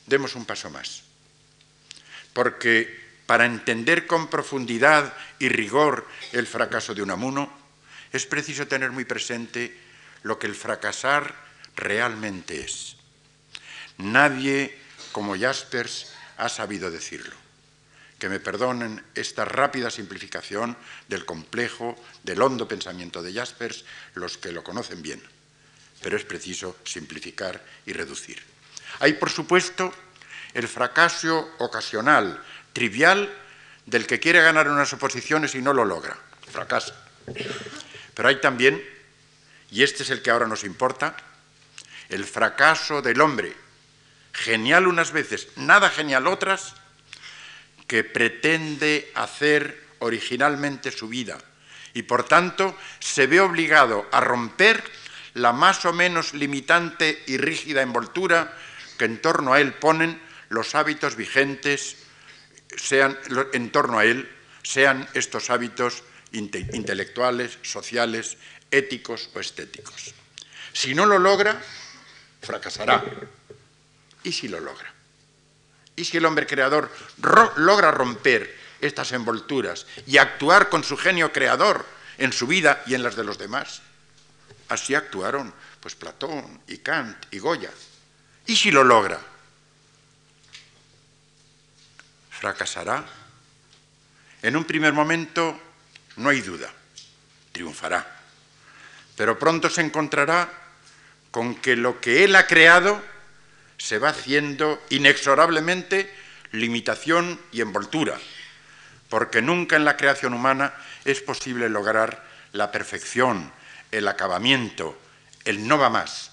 Demos 0.07 0.35
un 0.35 0.47
paso 0.47 0.71
más, 0.71 1.03
porque 2.33 3.06
para 3.27 3.45
entender 3.45 4.07
con 4.07 4.29
profundidad 4.29 5.13
y 5.39 5.49
rigor 5.49 6.07
el 6.33 6.47
fracaso 6.47 6.95
de 6.95 7.03
Unamuno, 7.03 7.53
es 8.13 8.27
preciso 8.27 8.67
tener 8.67 8.93
muy 8.93 9.05
presente 9.05 9.77
lo 10.23 10.39
que 10.39 10.47
el 10.47 10.55
fracasar 10.55 11.35
realmente 11.75 12.61
es. 12.61 12.97
Nadie 13.99 14.79
como 15.13 15.39
Jaspers 15.39 16.13
ha 16.39 16.49
sabido 16.49 16.91
decirlo 16.91 17.35
que 18.19 18.29
me 18.29 18.41
perdonen 18.41 19.05
esta 19.15 19.45
rápida 19.45 19.91
simplificación 19.91 20.77
del 21.09 21.27
complejo, 21.27 21.97
del 22.23 22.41
hondo 22.41 22.67
pensamiento 22.67 23.23
de 23.23 23.35
Jaspers, 23.35 23.85
los 24.15 24.39
que 24.39 24.53
lo 24.53 24.65
conocen 24.65 25.03
bien. 25.03 25.23
Pero 26.03 26.17
es 26.17 26.25
preciso 26.25 26.77
simplificar 26.85 27.63
y 27.85 27.93
reducir. 27.93 28.43
Hay, 29.01 29.15
por 29.15 29.31
supuesto, 29.31 29.93
el 30.55 30.69
fracaso 30.69 31.51
ocasional, 31.59 32.43
trivial, 32.77 33.33
del 33.87 34.07
que 34.07 34.21
quiere 34.21 34.43
ganar 34.43 34.69
unas 34.69 34.93
oposiciones 34.93 35.55
y 35.55 35.63
no 35.63 35.73
lo 35.73 35.87
logra. 35.87 36.15
Fracasa. 36.53 36.95
Pero 38.13 38.29
hay 38.29 38.39
también, 38.39 38.85
y 39.71 39.83
este 39.83 40.03
es 40.03 40.11
el 40.11 40.21
que 40.21 40.31
ahora 40.31 40.47
nos 40.47 40.63
importa, 40.63 41.17
el 42.11 42.27
fracaso 42.27 43.01
del 43.01 43.23
hombre, 43.23 43.57
genial 44.35 44.87
unas 44.87 45.11
veces, 45.11 45.49
nada 45.57 45.89
genial 45.89 46.27
otras, 46.27 46.75
que 47.87 48.05
pretende 48.05 49.11
hacer 49.15 49.83
originalmente 50.01 50.91
su 50.91 51.09
vida 51.09 51.39
y 51.95 52.03
por 52.03 52.25
tanto 52.25 52.77
se 52.99 53.27
ve 53.27 53.41
obligado 53.41 54.07
a 54.13 54.21
romper 54.21 54.85
la 55.33 55.55
más 55.55 55.87
o 55.87 55.95
menos 55.95 56.35
limitante 56.35 57.25
y 57.27 57.39
rígida 57.39 57.81
envoltura 57.81 58.55
que 58.99 59.07
en 59.07 59.23
torno 59.23 59.55
a 59.55 59.63
él 59.63 59.73
ponen 59.73 60.21
los 60.51 60.75
hábitos 60.75 61.17
vigentes, 61.17 62.06
sean 62.77 63.19
en 63.53 63.71
torno 63.71 63.99
a 63.99 64.05
él, 64.05 64.31
sean 64.63 65.09
estos 65.15 65.51
hábitos 65.51 66.03
intelectuales, 66.33 67.59
sociales, 67.63 68.37
éticos 68.71 69.31
o 69.35 69.41
estéticos. 69.41 70.15
Si 70.73 70.95
no 70.95 71.07
lo 71.07 71.19
logra, 71.19 71.61
fracasará. 72.43 73.03
¿Y 74.23 74.33
si 74.33 74.49
lo 74.49 74.61
logra? 74.61 74.93
¿Y 75.95 76.05
si 76.05 76.19
el 76.19 76.25
hombre 76.27 76.47
creador 76.47 76.91
logra 77.57 77.91
romper 77.91 78.55
estas 78.81 79.13
envolturas 79.13 79.87
y 80.07 80.19
actuar 80.19 80.69
con 80.69 80.85
su 80.85 80.97
genio 80.97 81.33
creador 81.33 81.87
en 82.19 82.33
su 82.33 82.47
vida 82.47 82.83
y 82.87 82.95
en 82.95 83.03
las 83.03 83.17
de 83.17 83.25
los 83.25 83.39
demás? 83.39 83.83
Así 84.69 84.95
actuaron 84.95 85.55
pues 85.81 85.95
Platón 85.95 86.61
y 86.67 86.79
Kant 86.79 87.27
y 87.31 87.39
Goya. 87.39 87.71
¿Y 88.47 88.57
si 88.57 88.71
lo 88.71 88.85
logra? 88.85 89.21
¿Fracasará? 92.39 93.05
En 94.43 94.57
un 94.57 94.65
primer 94.65 94.93
momento 94.93 95.59
no 96.17 96.29
hay 96.29 96.43
duda, 96.43 96.71
triunfará. 97.53 98.07
Pero 99.17 99.39
pronto 99.39 99.71
se 99.71 99.81
encontrará 99.81 100.51
con 101.31 101.55
que 101.55 101.77
lo 101.77 102.01
que 102.01 102.25
él 102.25 102.37
ha 102.37 102.47
creado 102.47 103.03
se 103.79 103.99
va 103.99 104.11
haciendo 104.11 104.83
inexorablemente 104.91 106.13
limitación 106.53 107.41
y 107.53 107.63
envoltura, 107.63 108.19
porque 109.09 109.41
nunca 109.41 109.77
en 109.77 109.85
la 109.85 109.97
creación 109.97 110.35
humana 110.35 110.75
es 111.05 111.21
posible 111.21 111.69
lograr 111.69 112.23
la 112.53 112.71
perfección, 112.71 113.51
el 113.91 114.09
acabamiento, 114.09 114.99
el 115.45 115.67
no 115.67 115.79
va 115.79 115.89
más. 115.89 116.33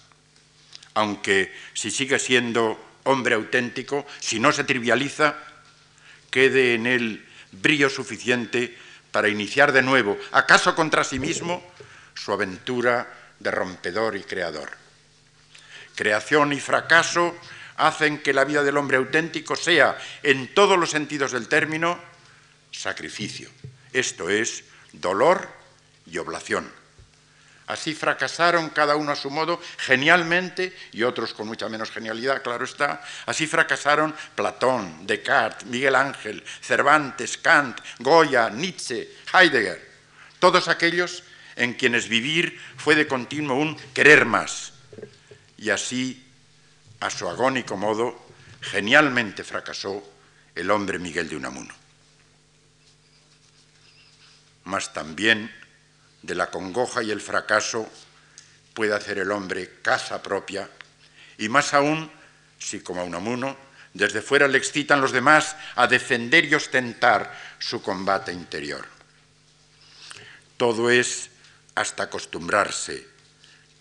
Aunque 0.95 1.53
si 1.73 1.91
sigue 1.91 2.19
siendo 2.19 2.79
hombre 3.03 3.35
auténtico, 3.35 4.05
si 4.19 4.39
no 4.39 4.51
se 4.51 4.63
trivializa, 4.63 5.35
quede 6.33 6.73
en 6.73 6.87
él 6.87 7.23
brillo 7.51 7.91
suficiente 7.91 8.75
para 9.11 9.29
iniciar 9.29 9.71
de 9.71 9.83
nuevo, 9.83 10.17
acaso 10.31 10.73
contra 10.73 11.03
sí 11.03 11.19
mismo, 11.19 11.63
su 12.15 12.33
aventura 12.33 13.07
de 13.37 13.51
rompedor 13.51 14.15
y 14.17 14.23
creador. 14.23 14.71
Creación 15.93 16.51
y 16.51 16.59
fracaso 16.59 17.37
hacen 17.77 18.17
que 18.17 18.33
la 18.33 18.45
vida 18.45 18.63
del 18.63 18.77
hombre 18.77 18.97
auténtico 18.97 19.55
sea, 19.55 19.95
en 20.23 20.55
todos 20.55 20.79
los 20.79 20.89
sentidos 20.89 21.33
del 21.33 21.47
término, 21.47 21.99
sacrificio. 22.71 23.49
Esto 23.93 24.27
es 24.27 24.63
dolor 24.91 25.47
y 26.07 26.17
oblación. 26.17 26.82
Así 27.67 27.93
fracasaron 27.93 28.69
cada 28.71 28.97
uno 28.97 29.11
a 29.13 29.15
su 29.15 29.29
modo, 29.29 29.61
genialmente, 29.77 30.75
y 30.91 31.03
otros 31.03 31.33
con 31.33 31.47
mucha 31.47 31.69
menos 31.69 31.91
genialidad, 31.91 32.43
claro 32.43 32.65
está. 32.65 33.01
Así 33.25 33.47
fracasaron 33.47 34.13
Platón, 34.35 35.07
Descartes, 35.07 35.65
Miguel 35.67 35.95
Ángel, 35.95 36.43
Cervantes, 36.61 37.37
Kant, 37.37 37.79
Goya, 37.99 38.49
Nietzsche, 38.49 39.09
Heidegger. 39.33 39.93
Todos 40.39 40.67
aquellos 40.67 41.23
en 41.55 41.73
quienes 41.73 42.09
vivir 42.09 42.59
fue 42.75 42.95
de 42.95 43.07
continuo 43.07 43.55
un 43.57 43.77
querer 43.93 44.25
más. 44.25 44.73
Y 45.57 45.69
así, 45.69 46.27
a 46.99 47.09
su 47.09 47.29
agónico 47.29 47.77
modo, 47.77 48.27
genialmente 48.59 49.45
fracasó 49.45 50.03
el 50.53 50.69
hombre 50.69 50.99
Miguel 50.99 51.29
de 51.29 51.37
Unamuno. 51.37 51.73
Mas 54.65 54.91
también 54.91 55.62
de 56.23 56.35
la 56.35 56.49
congoja 56.49 57.03
y 57.03 57.11
el 57.11 57.21
fracaso 57.21 57.87
puede 58.73 58.95
hacer 58.95 59.19
el 59.19 59.31
hombre 59.31 59.79
casa 59.83 60.23
propia, 60.23 60.67
y 61.37 61.49
más 61.49 61.73
aún 61.73 62.09
si, 62.57 62.79
como 62.79 63.01
a 63.01 63.03
Unamuno, 63.03 63.55
desde 63.93 64.21
fuera 64.21 64.47
le 64.47 64.57
excitan 64.57 65.01
los 65.01 65.11
demás 65.11 65.55
a 65.75 65.85
defender 65.85 66.45
y 66.45 66.55
ostentar 66.55 67.37
su 67.59 67.81
combate 67.81 68.31
interior. 68.31 68.87
Todo 70.57 70.89
es 70.89 71.29
hasta 71.75 72.03
acostumbrarse. 72.03 73.07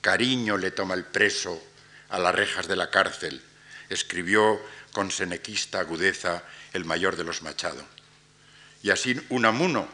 Cariño 0.01 0.59
le 0.59 0.71
toma 0.71 0.95
el 0.95 1.05
preso 1.05 1.63
a 2.11 2.19
las 2.19 2.35
rejas 2.35 2.69
de 2.69 2.77
la 2.77 2.91
cárcel, 2.91 3.43
escribió 3.89 4.61
con 4.93 5.11
senequista 5.11 5.81
agudeza 5.81 6.43
el 6.73 6.85
mayor 6.85 7.17
de 7.17 7.25
los 7.25 7.43
Machado. 7.43 7.85
Y 8.83 8.91
así 8.91 9.19
Unamuno, 9.31 9.89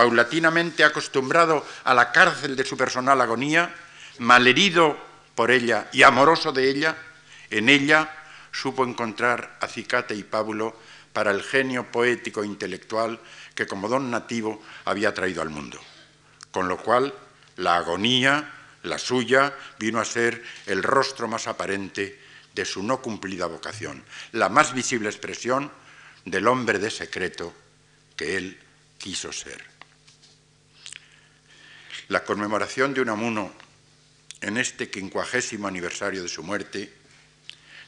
paulatinamente 0.00 0.82
acostumbrado 0.82 1.60
a 1.84 1.92
la 1.92 2.10
cárcel 2.10 2.56
de 2.56 2.64
su 2.64 2.74
personal 2.74 3.20
agonía, 3.20 3.68
malherido 4.16 4.96
por 5.34 5.50
ella 5.50 5.90
y 5.92 6.04
amoroso 6.04 6.52
de 6.52 6.70
ella, 6.70 6.96
en 7.50 7.68
ella 7.68 8.10
supo 8.50 8.86
encontrar 8.86 9.58
acicate 9.60 10.14
y 10.14 10.22
pábulo 10.22 10.74
para 11.12 11.32
el 11.32 11.42
genio 11.42 11.92
poético 11.92 12.42
e 12.42 12.46
intelectual 12.46 13.20
que 13.54 13.66
como 13.66 13.90
don 13.90 14.10
nativo 14.10 14.62
había 14.86 15.12
traído 15.12 15.42
al 15.42 15.50
mundo. 15.50 15.78
Con 16.50 16.66
lo 16.66 16.78
cual, 16.78 17.12
la 17.58 17.76
agonía, 17.76 18.54
la 18.84 18.96
suya, 18.96 19.52
vino 19.78 20.00
a 20.00 20.06
ser 20.06 20.42
el 20.64 20.82
rostro 20.82 21.28
más 21.28 21.46
aparente 21.46 22.18
de 22.54 22.64
su 22.64 22.82
no 22.82 23.02
cumplida 23.02 23.44
vocación, 23.44 24.02
la 24.32 24.48
más 24.48 24.72
visible 24.72 25.10
expresión 25.10 25.70
del 26.24 26.48
hombre 26.48 26.78
de 26.78 26.90
secreto 26.90 27.52
que 28.16 28.38
él 28.38 28.58
quiso 28.96 29.30
ser. 29.30 29.68
La 32.10 32.24
conmemoración 32.24 32.92
de 32.92 33.02
Unamuno 33.02 33.52
en 34.40 34.56
este 34.56 34.90
quincuagésimo 34.90 35.68
aniversario 35.68 36.24
de 36.24 36.28
su 36.28 36.42
muerte 36.42 36.92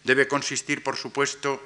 debe 0.04 0.28
consistir, 0.28 0.84
por 0.84 0.96
supuesto, 0.96 1.60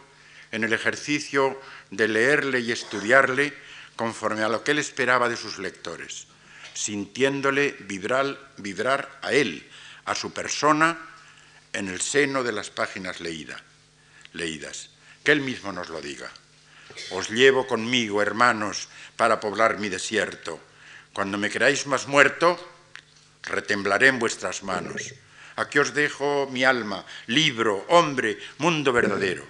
en 0.52 0.64
el 0.64 0.72
ejercicio 0.72 1.60
de 1.90 2.08
leerle 2.08 2.60
y 2.60 2.72
estudiarle 2.72 3.52
conforme 3.94 4.42
a 4.42 4.48
lo 4.48 4.64
que 4.64 4.70
él 4.70 4.78
esperaba 4.78 5.28
de 5.28 5.36
sus 5.36 5.58
lectores, 5.58 6.28
sintiéndole 6.72 7.76
vibrar, 7.80 9.18
a 9.20 9.34
él, 9.34 9.68
a 10.06 10.14
su 10.14 10.32
persona, 10.32 10.96
en 11.74 11.88
el 11.88 12.00
seno 12.00 12.42
de 12.42 12.52
las 12.52 12.70
páginas 12.70 13.20
leídas. 13.20 14.90
Que 15.22 15.32
él 15.32 15.42
mismo 15.42 15.72
nos 15.72 15.90
lo 15.90 16.00
diga. 16.00 16.30
Os 17.10 17.28
llevo 17.28 17.66
conmigo, 17.66 18.22
hermanos, 18.22 18.88
para 19.14 19.40
poblar 19.40 19.78
mi 19.78 19.90
desierto 19.90 20.58
cuando 21.16 21.38
me 21.38 21.48
queráis 21.48 21.86
más 21.86 22.08
muerto, 22.08 22.60
retemblaré 23.44 24.08
en 24.08 24.18
vuestras 24.18 24.62
manos. 24.62 25.14
Aquí 25.56 25.78
os 25.78 25.94
dejo 25.94 26.46
mi 26.52 26.62
alma, 26.62 27.06
libro, 27.28 27.86
hombre, 27.88 28.36
mundo 28.58 28.92
verdadero. 28.92 29.42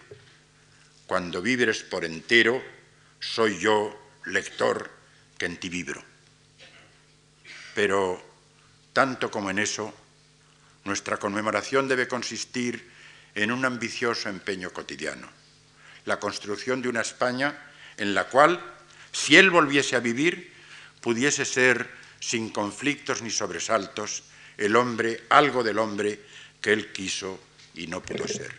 Cuando 1.09 1.43
vibres 1.43 1.83
por 1.83 2.05
entero, 2.05 2.62
soy 3.19 3.59
yo, 3.59 3.91
lector, 4.27 4.93
que 5.37 5.47
en 5.47 5.57
ti 5.57 5.69
vibro. 5.69 6.01
Pero, 7.75 8.23
tanto 8.93 9.29
como 9.29 9.51
en 9.51 9.59
eso, 9.59 9.93
nuestra 10.85 11.17
conmemoración 11.17 11.89
debe 11.89 12.07
consistir 12.07 12.93
en 13.35 13.51
un 13.51 13.64
ambicioso 13.64 14.29
empeño 14.29 14.71
cotidiano, 14.71 15.29
la 16.05 16.21
construcción 16.21 16.81
de 16.81 16.91
una 16.91 17.01
España 17.01 17.59
en 17.97 18.14
la 18.14 18.29
cual, 18.29 18.62
si 19.11 19.35
él 19.35 19.51
volviese 19.51 19.97
a 19.97 19.99
vivir, 19.99 20.55
pudiese 21.07 21.45
ser, 21.45 21.87
sin 22.19 22.51
conflictos 22.51 23.23
ni 23.23 23.31
sobresaltos, 23.31 24.25
el 24.59 24.75
hombre, 24.75 25.23
algo 25.29 25.63
del 25.63 25.79
hombre 25.79 26.19
que 26.61 26.73
él 26.73 26.91
quiso 26.91 27.39
y 27.75 27.87
no 27.87 28.03
pudo 28.03 28.27
ser. 28.27 28.51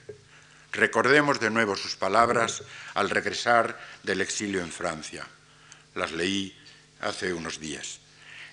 Recordemos 0.72 1.41
de 1.41 1.50
nuevo 1.50 1.76
sus 1.76 1.98
palabras 1.98 2.64
al 2.93 3.10
regresar 3.10 3.78
del 4.04 4.22
exilio 4.22 4.62
en 4.62 4.72
Francia. 4.72 5.28
Las 5.93 6.14
leí 6.14 6.56
hace 7.02 7.34
unos 7.34 7.60
días. 7.60 8.00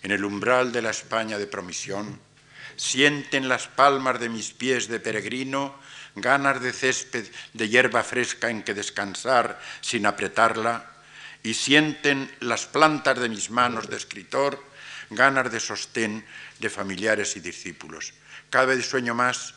En 0.03 0.11
el 0.11 0.25
umbral 0.25 0.73
de 0.73 0.83
la 0.83 0.91
España 0.91 1.39
de 1.39 1.47
promisión, 1.47 2.19
sienten 2.75 3.49
las 3.49 3.69
palmas 3.69 4.19
de 4.19 4.29
mis 4.29 4.51
pies 4.51 4.89
de 4.89 4.99
peregrino 4.99 5.79
ganas 6.17 6.61
de 6.61 6.73
césped, 6.73 7.27
de 7.53 7.69
hierba 7.69 8.03
fresca 8.03 8.51
en 8.51 8.65
que 8.65 8.75
descansar 8.75 9.61
sin 9.83 10.05
apretarla, 10.05 10.94
y 11.45 11.55
sienten 11.55 12.35
las 12.41 12.67
plantas 12.67 13.21
de 13.21 13.29
mis 13.29 13.51
manos 13.51 13.89
de 13.89 13.97
escritor 13.97 14.59
ganas 15.11 15.53
de 15.53 15.61
sostén 15.61 16.25
de 16.59 16.71
familiares 16.71 17.37
y 17.37 17.41
discípulos. 17.41 18.15
Cada 18.51 18.67
vez 18.67 18.89
sueño 18.89 19.15
más 19.15 19.55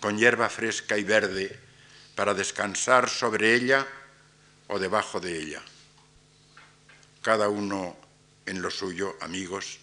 con 0.00 0.16
hierba 0.16 0.48
fresca 0.48 0.96
y 0.96 1.04
verde 1.04 1.58
para 2.14 2.32
descansar 2.32 3.10
sobre 3.10 3.54
ella 3.54 3.86
o 4.68 4.78
debajo 4.78 5.20
de 5.20 5.36
ella. 5.36 5.62
Cada 7.22 7.48
uno 7.48 7.98
en 8.46 8.62
lo 8.62 8.70
suyo, 8.70 9.16
amigos, 9.20 9.78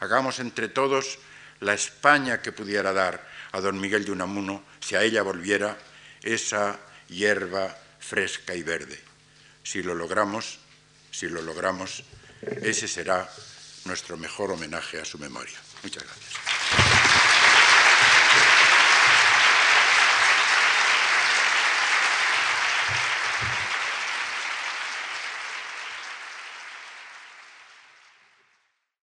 hagamos 0.00 0.40
entre 0.40 0.68
todos 0.68 1.18
la 1.60 1.74
España 1.74 2.40
que 2.40 2.52
pudiera 2.52 2.92
dar 2.92 3.28
a 3.52 3.60
don 3.60 3.80
Miguel 3.80 4.04
de 4.04 4.12
Unamuno 4.12 4.64
si 4.80 4.96
a 4.96 5.02
ella 5.02 5.22
volviera 5.22 5.76
esa 6.22 6.80
hierba 7.08 7.76
fresca 8.00 8.54
y 8.54 8.62
verde. 8.62 8.98
Si 9.62 9.82
lo 9.82 9.94
logramos, 9.94 10.60
si 11.10 11.28
lo 11.28 11.42
logramos, 11.42 12.04
ese 12.62 12.88
será 12.88 13.28
nuestro 13.84 14.16
mejor 14.16 14.52
homenaje 14.52 15.00
a 15.00 15.04
su 15.04 15.18
memoria. 15.18 15.58
Muchas 15.82 16.04
gracias. 16.04 16.57